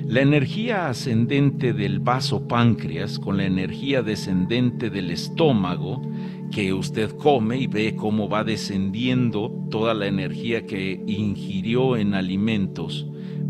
La 0.09 0.23
energía 0.23 0.89
ascendente 0.89 1.73
del 1.73 2.01
vaso 2.01 2.49
páncreas 2.49 3.21
con 3.21 3.37
la 3.37 3.45
energía 3.45 4.03
descendente 4.03 4.91
del 4.91 5.13
estómago, 5.13 6.03
que 6.51 6.75
usted 6.75 7.13
come 7.13 7.59
y 7.59 7.69
ve 7.69 7.95
cómo 7.95 8.29
va 8.29 8.43
descendiendo 8.43 9.53
toda 9.71 9.95
la 9.95 10.09
energía 10.09 10.67
que 10.67 11.05
ingirió 11.07 11.97
en 11.97 12.15
alimentos, 12.15 13.07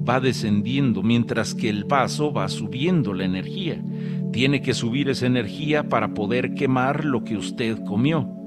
va 0.07 0.21
descendiendo 0.21 1.03
mientras 1.03 1.55
que 1.55 1.71
el 1.71 1.85
vaso 1.85 2.31
va 2.31 2.51
subiendo 2.51 3.15
la 3.15 3.25
energía. 3.25 3.83
Tiene 4.35 4.61
que 4.61 4.75
subir 4.75 5.09
esa 5.09 5.25
energía 5.25 5.89
para 5.89 6.13
poder 6.13 6.53
quemar 6.53 7.07
lo 7.07 7.25
que 7.25 7.39
usted 7.39 7.83
comió. 7.87 8.44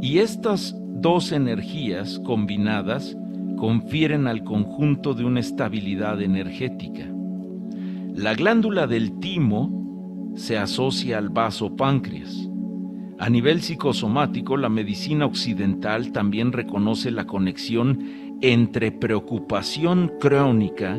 Y 0.00 0.18
estas 0.18 0.74
dos 0.78 1.32
energías 1.32 2.18
combinadas 2.20 3.16
confieren 3.56 4.26
al 4.26 4.42
conjunto 4.44 5.14
de 5.14 5.24
una 5.24 5.40
estabilidad 5.40 6.22
energética. 6.22 7.06
La 8.14 8.34
glándula 8.34 8.86
del 8.86 9.18
timo 9.20 10.32
se 10.34 10.58
asocia 10.58 11.18
al 11.18 11.28
vaso 11.28 11.76
páncreas. 11.76 12.48
A 13.18 13.28
nivel 13.28 13.60
psicosomático, 13.60 14.56
la 14.56 14.70
medicina 14.70 15.26
occidental 15.26 16.10
también 16.12 16.52
reconoce 16.52 17.10
la 17.10 17.26
conexión 17.26 18.38
entre 18.40 18.92
preocupación 18.92 20.12
crónica 20.18 20.98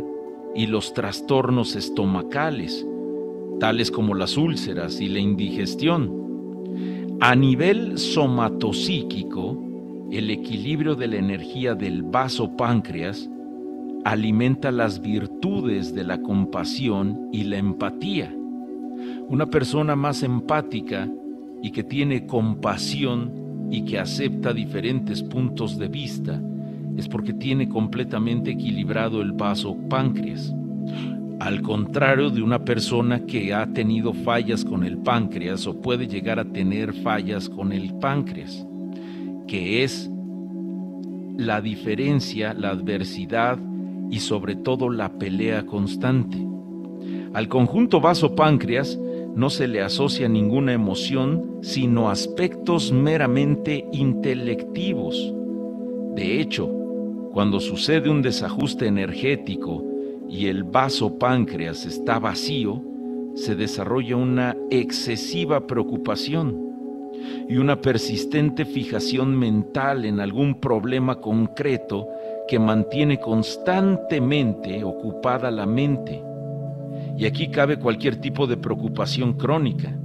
y 0.53 0.67
los 0.67 0.93
trastornos 0.93 1.75
estomacales, 1.75 2.85
tales 3.59 3.89
como 3.89 4.13
las 4.13 4.37
úlceras 4.37 5.01
y 5.01 5.09
la 5.09 5.19
indigestión. 5.19 6.30
A 7.23 7.36
nivel 7.36 7.99
somatopsíquico, 7.99 9.55
el 10.12 10.31
equilibrio 10.31 10.95
de 10.95 11.07
la 11.07 11.17
energía 11.17 11.75
del 11.75 12.01
vaso 12.01 12.57
páncreas 12.57 13.29
alimenta 14.03 14.71
las 14.71 14.99
virtudes 14.99 15.93
de 15.93 16.03
la 16.03 16.19
compasión 16.19 17.29
y 17.31 17.43
la 17.43 17.57
empatía. 17.57 18.36
Una 19.29 19.45
persona 19.45 19.95
más 19.95 20.23
empática 20.23 21.07
y 21.62 21.69
que 21.69 21.84
tiene 21.84 22.25
compasión 22.25 23.67
y 23.69 23.86
que 23.86 23.99
acepta 23.99 24.51
diferentes 24.51 25.21
puntos 25.21 25.77
de 25.77 25.89
vista 25.89 26.41
es 26.97 27.07
porque 27.07 27.34
tiene 27.34 27.69
completamente 27.69 28.49
equilibrado 28.49 29.21
el 29.21 29.34
vaso 29.34 29.77
páncreas. 29.89 30.55
Al 31.41 31.63
contrario 31.63 32.30
de 32.30 32.43
una 32.43 32.63
persona 32.63 33.25
que 33.25 33.51
ha 33.51 33.65
tenido 33.73 34.13
fallas 34.13 34.63
con 34.63 34.84
el 34.84 34.99
páncreas 34.99 35.65
o 35.65 35.82
puede 35.82 36.08
llegar 36.08 36.38
a 36.38 36.45
tener 36.45 36.93
fallas 36.93 37.49
con 37.49 37.71
el 37.71 37.95
páncreas, 37.95 38.63
que 39.47 39.84
es 39.84 40.08
la 41.38 41.60
diferencia, 41.60 42.54
la 42.54 42.69
adversidad 42.69 43.58
y 44.12 44.19
sobre 44.19 44.56
todo 44.56 44.91
la 44.91 45.17
pelea 45.17 45.65
constante. 45.65 46.38
Al 47.34 47.47
conjunto 47.47 47.99
vaso-páncreas 47.99 48.99
no 49.36 49.49
se 49.49 49.67
le 49.67 49.82
asocia 49.82 50.30
ninguna 50.30 50.73
emoción, 50.73 51.58
sino 51.63 52.12
aspectos 52.12 52.91
meramente 52.91 53.88
intelectivos. 53.91 55.34
De 56.13 56.39
hecho, 56.39 56.69
cuando 57.34 57.60
sucede 57.60 58.12
un 58.12 58.21
desajuste 58.21 58.86
energético 58.86 59.90
y 60.31 60.47
el 60.47 60.63
vaso 60.63 61.19
páncreas 61.19 61.85
está 61.85 62.17
vacío, 62.17 62.81
se 63.35 63.53
desarrolla 63.53 64.15
una 64.15 64.55
excesiva 64.69 65.67
preocupación 65.67 66.71
y 67.49 67.57
una 67.57 67.81
persistente 67.81 68.63
fijación 68.63 69.37
mental 69.37 70.05
en 70.05 70.21
algún 70.21 70.61
problema 70.61 71.19
concreto 71.19 72.07
que 72.47 72.59
mantiene 72.59 73.19
constantemente 73.19 74.85
ocupada 74.85 75.51
la 75.51 75.65
mente 75.65 76.23
y 77.17 77.25
aquí 77.25 77.49
cabe 77.49 77.77
cualquier 77.77 78.15
tipo 78.15 78.47
de 78.47 78.55
preocupación 78.55 79.33
crónica. 79.33 79.95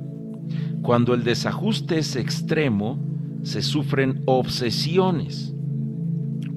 Cuando 0.82 1.14
el 1.14 1.22
desajuste 1.22 1.98
es 1.98 2.16
extremo, 2.16 2.98
se 3.42 3.62
sufren 3.62 4.22
obsesiones. 4.26 5.54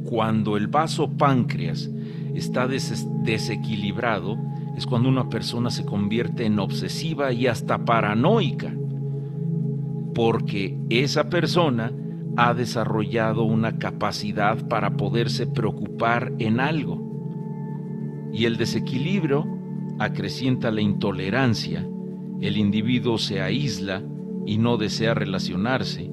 Cuando 0.04 0.58
el 0.58 0.68
vaso 0.68 1.10
páncreas 1.12 1.90
está 2.36 2.68
desequilibrado, 2.68 4.38
es 4.76 4.86
cuando 4.86 5.10
una 5.10 5.30
persona 5.30 5.70
se 5.70 5.86
convierte 5.86 6.46
en 6.46 6.60
obsesiva 6.60 7.32
y 7.34 7.48
hasta 7.48 7.86
paranoica, 7.86 8.74
porque 10.14 10.78
esa 10.90 11.30
persona 11.30 11.92
ha 12.38 12.54
desarrollado 12.54 13.44
una 13.44 13.78
capacidad 13.78 14.68
para 14.68 14.96
poderse 14.96 15.48
preocupar 15.48 16.34
en 16.40 16.60
algo. 16.60 17.10
Y 18.32 18.46
el 18.46 18.58
desequilibrio 18.58 19.46
acrecienta 20.00 20.72
la 20.72 20.82
intolerancia, 20.82 21.86
el 22.40 22.58
individuo 22.58 23.18
se 23.18 23.42
aísla 23.42 24.02
y 24.46 24.58
no 24.58 24.78
desea 24.78 25.14
relacionarse, 25.14 26.10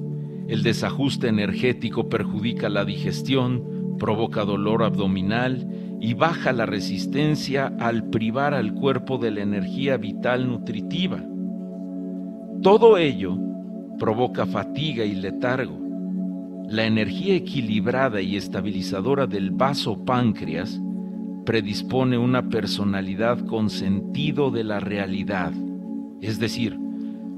el 0.47 0.63
desajuste 0.63 1.27
energético 1.27 2.09
perjudica 2.09 2.69
la 2.69 2.85
digestión, 2.85 3.95
provoca 3.97 4.45
dolor 4.45 4.83
abdominal 4.83 5.67
y 5.99 6.13
baja 6.13 6.53
la 6.53 6.65
resistencia 6.65 7.73
al 7.79 8.09
privar 8.09 8.53
al 8.53 8.73
cuerpo 8.73 9.17
de 9.17 9.31
la 9.31 9.41
energía 9.41 9.97
vital 9.97 10.47
nutritiva. 10.47 11.23
Todo 12.61 12.97
ello 12.97 13.37
provoca 13.97 14.45
fatiga 14.45 15.05
y 15.05 15.15
letargo. 15.15 15.79
La 16.69 16.85
energía 16.85 17.35
equilibrada 17.35 18.21
y 18.21 18.35
estabilizadora 18.35 19.25
del 19.25 19.51
vaso 19.51 20.03
páncreas 20.05 20.79
predispone 21.45 22.17
una 22.17 22.49
personalidad 22.49 23.39
con 23.45 23.69
sentido 23.69 24.51
de 24.51 24.65
la 24.65 24.79
realidad. 24.79 25.53
Es 26.21 26.39
decir, 26.39 26.77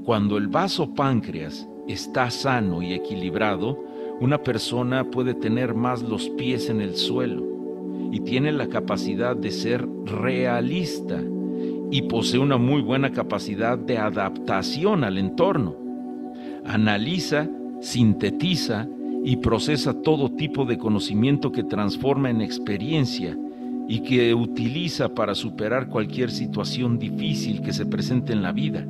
cuando 0.04 0.36
el 0.36 0.48
vaso 0.48 0.94
páncreas 0.94 1.68
está 1.86 2.28
sano 2.30 2.82
y 2.82 2.92
equilibrado, 2.92 3.78
una 4.20 4.42
persona 4.42 5.08
puede 5.10 5.34
tener 5.34 5.74
más 5.74 6.02
los 6.02 6.28
pies 6.30 6.68
en 6.68 6.80
el 6.80 6.96
suelo 6.96 7.49
y 8.10 8.20
tiene 8.20 8.52
la 8.52 8.68
capacidad 8.68 9.36
de 9.36 9.50
ser 9.50 9.86
realista 10.04 11.20
y 11.90 12.02
posee 12.02 12.38
una 12.38 12.56
muy 12.56 12.82
buena 12.82 13.10
capacidad 13.10 13.78
de 13.78 13.98
adaptación 13.98 15.04
al 15.04 15.18
entorno. 15.18 15.76
Analiza, 16.64 17.48
sintetiza 17.80 18.88
y 19.24 19.36
procesa 19.36 19.94
todo 20.02 20.30
tipo 20.30 20.64
de 20.64 20.78
conocimiento 20.78 21.52
que 21.52 21.64
transforma 21.64 22.30
en 22.30 22.40
experiencia 22.40 23.36
y 23.88 24.00
que 24.00 24.34
utiliza 24.34 25.14
para 25.14 25.34
superar 25.34 25.88
cualquier 25.88 26.30
situación 26.30 26.98
difícil 26.98 27.60
que 27.60 27.72
se 27.72 27.86
presente 27.86 28.32
en 28.32 28.42
la 28.42 28.52
vida. 28.52 28.86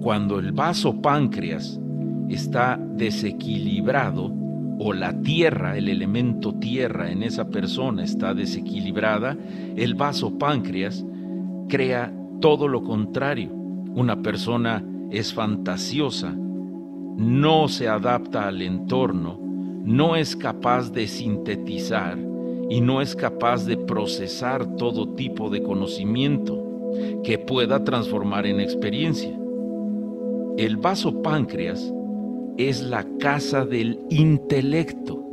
Cuando 0.00 0.38
el 0.38 0.52
vaso 0.52 1.00
páncreas 1.02 1.80
está 2.28 2.80
desequilibrado 2.94 4.32
o 4.78 4.92
la 4.92 5.20
tierra, 5.22 5.76
el 5.76 5.88
elemento 5.88 6.54
tierra 6.54 7.10
en 7.10 7.22
esa 7.22 7.48
persona 7.48 8.04
está 8.04 8.34
desequilibrada, 8.34 9.36
el 9.76 9.94
vaso 9.94 10.38
páncreas 10.38 11.04
crea 11.68 12.12
todo 12.40 12.68
lo 12.68 12.82
contrario. 12.82 13.50
Una 13.52 14.22
persona 14.22 14.84
es 15.10 15.34
fantasiosa, 15.34 16.32
no 16.32 17.68
se 17.68 17.88
adapta 17.88 18.46
al 18.46 18.62
entorno, 18.62 19.38
no 19.84 20.14
es 20.14 20.36
capaz 20.36 20.92
de 20.92 21.08
sintetizar, 21.08 22.18
y 22.68 22.80
no 22.80 23.00
es 23.00 23.16
capaz 23.16 23.64
de 23.64 23.76
procesar 23.76 24.76
todo 24.76 25.14
tipo 25.14 25.48
de 25.48 25.62
conocimiento 25.62 26.64
que 27.24 27.38
pueda 27.38 27.82
transformar 27.82 28.46
en 28.46 28.60
experiencia. 28.60 29.36
El 30.58 30.76
vaso 30.76 31.22
páncreas 31.22 31.92
es 32.58 32.82
la 32.82 33.06
casa 33.20 33.64
del 33.64 34.00
intelecto, 34.10 35.24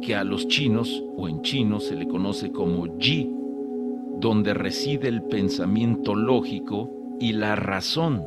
que 0.00 0.16
a 0.16 0.24
los 0.24 0.48
chinos 0.48 1.04
o 1.18 1.28
en 1.28 1.42
chino 1.42 1.80
se 1.80 1.94
le 1.94 2.08
conoce 2.08 2.50
como 2.50 2.98
Ji, 2.98 3.30
donde 4.20 4.54
reside 4.54 5.08
el 5.08 5.22
pensamiento 5.22 6.14
lógico 6.14 6.90
y 7.20 7.34
la 7.34 7.56
razón. 7.56 8.24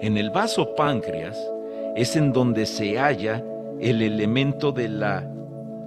En 0.00 0.16
el 0.16 0.30
vaso 0.30 0.74
páncreas 0.74 1.38
es 1.94 2.16
en 2.16 2.32
donde 2.32 2.66
se 2.66 2.98
halla 2.98 3.44
el 3.80 4.02
elemento 4.02 4.72
de 4.72 4.88
la 4.88 5.32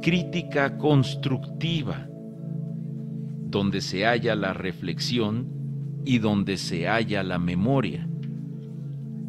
crítica 0.02 0.78
constructiva, 0.78 2.08
donde 3.50 3.82
se 3.82 4.06
halla 4.06 4.34
la 4.34 4.54
reflexión 4.54 5.50
y 6.06 6.20
donde 6.20 6.56
se 6.56 6.88
halla 6.88 7.22
la 7.22 7.38
memoria. 7.38 8.08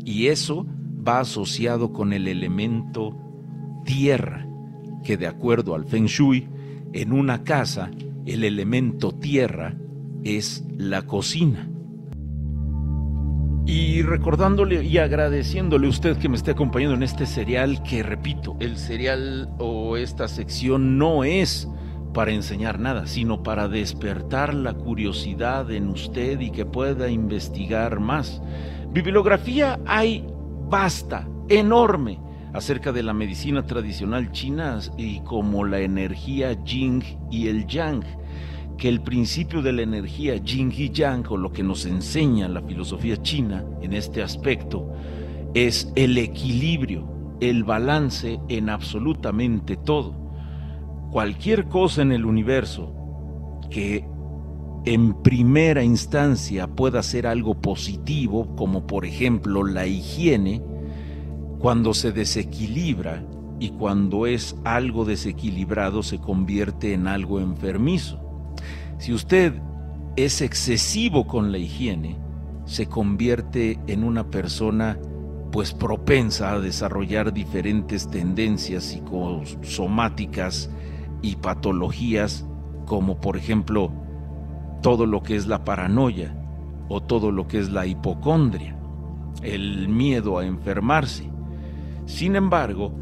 Y 0.04 0.28
eso 0.28 0.64
va 1.08 1.20
asociado 1.20 1.92
con 1.92 2.12
el 2.12 2.28
elemento 2.28 3.16
tierra, 3.86 4.46
que 5.02 5.16
de 5.16 5.26
acuerdo 5.26 5.74
al 5.74 5.86
Feng 5.86 6.04
Shui, 6.04 6.46
en 6.92 7.12
una 7.12 7.44
casa 7.44 7.90
el 8.26 8.44
elemento 8.44 9.12
tierra 9.12 9.74
es 10.22 10.64
la 10.76 11.02
cocina. 11.02 11.70
Y 13.64 14.02
recordándole 14.02 14.84
y 14.84 14.98
agradeciéndole 14.98 15.86
a 15.86 15.90
usted 15.90 16.18
que 16.18 16.28
me 16.28 16.36
esté 16.36 16.50
acompañando 16.50 16.94
en 16.94 17.02
este 17.02 17.24
serial, 17.24 17.82
que 17.82 18.02
repito, 18.02 18.56
el 18.60 18.76
serial 18.76 19.48
o 19.58 19.96
esta 19.96 20.28
sección 20.28 20.98
no 20.98 21.24
es 21.24 21.68
para 22.12 22.32
enseñar 22.32 22.80
nada, 22.80 23.06
sino 23.06 23.42
para 23.42 23.68
despertar 23.68 24.52
la 24.52 24.74
curiosidad 24.74 25.70
en 25.70 25.88
usted 25.88 26.40
y 26.40 26.50
que 26.50 26.66
pueda 26.66 27.10
investigar 27.10 28.00
más. 28.00 28.42
Bibliografía 28.90 29.78
hay 29.86 30.24
vasta, 30.68 31.28
enorme, 31.48 32.20
acerca 32.52 32.92
de 32.92 33.02
la 33.02 33.12
medicina 33.12 33.64
tradicional 33.64 34.32
china 34.32 34.78
y 34.96 35.20
como 35.20 35.64
la 35.64 35.80
energía 35.80 36.56
Jing 36.64 37.02
y 37.30 37.48
el 37.48 37.66
Yang, 37.66 38.04
que 38.76 38.88
el 38.88 39.00
principio 39.00 39.60
de 39.62 39.72
la 39.72 39.82
energía 39.82 40.40
Jing 40.42 40.72
y 40.72 40.90
Yang, 40.90 41.26
o 41.30 41.36
lo 41.36 41.52
que 41.52 41.62
nos 41.62 41.84
enseña 41.84 42.48
la 42.48 42.62
filosofía 42.62 43.20
china 43.22 43.64
en 43.82 43.92
este 43.92 44.22
aspecto, 44.22 44.92
es 45.54 45.92
el 45.96 46.16
equilibrio, 46.18 47.08
el 47.40 47.64
balance 47.64 48.40
en 48.48 48.70
absolutamente 48.70 49.76
todo. 49.76 50.14
Cualquier 51.10 51.68
cosa 51.68 52.02
en 52.02 52.12
el 52.12 52.24
universo 52.24 52.94
que 53.70 54.06
en 54.94 55.12
primera 55.12 55.84
instancia 55.84 56.66
pueda 56.66 57.02
ser 57.02 57.26
algo 57.26 57.60
positivo, 57.60 58.56
como 58.56 58.86
por 58.86 59.04
ejemplo 59.04 59.62
la 59.62 59.86
higiene, 59.86 60.62
cuando 61.58 61.92
se 61.92 62.10
desequilibra 62.10 63.22
y 63.60 63.68
cuando 63.70 64.26
es 64.26 64.56
algo 64.64 65.04
desequilibrado 65.04 66.02
se 66.02 66.18
convierte 66.18 66.94
en 66.94 67.06
algo 67.06 67.38
enfermizo. 67.38 68.18
Si 68.96 69.12
usted 69.12 69.52
es 70.16 70.40
excesivo 70.40 71.26
con 71.26 71.52
la 71.52 71.58
higiene, 71.58 72.16
se 72.64 72.86
convierte 72.86 73.78
en 73.88 74.04
una 74.04 74.30
persona 74.30 74.98
pues 75.52 75.74
propensa 75.74 76.52
a 76.52 76.60
desarrollar 76.60 77.34
diferentes 77.34 78.08
tendencias 78.08 78.84
psicosomáticas 78.84 80.70
y 81.20 81.36
patologías 81.36 82.46
como 82.86 83.20
por 83.20 83.36
ejemplo 83.36 84.07
todo 84.80 85.06
lo 85.06 85.22
que 85.22 85.36
es 85.36 85.46
la 85.46 85.64
paranoia 85.64 86.34
o 86.88 87.02
todo 87.02 87.30
lo 87.30 87.46
que 87.46 87.58
es 87.58 87.70
la 87.70 87.86
hipocondria, 87.86 88.76
el 89.42 89.88
miedo 89.88 90.38
a 90.38 90.46
enfermarse. 90.46 91.30
Sin 92.06 92.36
embargo, 92.36 92.94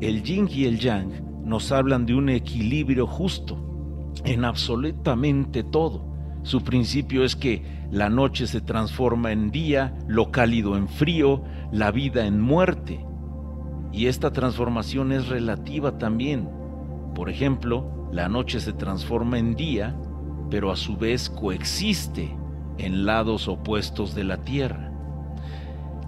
el 0.00 0.22
yin 0.22 0.48
y 0.50 0.64
el 0.64 0.78
yang 0.78 1.44
nos 1.44 1.70
hablan 1.72 2.06
de 2.06 2.14
un 2.14 2.30
equilibrio 2.30 3.06
justo 3.06 3.58
en 4.24 4.44
absolutamente 4.44 5.62
todo. 5.62 6.14
Su 6.42 6.62
principio 6.62 7.24
es 7.24 7.36
que 7.36 7.62
la 7.90 8.08
noche 8.08 8.46
se 8.46 8.60
transforma 8.60 9.32
en 9.32 9.50
día, 9.50 9.96
lo 10.06 10.30
cálido 10.30 10.76
en 10.76 10.88
frío, 10.88 11.42
la 11.72 11.90
vida 11.90 12.26
en 12.26 12.40
muerte. 12.40 13.04
Y 13.92 14.06
esta 14.06 14.32
transformación 14.32 15.12
es 15.12 15.28
relativa 15.28 15.96
también. 15.98 16.48
Por 17.14 17.30
ejemplo, 17.30 18.08
la 18.12 18.28
noche 18.28 18.60
se 18.60 18.72
transforma 18.72 19.38
en 19.38 19.54
día, 19.54 19.96
pero 20.54 20.70
a 20.70 20.76
su 20.76 20.96
vez 20.96 21.28
coexiste 21.30 22.30
en 22.78 23.06
lados 23.06 23.48
opuestos 23.48 24.14
de 24.14 24.22
la 24.22 24.44
Tierra. 24.44 24.92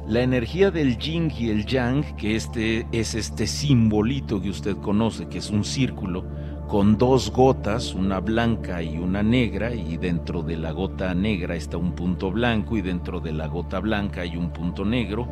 La 0.06 0.20
energía 0.20 0.70
del 0.70 0.98
yin 0.98 1.32
y 1.36 1.48
el 1.48 1.66
yang, 1.66 2.14
que 2.14 2.36
este 2.36 2.86
es 2.92 3.16
este 3.16 3.48
simbolito 3.48 4.40
que 4.40 4.50
usted 4.50 4.76
conoce, 4.76 5.26
que 5.26 5.38
es 5.38 5.50
un 5.50 5.64
círculo 5.64 6.24
con 6.68 6.96
dos 6.96 7.32
gotas, 7.32 7.92
una 7.92 8.20
blanca 8.20 8.84
y 8.84 8.98
una 8.98 9.20
negra, 9.20 9.74
y 9.74 9.96
dentro 9.96 10.44
de 10.44 10.56
la 10.56 10.70
gota 10.70 11.12
negra 11.12 11.56
está 11.56 11.76
un 11.76 11.96
punto 11.96 12.30
blanco 12.30 12.76
y 12.76 12.82
dentro 12.82 13.18
de 13.18 13.32
la 13.32 13.48
gota 13.48 13.80
blanca 13.80 14.20
hay 14.20 14.36
un 14.36 14.52
punto 14.52 14.84
negro, 14.84 15.26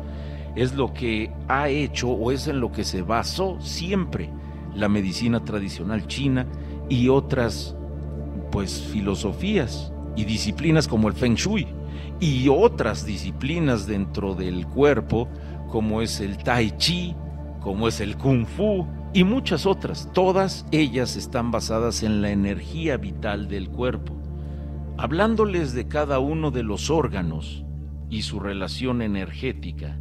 es 0.57 0.75
lo 0.75 0.93
que 0.93 1.31
ha 1.47 1.69
hecho 1.69 2.09
o 2.09 2.33
es 2.33 2.49
en 2.49 2.59
lo 2.59 2.73
que 2.73 2.83
se 2.83 3.01
basó 3.01 3.61
siempre 3.61 4.29
la 4.75 4.89
medicina 4.89 5.45
tradicional 5.45 6.05
china 6.05 6.47
y 6.89 7.07
otras 7.07 7.77
pues 8.55 8.81
filosofías 8.83 9.91
y 10.15 10.23
disciplinas 10.23 10.87
como 10.87 11.09
el 11.09 11.13
feng 11.13 11.35
shui 11.35 11.67
y 12.21 12.47
otras 12.47 13.05
disciplinas 13.05 13.85
dentro 13.85 14.33
del 14.33 14.65
cuerpo, 14.65 15.27
como 15.69 16.01
es 16.01 16.21
el 16.21 16.37
tai 16.37 16.71
chi, 16.77 17.13
como 17.59 17.89
es 17.89 17.99
el 17.99 18.15
kung 18.15 18.45
fu 18.45 18.87
y 19.13 19.25
muchas 19.25 19.65
otras. 19.65 20.09
Todas 20.13 20.65
ellas 20.71 21.17
están 21.17 21.51
basadas 21.51 22.01
en 22.01 22.21
la 22.21 22.29
energía 22.29 22.95
vital 22.95 23.49
del 23.49 23.67
cuerpo. 23.67 24.15
Hablándoles 24.97 25.73
de 25.73 25.89
cada 25.89 26.19
uno 26.19 26.49
de 26.49 26.63
los 26.63 26.89
órganos 26.89 27.65
y 28.09 28.21
su 28.21 28.39
relación 28.39 29.01
energética, 29.01 29.99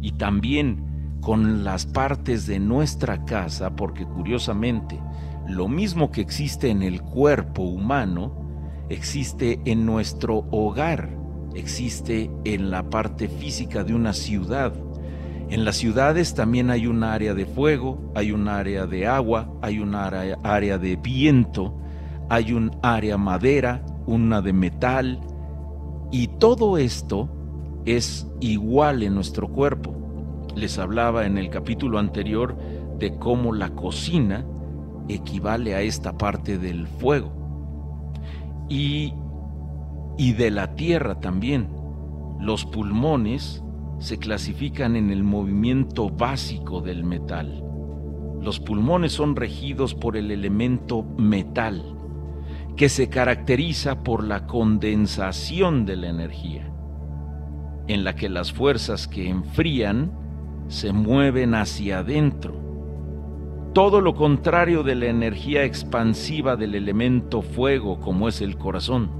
y 0.00 0.12
también 0.12 1.18
con 1.20 1.64
las 1.64 1.86
partes 1.86 2.46
de 2.46 2.60
nuestra 2.60 3.24
casa, 3.24 3.74
porque 3.74 4.06
curiosamente, 4.06 4.96
lo 5.48 5.68
mismo 5.68 6.10
que 6.10 6.20
existe 6.20 6.70
en 6.70 6.82
el 6.82 7.02
cuerpo 7.02 7.62
humano, 7.62 8.86
existe 8.88 9.60
en 9.64 9.86
nuestro 9.86 10.46
hogar 10.50 11.26
existe 11.56 12.30
en 12.44 12.70
la 12.70 12.88
parte 12.90 13.28
física 13.28 13.82
de 13.82 13.94
una 13.94 14.12
ciudad. 14.12 14.72
En 15.48 15.64
las 15.64 15.76
ciudades 15.76 16.34
también 16.34 16.70
hay 16.70 16.86
un 16.86 17.02
área 17.02 17.34
de 17.34 17.46
fuego, 17.46 18.12
hay 18.14 18.32
un 18.32 18.48
área 18.48 18.86
de 18.86 19.06
agua, 19.06 19.50
hay 19.62 19.78
un 19.78 19.94
área, 19.94 20.78
de 20.78 20.96
viento, 20.96 21.78
hay 22.28 22.52
un 22.52 22.72
área 22.82 23.16
madera, 23.16 23.84
una 24.06 24.42
de 24.42 24.52
metal, 24.52 25.20
y 26.10 26.28
todo 26.28 26.78
esto 26.78 27.28
es 27.84 28.26
igual 28.40 29.02
en 29.02 29.14
nuestro 29.14 29.48
cuerpo. 29.48 29.94
Les 30.54 30.78
hablaba 30.78 31.26
en 31.26 31.38
el 31.38 31.48
capítulo 31.48 31.98
anterior 31.98 32.56
de 32.98 33.16
cómo 33.18 33.52
la 33.52 33.70
cocina 33.70 34.44
equivale 35.08 35.74
a 35.74 35.82
esta 35.82 36.16
parte 36.16 36.58
del 36.58 36.86
fuego. 36.86 37.32
Y 38.68 39.12
y 40.16 40.32
de 40.32 40.50
la 40.50 40.74
tierra 40.74 41.20
también. 41.20 41.68
Los 42.40 42.64
pulmones 42.64 43.62
se 43.98 44.18
clasifican 44.18 44.96
en 44.96 45.10
el 45.10 45.22
movimiento 45.24 46.10
básico 46.10 46.80
del 46.80 47.04
metal. 47.04 47.62
Los 48.40 48.60
pulmones 48.60 49.12
son 49.12 49.36
regidos 49.36 49.94
por 49.94 50.16
el 50.16 50.30
elemento 50.30 51.02
metal, 51.02 51.96
que 52.76 52.88
se 52.88 53.08
caracteriza 53.08 54.02
por 54.02 54.22
la 54.22 54.46
condensación 54.46 55.86
de 55.86 55.96
la 55.96 56.08
energía, 56.08 56.70
en 57.88 58.04
la 58.04 58.14
que 58.14 58.28
las 58.28 58.52
fuerzas 58.52 59.08
que 59.08 59.28
enfrían 59.28 60.12
se 60.68 60.92
mueven 60.92 61.54
hacia 61.54 62.00
adentro. 62.00 62.65
Todo 63.76 64.00
lo 64.00 64.14
contrario 64.14 64.82
de 64.82 64.94
la 64.94 65.04
energía 65.04 65.64
expansiva 65.64 66.56
del 66.56 66.74
elemento 66.74 67.42
fuego 67.42 68.00
como 68.00 68.26
es 68.26 68.40
el 68.40 68.56
corazón. 68.56 69.10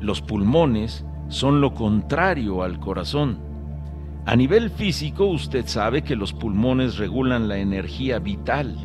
Los 0.00 0.22
pulmones 0.22 1.04
son 1.26 1.60
lo 1.60 1.74
contrario 1.74 2.62
al 2.62 2.78
corazón. 2.78 3.40
A 4.26 4.36
nivel 4.36 4.70
físico 4.70 5.26
usted 5.26 5.66
sabe 5.66 6.02
que 6.02 6.14
los 6.14 6.32
pulmones 6.32 6.98
regulan 6.98 7.48
la 7.48 7.58
energía 7.58 8.20
vital, 8.20 8.76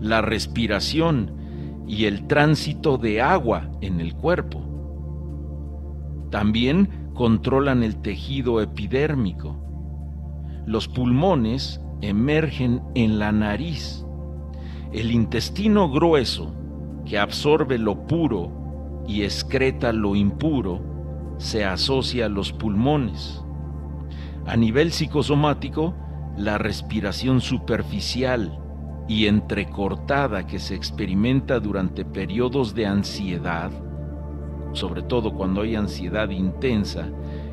la 0.00 0.22
respiración 0.22 1.84
y 1.86 2.06
el 2.06 2.26
tránsito 2.26 2.96
de 2.96 3.20
agua 3.20 3.70
en 3.82 4.00
el 4.00 4.14
cuerpo. 4.14 4.62
También 6.30 7.10
controlan 7.12 7.82
el 7.82 8.00
tejido 8.00 8.62
epidérmico. 8.62 9.62
Los 10.64 10.88
pulmones 10.88 11.82
emergen 12.00 12.80
en 12.94 13.18
la 13.18 13.30
nariz. 13.30 14.06
El 14.92 15.10
intestino 15.10 15.90
grueso, 15.90 16.52
que 17.06 17.18
absorbe 17.18 17.78
lo 17.78 18.06
puro 18.06 19.02
y 19.08 19.22
excreta 19.22 19.90
lo 19.90 20.14
impuro, 20.14 20.82
se 21.38 21.64
asocia 21.64 22.26
a 22.26 22.28
los 22.28 22.52
pulmones. 22.52 23.42
A 24.44 24.54
nivel 24.54 24.92
psicosomático, 24.92 25.94
la 26.36 26.58
respiración 26.58 27.40
superficial 27.40 28.58
y 29.08 29.28
entrecortada 29.28 30.46
que 30.46 30.58
se 30.58 30.74
experimenta 30.74 31.58
durante 31.58 32.04
periodos 32.04 32.74
de 32.74 32.84
ansiedad, 32.84 33.70
sobre 34.72 35.02
todo 35.02 35.32
cuando 35.32 35.62
hay 35.62 35.74
ansiedad 35.74 36.28
intensa, 36.28 37.08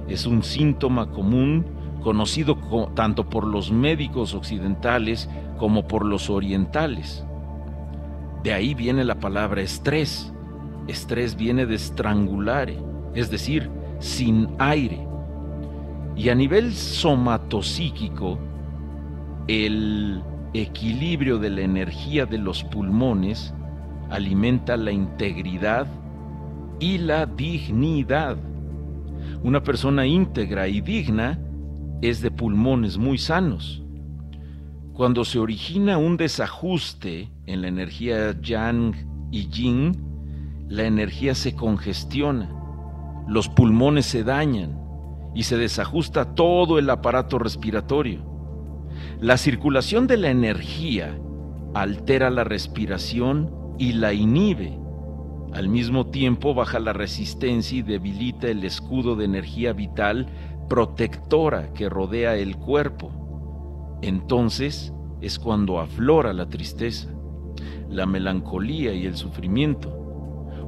es 0.09 0.25
un 0.25 0.43
síntoma 0.43 1.09
común 1.09 1.65
conocido 2.01 2.57
tanto 2.95 3.29
por 3.29 3.45
los 3.45 3.71
médicos 3.71 4.33
occidentales 4.33 5.29
como 5.57 5.87
por 5.87 6.05
los 6.05 6.29
orientales. 6.29 7.25
De 8.43 8.53
ahí 8.53 8.73
viene 8.73 9.03
la 9.03 9.19
palabra 9.19 9.61
estrés, 9.61 10.31
Estrés 10.89 11.35
viene 11.35 11.67
de 11.67 11.75
estrangulare, 11.75 12.77
es 13.13 13.29
decir, 13.29 13.69
sin 13.99 14.47
aire. 14.57 15.05
Y 16.15 16.29
a 16.29 16.35
nivel 16.35 16.73
somatopsíquico, 16.73 18.39
el 19.47 20.23
equilibrio 20.53 21.37
de 21.37 21.51
la 21.51 21.61
energía 21.61 22.25
de 22.25 22.39
los 22.39 22.63
pulmones 22.63 23.53
alimenta 24.09 24.77
la 24.77 24.91
integridad 24.91 25.85
y 26.79 26.97
la 26.97 27.27
dignidad. 27.27 28.37
Una 29.43 29.61
persona 29.61 30.07
íntegra 30.07 30.67
y 30.67 30.81
digna 30.81 31.39
es 32.01 32.19
de 32.21 32.31
pulmones 32.31 32.97
muy 32.97 33.19
sanos. 33.19 33.83
Cuando 34.99 35.23
se 35.23 35.39
origina 35.39 35.97
un 35.97 36.17
desajuste 36.17 37.29
en 37.45 37.61
la 37.61 37.69
energía 37.69 38.37
yang 38.41 38.93
y 39.31 39.47
yin, 39.47 39.95
la 40.67 40.83
energía 40.83 41.35
se 41.35 41.55
congestiona, 41.55 42.53
los 43.25 43.47
pulmones 43.47 44.07
se 44.07 44.25
dañan 44.25 44.77
y 45.33 45.43
se 45.43 45.55
desajusta 45.55 46.35
todo 46.35 46.79
el 46.79 46.89
aparato 46.89 47.39
respiratorio. 47.39 48.25
La 49.21 49.37
circulación 49.37 50.05
de 50.05 50.17
la 50.17 50.31
energía 50.31 51.17
altera 51.73 52.29
la 52.29 52.43
respiración 52.43 53.75
y 53.77 53.93
la 53.93 54.11
inhibe. 54.11 54.77
Al 55.53 55.69
mismo 55.69 56.07
tiempo 56.07 56.53
baja 56.53 56.77
la 56.77 56.91
resistencia 56.91 57.77
y 57.77 57.83
debilita 57.83 58.49
el 58.49 58.65
escudo 58.65 59.15
de 59.15 59.23
energía 59.23 59.71
vital 59.71 60.27
protectora 60.67 61.73
que 61.73 61.87
rodea 61.87 62.35
el 62.35 62.57
cuerpo. 62.57 63.18
Entonces 64.01 64.93
es 65.21 65.39
cuando 65.39 65.79
aflora 65.79 66.33
la 66.33 66.47
tristeza, 66.47 67.09
la 67.89 68.05
melancolía 68.05 68.93
y 68.93 69.05
el 69.05 69.15
sufrimiento. 69.15 69.89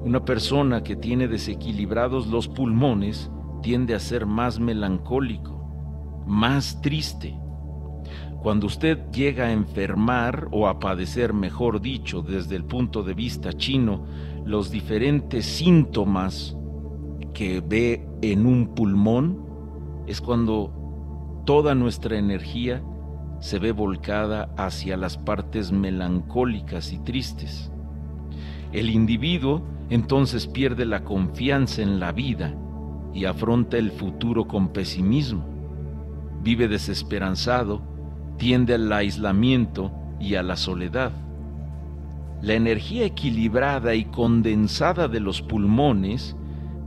Una 0.04 0.26
persona 0.26 0.84
que 0.84 0.96
tiene 0.96 1.28
desequilibrados 1.28 2.28
los 2.28 2.48
pulmones 2.48 3.32
tiende 3.62 3.94
a 3.94 4.00
ser 4.00 4.26
más 4.26 4.60
melancólico, 4.60 6.24
más 6.26 6.82
triste, 6.82 7.38
cuando 8.42 8.66
usted 8.66 9.12
llega 9.12 9.46
a 9.46 9.52
enfermar 9.52 10.48
o 10.52 10.68
a 10.68 10.80
padecer, 10.80 11.32
mejor 11.32 11.80
dicho, 11.80 12.24
desde 12.24 12.56
el 12.56 12.64
punto 12.64 13.04
de 13.04 13.14
vista 13.14 13.54
chino, 13.54 14.04
los 14.46 14.72
diferentes 14.72 15.46
síntomas 15.46 16.58
que 17.36 17.62
ve 17.62 18.04
en 18.24 18.48
un 18.48 18.74
pulmón, 18.74 19.46
es 20.08 20.22
cuando 20.22 21.44
toda 21.46 21.76
nuestra 21.76 22.18
energía 22.18 22.82
se 23.42 23.60
ve 23.60 23.74
volcada 23.74 24.50
hacia 24.56 24.96
las 24.96 25.18
partes 25.18 25.74
melancólicas 25.74 26.94
y 26.94 27.00
tristes. 27.00 27.70
El 28.72 28.90
individuo 28.90 29.64
entonces 29.90 30.48
pierde 30.48 30.86
la 30.86 31.04
confianza 31.04 31.82
en 31.82 32.00
la 32.00 32.14
vida 32.14 32.56
y 33.14 33.26
afronta 33.26 33.78
el 33.78 33.92
futuro 33.92 34.48
con 34.48 34.70
pesimismo. 34.70 35.44
Vive 36.42 36.70
desesperanzado 36.70 37.82
tiende 38.38 38.74
al 38.74 38.92
aislamiento 38.92 39.92
y 40.20 40.34
a 40.34 40.42
la 40.42 40.56
soledad. 40.56 41.12
La 42.42 42.54
energía 42.54 43.06
equilibrada 43.06 43.94
y 43.94 44.06
condensada 44.06 45.08
de 45.08 45.20
los 45.20 45.44
pulmones 45.44 46.36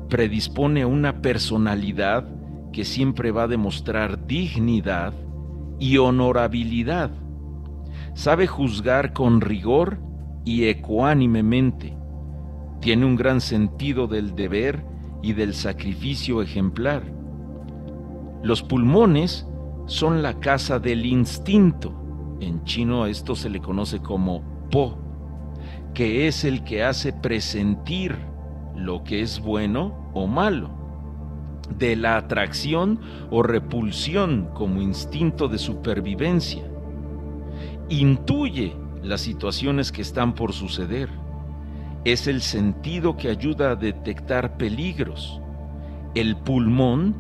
predispone 0.08 0.82
a 0.82 0.88
una 0.88 1.22
personalidad 1.22 2.26
que 2.72 2.84
siempre 2.84 3.30
va 3.30 3.44
a 3.44 3.46
demostrar 3.48 4.26
dignidad 4.26 5.14
y 5.78 5.98
honorabilidad. 5.98 7.10
Sabe 8.14 8.46
juzgar 8.46 9.12
con 9.12 9.40
rigor 9.40 9.98
y 10.44 10.66
ecuánimemente. 10.66 11.96
Tiene 12.80 13.06
un 13.06 13.16
gran 13.16 13.40
sentido 13.40 14.06
del 14.06 14.34
deber 14.34 14.84
y 15.22 15.32
del 15.32 15.54
sacrificio 15.54 16.42
ejemplar. 16.42 17.02
Los 18.42 18.62
pulmones 18.62 19.48
son 19.86 20.22
la 20.22 20.38
casa 20.38 20.78
del 20.78 21.06
instinto. 21.06 22.36
En 22.40 22.62
chino 22.64 23.06
esto 23.06 23.34
se 23.34 23.48
le 23.48 23.60
conoce 23.60 24.00
como 24.00 24.42
po, 24.70 24.98
que 25.94 26.26
es 26.26 26.44
el 26.44 26.62
que 26.64 26.84
hace 26.84 27.12
presentir 27.12 28.16
lo 28.76 29.02
que 29.04 29.22
es 29.22 29.40
bueno 29.40 30.10
o 30.12 30.26
malo, 30.26 30.70
de 31.78 31.96
la 31.96 32.16
atracción 32.16 33.00
o 33.30 33.42
repulsión 33.42 34.48
como 34.54 34.80
instinto 34.80 35.48
de 35.48 35.58
supervivencia. 35.58 36.64
Intuye 37.88 38.76
las 39.02 39.20
situaciones 39.20 39.92
que 39.92 40.02
están 40.02 40.34
por 40.34 40.52
suceder. 40.52 41.08
Es 42.04 42.26
el 42.26 42.42
sentido 42.42 43.16
que 43.16 43.28
ayuda 43.28 43.72
a 43.72 43.76
detectar 43.76 44.56
peligros. 44.56 45.40
El 46.14 46.36
pulmón 46.36 47.14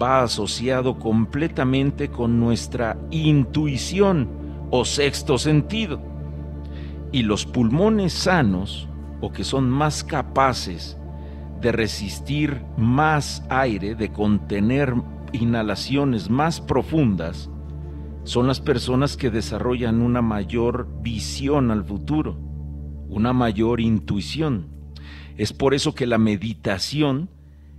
va 0.00 0.22
asociado 0.22 0.98
completamente 0.98 2.08
con 2.08 2.38
nuestra 2.38 2.96
intuición 3.10 4.28
o 4.70 4.84
sexto 4.84 5.38
sentido. 5.38 6.00
Y 7.10 7.22
los 7.22 7.46
pulmones 7.46 8.12
sanos, 8.12 8.88
o 9.20 9.32
que 9.32 9.42
son 9.42 9.68
más 9.68 10.04
capaces 10.04 10.97
de 11.60 11.72
resistir 11.72 12.62
más 12.76 13.44
aire, 13.48 13.94
de 13.94 14.12
contener 14.12 14.94
inhalaciones 15.32 16.30
más 16.30 16.60
profundas, 16.60 17.50
son 18.24 18.46
las 18.46 18.60
personas 18.60 19.16
que 19.16 19.30
desarrollan 19.30 20.02
una 20.02 20.20
mayor 20.20 20.88
visión 21.02 21.70
al 21.70 21.84
futuro, 21.84 22.38
una 23.08 23.32
mayor 23.32 23.80
intuición. 23.80 24.66
Es 25.36 25.52
por 25.52 25.72
eso 25.72 25.94
que 25.94 26.06
la 26.06 26.18
meditación 26.18 27.30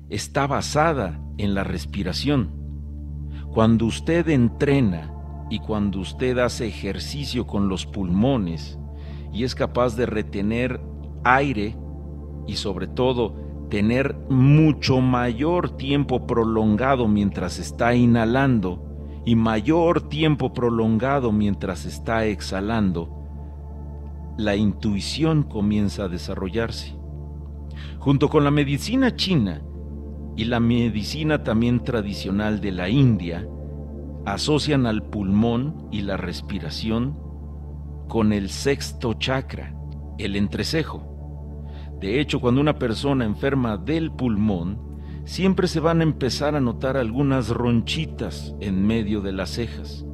está 0.09 0.47
basada 0.47 1.19
en 1.37 1.53
la 1.53 1.63
respiración. 1.63 2.49
Cuando 3.53 3.85
usted 3.85 4.27
entrena 4.29 5.13
y 5.49 5.59
cuando 5.59 5.99
usted 5.99 6.37
hace 6.39 6.67
ejercicio 6.67 7.45
con 7.45 7.69
los 7.69 7.85
pulmones 7.85 8.79
y 9.31 9.43
es 9.43 9.55
capaz 9.55 9.95
de 9.95 10.05
retener 10.05 10.81
aire 11.23 11.75
y 12.47 12.55
sobre 12.55 12.87
todo 12.87 13.35
tener 13.69 14.15
mucho 14.29 14.99
mayor 15.01 15.77
tiempo 15.77 16.25
prolongado 16.25 17.07
mientras 17.07 17.59
está 17.59 17.95
inhalando 17.95 19.21
y 19.25 19.35
mayor 19.35 20.09
tiempo 20.09 20.53
prolongado 20.53 21.31
mientras 21.31 21.85
está 21.85 22.25
exhalando, 22.25 23.15
la 24.37 24.55
intuición 24.55 25.43
comienza 25.43 26.05
a 26.05 26.07
desarrollarse. 26.07 26.95
Junto 27.99 28.29
con 28.29 28.43
la 28.43 28.51
medicina 28.51 29.15
china, 29.15 29.61
y 30.39 30.45
la 30.45 30.61
medicina 30.61 31.43
también 31.43 31.83
tradicional 31.83 32.61
de 32.61 32.71
la 32.71 32.87
India 32.87 33.45
asocian 34.25 34.85
al 34.85 35.03
pulmón 35.03 35.89
y 35.91 36.03
la 36.03 36.15
respiración 36.15 37.19
con 38.07 38.31
el 38.31 38.49
sexto 38.49 39.15
chakra, 39.15 39.75
el 40.17 40.37
entrecejo. 40.37 41.18
De 41.99 42.19
hecho, 42.19 42.39
cuando 42.39 42.61
una 42.61 42.79
persona 42.79 43.25
enferma 43.25 43.77
del 43.77 44.11
pulmón, 44.11 44.79
siempre 45.25 45.67
se 45.67 45.79
van 45.79 45.99
a 45.99 46.03
empezar 46.03 46.55
a 46.55 46.61
notar 46.61 46.97
algunas 46.97 47.49
ronchitas 47.49 48.55
en 48.59 48.85
medio 48.85 49.21
de 49.21 49.33
las 49.33 49.49
cejas. 49.51 50.05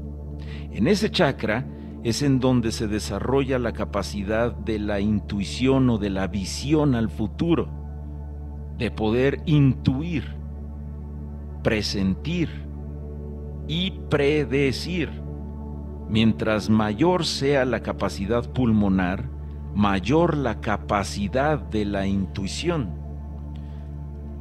En 0.72 0.88
ese 0.88 1.12
chakra 1.12 1.68
es 2.04 2.22
en 2.22 2.40
donde 2.40 2.72
se 2.72 2.88
desarrolla 2.88 3.60
la 3.60 3.74
capacidad 3.74 4.54
de 4.54 4.80
la 4.80 5.00
intuición 5.00 5.90
o 5.90 5.98
de 5.98 6.10
la 6.10 6.28
visión 6.28 6.96
al 6.96 7.10
futuro 7.10 7.70
de 8.78 8.92
poder 8.92 9.42
intuir, 9.46 10.36
presentir 11.64 12.50
y 13.68 13.92
predecir. 14.10 15.10
Mientras 16.10 16.70
mayor 16.70 17.26
sea 17.26 17.66
la 17.66 17.82
capacidad 17.82 18.52
pulmonar, 18.52 19.30
mayor 19.76 20.38
la 20.38 20.62
capacidad 20.62 21.60
de 21.60 21.86
la 21.86 22.08
intuición. 22.08 22.96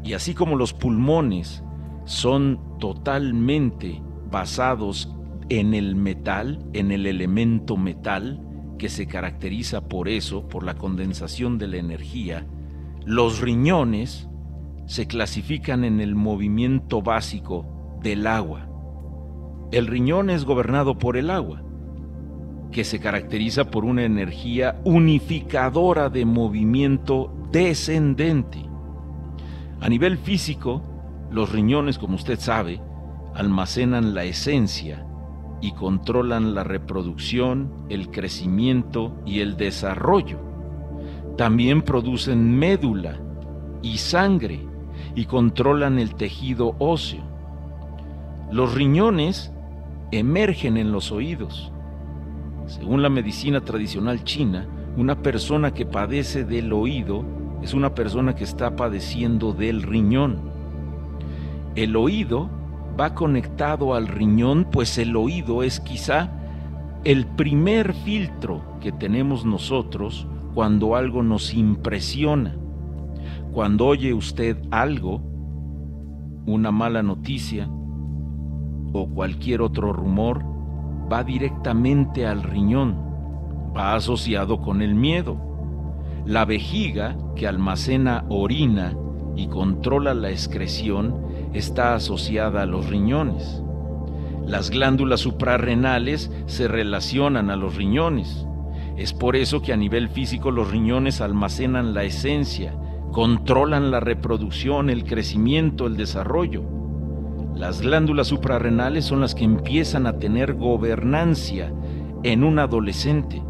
Y 0.05 0.13
así 0.13 0.33
como 0.33 0.57
los 0.57 0.73
pulmones 0.73 1.65
son 2.05 2.61
totalmente 2.79 4.01
basados 4.31 5.13
en 5.49 5.75
el 5.75 5.97
metal, 5.97 6.65
en 6.73 6.93
el 6.93 7.07
elemento 7.07 7.77
metal, 7.77 8.41
que 8.79 8.89
se 8.89 9.07
caracteriza 9.07 9.89
por 9.89 10.09
eso, 10.09 10.49
por 10.49 10.65
la 10.65 10.75
condensación 10.75 11.59
de 11.59 11.69
la 11.69 11.77
energía, 11.79 12.47
los 13.05 13.41
riñones 13.41 14.29
se 14.87 15.07
clasifican 15.07 15.85
en 15.85 16.01
el 16.01 16.15
movimiento 16.15 17.03
básico 17.03 17.99
del 18.03 18.27
agua. 18.27 18.69
El 19.73 19.87
riñón 19.87 20.31
es 20.31 20.45
gobernado 20.45 20.99
por 20.99 21.17
el 21.17 21.31
agua, 21.31 21.64
que 22.75 22.85
se 22.85 23.01
caracteriza 23.01 23.71
por 23.71 23.87
una 23.87 24.03
energía 24.03 24.79
unificadora 24.85 26.11
de 26.11 26.27
movimiento 26.27 27.33
descendente. 27.51 28.67
A 29.81 29.89
nivel 29.89 30.19
físico, 30.19 30.83
los 31.31 31.51
riñones, 31.51 31.97
como 31.97 32.17
usted 32.17 32.39
sabe, 32.39 32.83
almacenan 33.35 34.15
la 34.15 34.25
esencia 34.25 35.07
y 35.63 35.73
controlan 35.73 36.55
la 36.55 36.65
reproducción, 36.65 37.87
el 37.89 38.11
crecimiento 38.11 39.17
y 39.25 39.41
el 39.41 39.57
desarrollo 39.57 40.45
también 41.37 41.83
producen 41.83 42.57
médula 42.57 43.19
y 43.83 43.99
sangre 43.99 44.61
y 45.17 45.25
controlan 45.25 45.99
el 45.99 46.15
tejido 46.15 46.77
óseo. 46.79 47.25
Los 48.53 48.75
riñones 48.75 49.53
emergen 50.13 50.77
en 50.77 50.93
los 50.93 51.11
oídos. 51.11 51.73
Según 52.67 53.03
la 53.03 53.11
medicina 53.11 53.61
tradicional 53.61 54.25
china, 54.25 54.67
una 54.97 55.23
persona 55.23 55.75
que 55.75 55.87
padece 55.87 56.45
del 56.45 56.73
oído 56.73 57.25
es 57.63 57.75
una 57.75 57.95
persona 57.95 58.35
que 58.35 58.45
está 58.45 58.77
padeciendo 58.77 59.53
del 59.53 59.83
riñón. 59.83 60.39
El 61.75 61.97
oído 61.97 62.49
va 62.99 63.15
conectado 63.15 63.95
al 63.95 64.07
riñón, 64.07 64.69
pues 64.71 64.99
el 64.99 65.17
oído 65.17 65.63
es 65.63 65.81
quizá 65.81 66.31
el 67.05 67.27
primer 67.27 67.93
filtro 67.93 68.63
que 68.81 68.93
tenemos 68.93 69.45
nosotros 69.45 70.27
cuando 70.55 70.95
algo 70.95 71.23
nos 71.23 71.53
impresiona. 71.53 72.57
Cuando 73.53 73.87
oye 73.87 74.15
usted 74.15 74.57
algo, 74.71 75.21
una 76.47 76.71
mala 76.71 77.03
noticia 77.03 77.69
o 78.93 79.09
cualquier 79.09 79.61
otro 79.61 79.93
rumor, 79.93 80.54
va 81.13 81.25
directamente 81.25 82.27
al 82.27 82.43
riñón, 82.43 82.97
va 83.77 83.95
asociado 83.95 84.61
con 84.61 84.83
el 84.83 84.95
miedo. 84.95 85.37
La 86.25 86.45
vejiga, 86.45 87.17
que 87.37 87.47
almacena 87.47 88.25
orina 88.29 88.97
y 89.37 89.49
controla 89.49 90.15
la 90.15 90.31
excreción, 90.31 91.27
está 91.53 91.95
asociada 91.95 92.63
a 92.63 92.67
los 92.67 92.89
riñones. 92.89 93.63
Las 94.47 94.71
glándulas 94.71 95.21
suprarrenales 95.21 96.31
se 96.47 96.69
relacionan 96.69 97.51
a 97.51 97.57
los 97.57 97.77
riñones. 97.77 98.47
Es 98.97 99.13
por 99.13 99.37
eso 99.37 99.63
que 99.63 99.73
a 99.73 99.77
nivel 99.77 100.09
físico 100.09 100.51
los 100.51 100.71
riñones 100.71 101.21
almacenan 101.21 101.95
la 101.95 102.05
esencia, 102.05 102.75
controlan 103.11 103.91
la 103.91 104.01
reproducción, 104.01 104.91
el 104.91 105.05
crecimiento, 105.05 105.87
el 105.87 105.97
desarrollo. 105.97 106.63
Las 107.55 107.81
glándulas 107.81 108.27
suprarrenales 108.27 109.05
son 109.05 109.21
las 109.21 109.35
que 109.35 109.45
empiezan 109.45 110.07
a 110.07 110.19
tener 110.19 110.55
gobernancia 110.55 111.73
en 112.25 112.43
un 112.43 112.59
adolescente. 112.59 113.43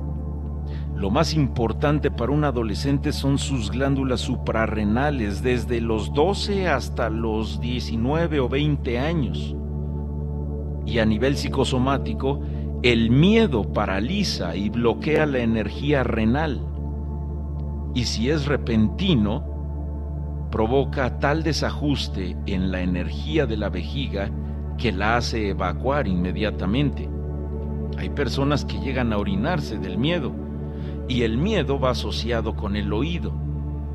Lo 0.95 1.11
más 1.11 1.35
importante 1.35 2.11
para 2.11 2.31
un 2.31 2.45
adolescente 2.45 3.13
son 3.13 3.39
sus 3.39 3.71
glándulas 3.71 4.21
suprarrenales 4.21 5.43
desde 5.43 5.81
los 5.81 6.13
12 6.13 6.69
hasta 6.69 7.09
los 7.09 7.61
19 7.61 8.41
o 8.41 8.49
20 8.49 8.99
años. 8.99 9.57
Y 10.87 10.99
a 10.99 11.07
nivel 11.07 11.37
psicosomático, 11.37 12.43
el 12.83 13.11
miedo 13.11 13.73
paraliza 13.73 14.55
y 14.55 14.69
bloquea 14.69 15.25
la 15.25 15.39
energía 15.39 16.05
renal. 16.05 16.61
Y 17.95 18.05
si 18.05 18.29
es 18.29 18.45
repentino, 18.45 19.54
provoca 20.55 21.19
tal 21.19 21.43
desajuste 21.43 22.37
en 22.47 22.71
la 22.71 22.81
energía 22.81 23.45
de 23.45 23.57
la 23.57 23.71
vejiga 23.71 24.31
que 24.79 24.93
la 24.93 25.17
hace 25.17 25.49
evacuar 25.49 26.07
inmediatamente. 26.07 27.09
Hay 27.99 28.11
personas 28.11 28.65
que 28.65 28.79
llegan 28.79 29.13
a 29.13 29.19
orinarse 29.19 29.79
del 29.79 29.99
miedo 29.99 30.33
y 31.09 31.23
el 31.23 31.39
miedo 31.39 31.81
va 31.81 31.91
asociado 31.91 32.55
con 32.55 32.77
el 32.77 32.93
oído, 32.93 33.35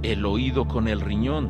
el 0.04 0.26
oído 0.26 0.68
con 0.68 0.90
el 0.90 1.00
riñón. 1.00 1.50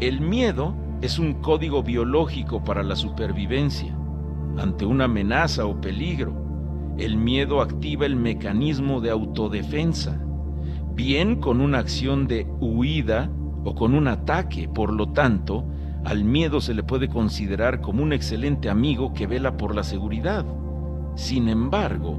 El 0.00 0.20
miedo 0.20 0.74
es 1.00 1.20
un 1.20 1.34
código 1.34 1.84
biológico 1.84 2.64
para 2.64 2.82
la 2.82 2.96
supervivencia. 2.96 3.96
Ante 4.58 4.84
una 4.84 5.04
amenaza 5.04 5.64
o 5.64 5.80
peligro, 5.80 6.34
el 6.98 7.16
miedo 7.16 7.60
activa 7.60 8.04
el 8.04 8.16
mecanismo 8.16 9.00
de 9.00 9.10
autodefensa, 9.10 10.20
bien 10.92 11.36
con 11.36 11.60
una 11.60 11.78
acción 11.78 12.26
de 12.26 12.48
huida 12.58 13.30
o 13.64 13.74
con 13.74 13.94
un 13.94 14.08
ataque. 14.08 14.68
Por 14.68 14.92
lo 14.92 15.10
tanto, 15.10 15.64
al 16.04 16.24
miedo 16.24 16.60
se 16.60 16.74
le 16.74 16.82
puede 16.82 17.08
considerar 17.08 17.80
como 17.80 18.02
un 18.02 18.12
excelente 18.12 18.68
amigo 18.68 19.14
que 19.14 19.26
vela 19.26 19.56
por 19.56 19.74
la 19.74 19.84
seguridad. 19.84 20.44
Sin 21.14 21.48
embargo, 21.48 22.18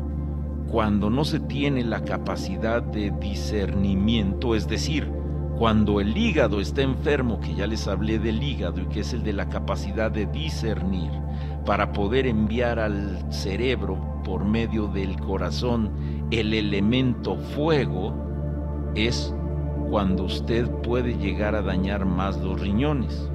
cuando 0.69 1.09
no 1.09 1.25
se 1.25 1.39
tiene 1.39 1.83
la 1.83 2.03
capacidad 2.03 2.81
de 2.81 3.11
discernimiento, 3.19 4.55
es 4.55 4.67
decir, 4.67 5.11
cuando 5.57 6.01
el 6.01 6.17
hígado 6.17 6.59
está 6.59 6.81
enfermo, 6.81 7.39
que 7.39 7.53
ya 7.53 7.67
les 7.67 7.87
hablé 7.87 8.19
del 8.19 8.41
hígado 8.41 8.81
y 8.81 8.85
que 8.85 9.01
es 9.01 9.13
el 9.13 9.23
de 9.23 9.33
la 9.33 9.49
capacidad 9.49 10.11
de 10.11 10.25
discernir, 10.25 11.11
para 11.65 11.93
poder 11.93 12.25
enviar 12.25 12.79
al 12.79 13.31
cerebro 13.31 14.21
por 14.23 14.45
medio 14.45 14.87
del 14.87 15.19
corazón 15.19 15.91
el 16.31 16.53
elemento 16.53 17.35
fuego, 17.37 18.13
es 18.95 19.35
cuando 19.93 20.23
usted 20.23 20.67
puede 20.81 21.19
llegar 21.19 21.53
a 21.53 21.61
dañar 21.61 22.03
más 22.03 22.37
los 22.37 22.59
riñones. 22.59 23.29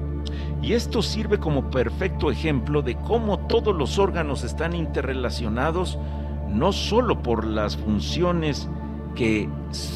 Y 0.61 0.73
esto 0.73 1.01
sirve 1.01 1.39
como 1.39 1.71
perfecto 1.71 2.29
ejemplo 2.29 2.81
de 2.81 2.97
cómo 2.97 3.39
todos 3.47 3.73
los 3.73 3.97
órganos 3.97 4.43
están 4.43 4.75
interrelacionados 4.75 5.97
no 6.49 6.73
solo 6.73 7.23
por 7.23 7.45
las 7.45 7.77
funciones 7.77 8.67
que 9.15 9.47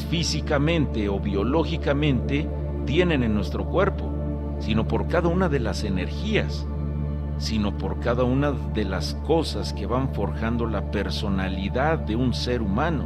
físicamente 0.08 1.10
o 1.10 1.20
biológicamente 1.20 2.48
tienen 2.86 3.24
en 3.24 3.34
nuestro 3.34 3.66
cuerpo, 3.66 4.10
sino 4.58 4.88
por 4.88 5.06
cada 5.06 5.28
una 5.28 5.50
de 5.50 5.60
las 5.60 5.84
energías, 5.84 6.66
sino 7.36 7.76
por 7.76 8.00
cada 8.00 8.24
una 8.24 8.52
de 8.52 8.86
las 8.86 9.12
cosas 9.26 9.74
que 9.74 9.84
van 9.84 10.14
forjando 10.14 10.64
la 10.64 10.90
personalidad 10.90 11.98
de 11.98 12.16
un 12.16 12.32
ser 12.32 12.62
humano. 12.62 13.04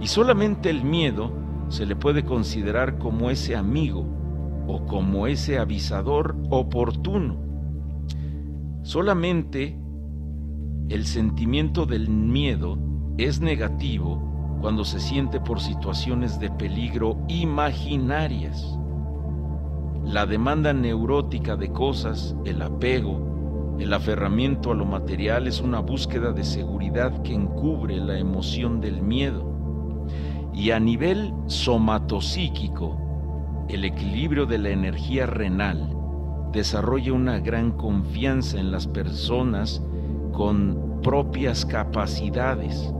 Y 0.00 0.08
solamente 0.08 0.68
el 0.68 0.82
miedo 0.82 1.48
se 1.70 1.86
le 1.86 1.96
puede 1.96 2.24
considerar 2.24 2.98
como 2.98 3.30
ese 3.30 3.56
amigo 3.56 4.04
o 4.66 4.84
como 4.86 5.26
ese 5.26 5.58
avisador 5.58 6.36
oportuno. 6.50 7.36
Solamente 8.82 9.78
el 10.88 11.06
sentimiento 11.06 11.86
del 11.86 12.08
miedo 12.08 12.76
es 13.16 13.40
negativo 13.40 14.58
cuando 14.60 14.84
se 14.84 15.00
siente 15.00 15.40
por 15.40 15.60
situaciones 15.60 16.40
de 16.40 16.50
peligro 16.50 17.16
imaginarias. 17.28 18.76
La 20.04 20.26
demanda 20.26 20.72
neurótica 20.72 21.56
de 21.56 21.70
cosas, 21.70 22.34
el 22.44 22.60
apego, 22.62 23.76
el 23.78 23.92
aferramiento 23.94 24.72
a 24.72 24.74
lo 24.74 24.84
material 24.84 25.46
es 25.46 25.60
una 25.60 25.78
búsqueda 25.78 26.32
de 26.32 26.42
seguridad 26.44 27.22
que 27.22 27.32
encubre 27.32 27.96
la 27.96 28.18
emoción 28.18 28.80
del 28.80 29.02
miedo. 29.02 29.49
Y 30.52 30.72
a 30.72 30.80
nivel 30.80 31.32
somatopsíquico, 31.46 32.98
el 33.68 33.84
equilibrio 33.84 34.46
de 34.46 34.58
la 34.58 34.70
energía 34.70 35.26
renal 35.26 35.96
desarrolla 36.52 37.12
una 37.12 37.38
gran 37.38 37.72
confianza 37.72 38.58
en 38.58 38.72
las 38.72 38.86
personas 38.86 39.82
con 40.32 41.00
propias 41.02 41.64
capacidades. 41.64 42.92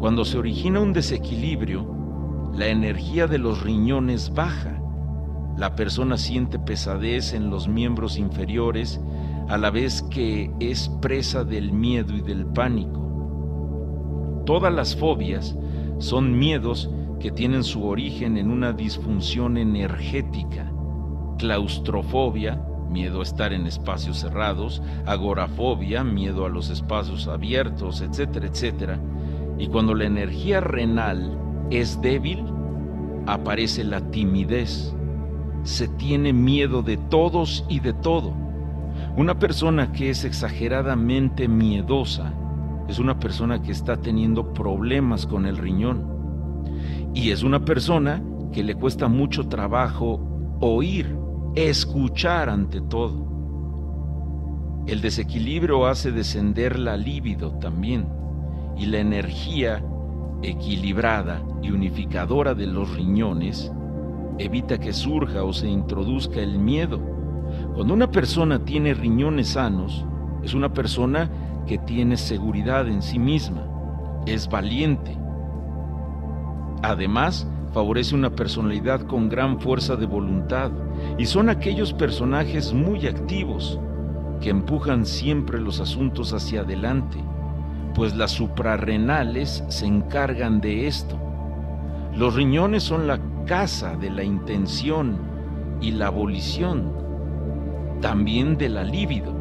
Cuando 0.00 0.24
se 0.24 0.38
origina 0.38 0.80
un 0.80 0.92
desequilibrio, 0.92 1.96
la 2.54 2.68
energía 2.68 3.26
de 3.26 3.38
los 3.38 3.62
riñones 3.62 4.32
baja. 4.32 4.80
La 5.58 5.74
persona 5.74 6.16
siente 6.16 6.58
pesadez 6.58 7.34
en 7.34 7.50
los 7.50 7.68
miembros 7.68 8.18
inferiores 8.18 9.00
a 9.48 9.58
la 9.58 9.70
vez 9.70 10.02
que 10.02 10.50
es 10.60 10.88
presa 11.00 11.44
del 11.44 11.72
miedo 11.72 12.14
y 12.14 12.20
del 12.20 12.46
pánico. 12.46 13.02
Todas 14.44 14.72
las 14.72 14.96
fobias 14.96 15.56
son 15.98 16.38
miedos 16.38 16.90
que 17.20 17.30
tienen 17.30 17.64
su 17.64 17.86
origen 17.86 18.36
en 18.36 18.50
una 18.50 18.72
disfunción 18.72 19.56
energética. 19.56 20.70
Claustrofobia, 21.38 22.62
miedo 22.90 23.20
a 23.20 23.22
estar 23.22 23.52
en 23.52 23.66
espacios 23.66 24.18
cerrados, 24.18 24.82
agorafobia, 25.06 26.04
miedo 26.04 26.44
a 26.44 26.48
los 26.48 26.70
espacios 26.70 27.28
abiertos, 27.28 28.00
etcétera, 28.02 28.46
etcétera. 28.46 29.00
Y 29.58 29.68
cuando 29.68 29.94
la 29.94 30.04
energía 30.04 30.60
renal 30.60 31.38
es 31.70 32.00
débil, 32.00 32.44
aparece 33.26 33.82
la 33.82 34.00
timidez. 34.10 34.94
Se 35.62 35.88
tiene 35.88 36.32
miedo 36.32 36.82
de 36.82 36.96
todos 36.96 37.64
y 37.68 37.80
de 37.80 37.92
todo. 37.92 38.34
Una 39.16 39.38
persona 39.38 39.92
que 39.92 40.10
es 40.10 40.24
exageradamente 40.24 41.48
miedosa 41.48 42.32
es 42.88 42.98
una 42.98 43.18
persona 43.18 43.62
que 43.62 43.72
está 43.72 43.96
teniendo 43.96 44.52
problemas 44.52 45.26
con 45.26 45.46
el 45.46 45.56
riñón. 45.56 46.04
Y 47.14 47.30
es 47.30 47.42
una 47.42 47.64
persona 47.64 48.22
que 48.52 48.62
le 48.62 48.74
cuesta 48.74 49.08
mucho 49.08 49.48
trabajo 49.48 50.20
oír 50.60 51.16
escuchar 51.54 52.48
ante 52.48 52.80
todo. 52.80 53.26
El 54.86 55.00
desequilibrio 55.00 55.86
hace 55.86 56.12
descender 56.12 56.78
la 56.78 56.96
libido 56.96 57.58
también 57.58 58.06
y 58.76 58.86
la 58.86 58.98
energía 58.98 59.82
equilibrada 60.42 61.42
y 61.62 61.70
unificadora 61.70 62.54
de 62.54 62.66
los 62.66 62.94
riñones 62.94 63.72
evita 64.38 64.78
que 64.78 64.92
surja 64.92 65.44
o 65.44 65.52
se 65.52 65.68
introduzca 65.68 66.40
el 66.40 66.58
miedo. 66.58 67.00
Cuando 67.74 67.94
una 67.94 68.10
persona 68.10 68.64
tiene 68.64 68.94
riñones 68.94 69.48
sanos, 69.48 70.04
es 70.42 70.54
una 70.54 70.72
persona 70.72 71.30
que 71.66 71.78
tiene 71.78 72.16
seguridad 72.16 72.88
en 72.88 73.02
sí 73.02 73.18
misma, 73.18 73.66
es 74.26 74.48
valiente. 74.48 75.16
Además, 76.82 77.46
favorece 77.72 78.14
una 78.14 78.30
personalidad 78.30 79.02
con 79.02 79.28
gran 79.28 79.60
fuerza 79.60 79.96
de 79.96 80.06
voluntad 80.06 80.70
y 81.18 81.26
son 81.26 81.48
aquellos 81.48 81.92
personajes 81.92 82.72
muy 82.72 83.06
activos 83.06 83.78
que 84.40 84.50
empujan 84.50 85.04
siempre 85.04 85.60
los 85.60 85.80
asuntos 85.80 86.32
hacia 86.32 86.60
adelante, 86.60 87.18
pues 87.94 88.14
las 88.14 88.30
suprarrenales 88.30 89.64
se 89.68 89.86
encargan 89.86 90.60
de 90.60 90.86
esto. 90.86 91.18
Los 92.14 92.34
riñones 92.34 92.82
son 92.82 93.06
la 93.06 93.18
casa 93.46 93.96
de 93.96 94.10
la 94.10 94.24
intención 94.24 95.18
y 95.80 95.92
la 95.92 96.06
abolición, 96.06 96.92
también 98.00 98.56
de 98.56 98.68
la 98.68 98.84
libido. 98.84 99.35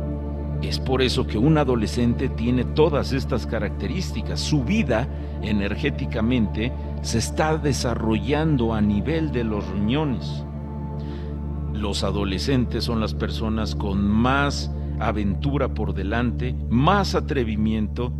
Es 0.67 0.79
por 0.79 1.03
eso 1.03 1.27
que 1.27 1.37
un 1.37 1.59
adolescente 1.59 2.27
tiene 2.27 2.63
todas 2.63 3.13
estas 3.13 3.45
características. 3.45 4.39
Su 4.39 4.63
vida 4.63 5.07
energéticamente 5.43 6.73
se 7.03 7.19
está 7.19 7.59
desarrollando 7.59 8.73
a 8.73 8.81
nivel 8.81 9.31
de 9.31 9.43
los 9.43 9.67
riñones. 9.67 10.43
Los 11.71 12.03
adolescentes 12.03 12.83
son 12.83 12.99
las 12.99 13.13
personas 13.13 13.75
con 13.75 14.07
más 14.07 14.71
aventura 14.99 15.75
por 15.75 15.93
delante, 15.93 16.55
más 16.71 17.13
atrevimiento, 17.13 18.11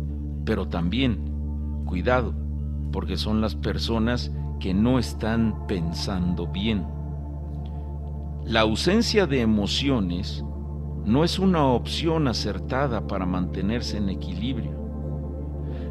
pero 0.44 0.68
también, 0.68 1.82
cuidado, 1.84 2.32
porque 2.92 3.16
son 3.16 3.40
las 3.40 3.56
personas 3.56 4.30
que 4.60 4.72
no 4.72 5.00
están 5.00 5.66
pensando 5.66 6.46
bien. 6.46 6.86
La 8.44 8.60
ausencia 8.60 9.26
de 9.26 9.40
emociones 9.40 10.44
no 11.06 11.22
es 11.22 11.38
una 11.38 11.66
opción 11.66 12.26
acertada 12.26 13.06
para 13.06 13.26
mantenerse 13.26 13.96
en 13.96 14.08
equilibrio. 14.08 14.72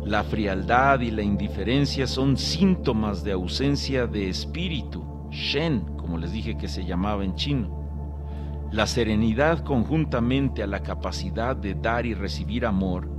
La 0.03 0.25
frialdad 0.25 0.99
y 0.99 1.09
la 1.09 1.23
indiferencia 1.23 2.05
son 2.05 2.35
síntomas 2.35 3.23
de 3.23 3.31
ausencia 3.31 4.07
de 4.07 4.27
espíritu, 4.27 5.29
Shen, 5.31 5.95
como 5.95 6.17
les 6.17 6.33
dije 6.33 6.57
que 6.57 6.67
se 6.67 6.83
llamaba 6.83 7.23
en 7.23 7.33
chino. 7.35 8.67
La 8.73 8.87
serenidad 8.87 9.63
conjuntamente 9.63 10.61
a 10.61 10.67
la 10.67 10.83
capacidad 10.83 11.55
de 11.55 11.75
dar 11.75 12.05
y 12.05 12.13
recibir 12.13 12.65
amor 12.65 13.09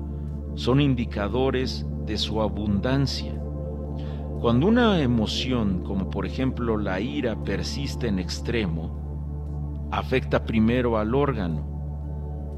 son 0.54 0.82
indicadores 0.82 1.86
de 2.04 2.18
su 2.18 2.42
abundancia. 2.42 3.40
Cuando 4.42 4.66
una 4.66 5.00
emoción, 5.00 5.82
como 5.82 6.10
por 6.10 6.26
ejemplo 6.26 6.76
la 6.76 7.00
ira, 7.00 7.42
persiste 7.42 8.06
en 8.06 8.18
extremo, 8.18 9.88
afecta 9.90 10.44
primero 10.44 10.98
al 10.98 11.14
órgano, 11.14 11.75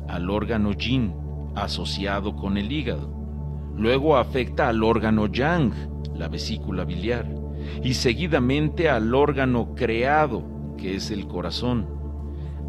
al 0.09 0.31
órgano 0.31 0.73
yin 0.73 1.15
asociado 1.55 2.35
con 2.35 2.57
el 2.57 2.73
hígado. 2.73 3.11
Luego 3.77 4.17
afecta 4.17 4.69
al 4.69 4.83
órgano 4.83 5.27
yang, 5.27 5.73
la 6.15 6.29
vesícula 6.29 6.85
biliar, 6.85 7.27
y 7.83 7.95
seguidamente 7.95 8.89
al 8.89 9.15
órgano 9.15 9.75
creado, 9.75 10.43
que 10.77 10.97
es 10.97 11.11
el 11.11 11.29
corazón, 11.29 11.87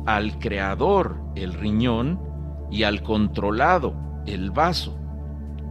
al 0.05 0.37
creador, 0.39 1.19
el 1.35 1.53
riñón, 1.53 2.19
y 2.71 2.83
al 2.83 3.01
controlado, 3.01 3.95
el 4.25 4.51
vaso. 4.51 4.95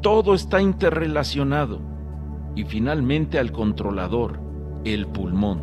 Todo 0.02 0.34
está 0.34 0.60
interrelacionado. 0.60 1.80
Y 2.56 2.64
finalmente 2.64 3.38
al 3.38 3.52
controlador, 3.52 4.40
el 4.84 5.06
pulmón, 5.06 5.60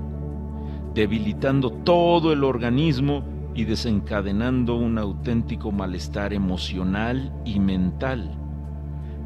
debilitando 0.93 1.71
todo 1.71 2.31
el 2.31 2.43
organismo 2.43 3.23
y 3.55 3.63
desencadenando 3.63 4.75
un 4.75 4.97
auténtico 4.97 5.71
malestar 5.71 6.33
emocional 6.33 7.33
y 7.45 7.59
mental. 7.59 8.37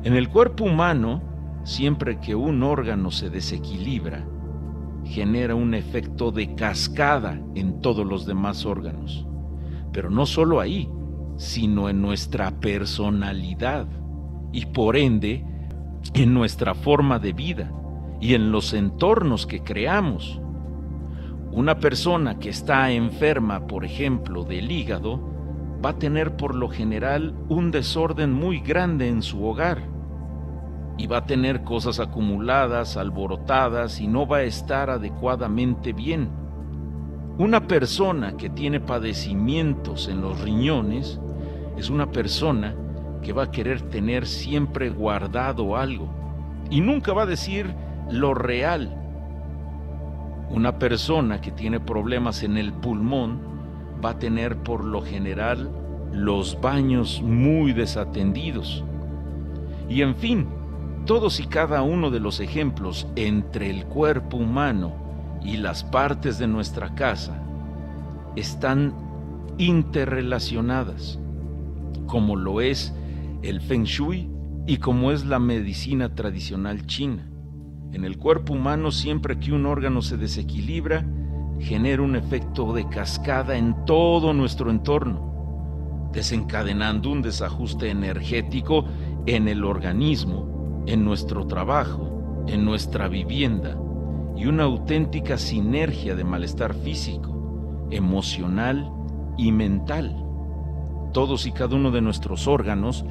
En 0.03 0.13
el 0.13 0.29
cuerpo 0.29 0.65
humano, 0.65 1.21
siempre 1.63 2.19
que 2.19 2.35
un 2.35 2.63
órgano 2.63 3.11
se 3.11 3.29
desequilibra, 3.29 4.25
genera 5.03 5.55
un 5.55 5.73
efecto 5.73 6.31
de 6.31 6.53
cascada 6.55 7.41
en 7.55 7.81
todos 7.81 8.05
los 8.05 8.25
demás 8.25 8.65
órganos. 8.65 9.25
Pero 9.91 10.11
no 10.11 10.27
solo 10.27 10.59
ahí, 10.59 10.87
sino 11.37 11.89
en 11.89 12.01
nuestra 12.01 12.51
personalidad 12.59 13.87
y 14.51 14.67
por 14.67 14.95
ende 14.95 15.43
en 16.13 16.33
nuestra 16.33 16.75
forma 16.75 17.17
de 17.17 17.33
vida 17.33 17.71
y 18.21 18.35
en 18.35 18.51
los 18.51 18.73
entornos 18.73 19.47
que 19.47 19.61
creamos. 19.63 20.39
Una 21.51 21.79
persona 21.79 22.37
que 22.37 22.49
está 22.49 22.91
enferma, 22.91 23.65
por 23.65 23.83
ejemplo, 23.83 24.43
del 24.43 24.71
hígado, 24.71 25.19
va 25.83 25.91
a 25.91 25.99
tener 25.99 26.35
por 26.35 26.53
lo 26.53 26.69
general 26.69 27.33
un 27.49 27.71
desorden 27.71 28.33
muy 28.33 28.59
grande 28.59 29.07
en 29.07 29.23
su 29.23 29.43
hogar 29.43 29.81
y 30.97 31.07
va 31.07 31.17
a 31.17 31.25
tener 31.25 31.63
cosas 31.63 31.99
acumuladas, 31.99 32.97
alborotadas 32.97 33.99
y 33.99 34.07
no 34.07 34.27
va 34.27 34.37
a 34.37 34.43
estar 34.43 34.89
adecuadamente 34.89 35.91
bien. 35.91 36.29
Una 37.39 37.67
persona 37.67 38.37
que 38.37 38.49
tiene 38.49 38.79
padecimientos 38.79 40.07
en 40.07 40.21
los 40.21 40.39
riñones 40.41 41.19
es 41.77 41.89
una 41.89 42.11
persona 42.11 42.75
que 43.23 43.33
va 43.33 43.43
a 43.43 43.51
querer 43.51 43.81
tener 43.83 44.27
siempre 44.27 44.89
guardado 44.89 45.77
algo 45.77 46.09
y 46.69 46.81
nunca 46.81 47.13
va 47.13 47.23
a 47.23 47.27
decir 47.27 47.73
lo 48.11 48.33
real 48.33 48.98
una 50.49 50.79
persona 50.79 51.41
que 51.41 51.51
tiene 51.51 51.79
problemas 51.79 52.43
en 52.43 52.57
el 52.57 52.73
pulmón 52.73 53.39
va 54.03 54.11
a 54.11 54.19
tener 54.19 54.57
por 54.57 54.83
lo 54.83 55.01
general 55.01 55.69
los 56.11 56.59
baños 56.59 57.21
muy 57.21 57.73
desatendidos. 57.73 58.83
Y 59.87 60.01
en 60.01 60.15
fin, 60.15 60.47
todos 61.05 61.39
y 61.39 61.45
cada 61.45 61.81
uno 61.81 62.09
de 62.09 62.19
los 62.19 62.39
ejemplos 62.39 63.07
entre 63.15 63.69
el 63.69 63.85
cuerpo 63.85 64.37
humano 64.37 64.93
y 65.43 65.57
las 65.57 65.83
partes 65.83 66.39
de 66.39 66.47
nuestra 66.47 66.95
casa 66.95 67.41
están 68.35 68.93
interrelacionadas, 69.57 71.19
como 72.07 72.35
lo 72.35 72.61
es 72.61 72.93
el 73.41 73.61
feng 73.61 73.83
shui 73.83 74.29
y 74.67 74.77
como 74.77 75.11
es 75.11 75.25
la 75.25 75.39
medicina 75.39 76.15
tradicional 76.15 76.85
china. 76.85 77.28
En 77.91 78.05
el 78.05 78.17
cuerpo 78.17 78.53
humano, 78.53 78.91
siempre 78.91 79.39
que 79.39 79.51
un 79.51 79.65
órgano 79.65 80.01
se 80.01 80.17
desequilibra, 80.17 81.05
genera 81.59 82.03
un 82.03 82.15
efecto 82.15 82.71
de 82.73 82.87
cascada 82.87 83.57
en 83.57 83.85
todo 83.85 84.33
nuestro 84.33 84.69
entorno, 84.69 86.09
desencadenando 86.13 87.11
un 87.11 87.21
desajuste 87.21 87.89
energético 87.89 88.85
en 89.25 89.47
el 89.47 89.63
organismo, 89.63 90.83
en 90.85 91.03
nuestro 91.03 91.47
trabajo, 91.47 92.43
en 92.47 92.63
nuestra 92.63 93.07
vivienda 93.07 93.77
y 94.35 94.45
una 94.45 94.63
auténtica 94.63 95.37
sinergia 95.37 96.15
de 96.15 96.23
malestar 96.23 96.73
físico, 96.73 97.87
emocional 97.91 98.89
y 99.37 99.51
mental. 99.51 100.15
Todos 101.11 101.45
y 101.45 101.51
cada 101.51 101.75
uno 101.75 101.91
de 101.91 102.01
nuestros 102.01 102.47
órganos 102.47 103.03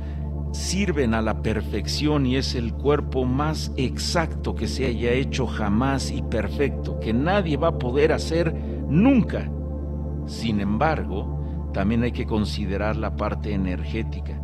sirven 0.52 1.14
a 1.14 1.22
la 1.22 1.42
perfección 1.42 2.26
y 2.26 2.36
es 2.36 2.54
el 2.54 2.72
cuerpo 2.72 3.24
más 3.24 3.72
exacto 3.76 4.54
que 4.54 4.66
se 4.66 4.86
haya 4.86 5.12
hecho 5.12 5.46
jamás 5.46 6.10
y 6.10 6.22
perfecto, 6.22 6.98
que 7.00 7.12
nadie 7.12 7.56
va 7.56 7.68
a 7.68 7.78
poder 7.78 8.12
hacer 8.12 8.54
nunca. 8.88 9.50
Sin 10.26 10.60
embargo, 10.60 11.70
también 11.72 12.02
hay 12.02 12.12
que 12.12 12.26
considerar 12.26 12.96
la 12.96 13.16
parte 13.16 13.52
energética, 13.52 14.40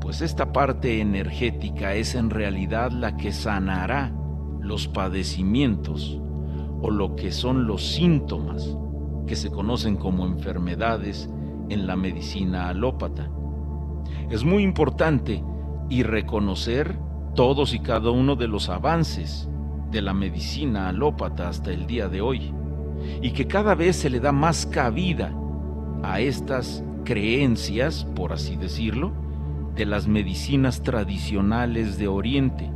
pues 0.00 0.20
esta 0.20 0.52
parte 0.52 1.00
energética 1.00 1.94
es 1.94 2.14
en 2.14 2.30
realidad 2.30 2.90
la 2.92 3.16
que 3.16 3.32
sanará 3.32 4.12
los 4.60 4.88
padecimientos 4.88 6.20
o 6.80 6.90
lo 6.90 7.16
que 7.16 7.32
son 7.32 7.66
los 7.66 7.94
síntomas 7.94 8.76
que 9.26 9.36
se 9.36 9.50
conocen 9.50 9.96
como 9.96 10.26
enfermedades 10.26 11.28
en 11.68 11.86
la 11.86 11.96
medicina 11.96 12.68
alópata. 12.68 13.30
Es 14.28 14.44
muy 14.44 14.64
importante 14.64 15.42
y 15.88 16.02
reconocer 16.02 16.98
todos 17.36 17.74
y 17.74 17.78
cada 17.78 18.10
uno 18.10 18.34
de 18.34 18.48
los 18.48 18.68
avances 18.68 19.48
de 19.92 20.02
la 20.02 20.14
medicina 20.14 20.88
alópata 20.88 21.48
hasta 21.48 21.70
el 21.70 21.86
día 21.86 22.08
de 22.08 22.20
hoy 22.20 22.52
y 23.22 23.30
que 23.30 23.46
cada 23.46 23.76
vez 23.76 23.94
se 23.94 24.10
le 24.10 24.18
da 24.18 24.32
más 24.32 24.66
cabida 24.66 25.32
a 26.02 26.18
estas 26.18 26.82
creencias, 27.04 28.04
por 28.16 28.32
así 28.32 28.56
decirlo, 28.56 29.12
de 29.76 29.86
las 29.86 30.08
medicinas 30.08 30.82
tradicionales 30.82 31.96
de 31.96 32.08
Oriente, 32.08 32.68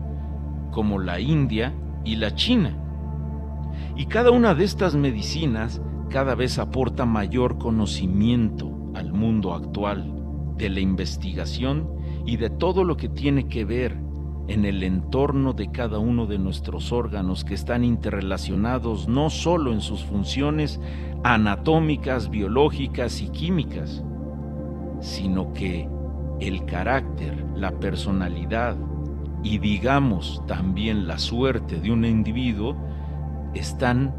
como 0.70 1.01
la 1.01 1.18
India 1.18 1.74
y 2.05 2.14
la 2.14 2.32
China. 2.36 2.76
Y 3.96 4.07
cada 4.07 4.30
una 4.30 4.55
de 4.55 4.64
estas 4.64 4.94
medicinas 4.94 5.80
cada 6.11 6.36
vez 6.36 6.61
aporta 6.61 7.07
mayor 7.07 7.59
conocimiento 7.59 8.70
al 8.94 9.12
mundo 9.12 9.53
actual 9.53 10.19
de 10.61 10.68
la 10.68 10.80
investigación 10.80 11.88
y 12.26 12.36
de 12.36 12.50
todo 12.50 12.84
lo 12.84 12.96
que 12.96 13.08
tiene 13.08 13.48
que 13.48 13.64
ver 13.64 13.96
en 14.46 14.66
el 14.66 14.82
entorno 14.82 15.54
de 15.54 15.70
cada 15.70 15.98
uno 15.98 16.26
de 16.26 16.38
nuestros 16.38 16.92
órganos 16.92 17.44
que 17.44 17.54
están 17.54 17.82
interrelacionados 17.82 19.08
no 19.08 19.30
solo 19.30 19.72
en 19.72 19.80
sus 19.80 20.04
funciones 20.04 20.78
anatómicas, 21.24 22.28
biológicas 22.28 23.22
y 23.22 23.30
químicas, 23.30 24.04
sino 25.00 25.52
que 25.54 25.88
el 26.40 26.64
carácter, 26.66 27.42
la 27.54 27.78
personalidad 27.78 28.76
y 29.42 29.58
digamos 29.58 30.42
también 30.46 31.06
la 31.06 31.18
suerte 31.18 31.80
de 31.80 31.90
un 31.90 32.04
individuo 32.04 32.76
están 33.54 34.14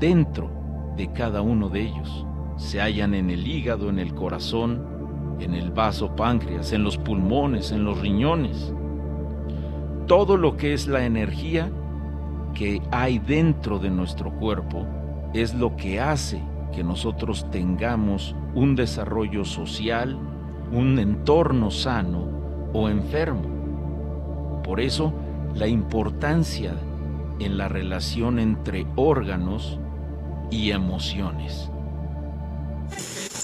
dentro 0.00 0.50
de 0.96 1.12
cada 1.12 1.40
uno 1.42 1.68
de 1.68 1.82
ellos. 1.82 2.26
Se 2.56 2.80
hallan 2.80 3.14
en 3.14 3.30
el 3.30 3.46
hígado, 3.46 3.90
en 3.90 3.98
el 3.98 4.14
corazón, 4.14 4.95
en 5.40 5.54
el 5.54 5.70
vaso 5.70 6.14
páncreas, 6.16 6.72
en 6.72 6.82
los 6.82 6.96
pulmones, 6.98 7.72
en 7.72 7.84
los 7.84 8.00
riñones. 8.00 8.72
Todo 10.06 10.36
lo 10.36 10.56
que 10.56 10.72
es 10.72 10.86
la 10.86 11.04
energía 11.04 11.70
que 12.54 12.80
hay 12.90 13.18
dentro 13.18 13.78
de 13.78 13.90
nuestro 13.90 14.32
cuerpo 14.32 14.86
es 15.34 15.54
lo 15.54 15.76
que 15.76 16.00
hace 16.00 16.40
que 16.72 16.82
nosotros 16.82 17.50
tengamos 17.50 18.34
un 18.54 18.76
desarrollo 18.76 19.44
social, 19.44 20.18
un 20.72 20.98
entorno 20.98 21.70
sano 21.70 22.28
o 22.72 22.88
enfermo. 22.88 24.62
Por 24.62 24.80
eso, 24.80 25.12
la 25.54 25.66
importancia 25.66 26.74
en 27.38 27.58
la 27.58 27.68
relación 27.68 28.38
entre 28.38 28.86
órganos 28.96 29.78
y 30.50 30.70
emociones. 30.70 31.70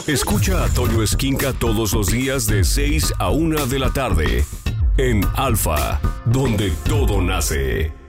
Escucha 0.06 0.64
a 0.64 0.68
Toño 0.68 1.02
Esquinca 1.02 1.52
todos 1.52 1.92
los 1.92 2.08
días 2.08 2.46
de 2.46 2.64
6 2.64 3.14
a 3.18 3.30
1 3.30 3.66
de 3.66 3.78
la 3.78 3.92
tarde 3.92 4.44
en 4.96 5.24
Alfa, 5.36 6.00
donde 6.24 6.72
todo 6.84 7.22
nace. 7.22 8.01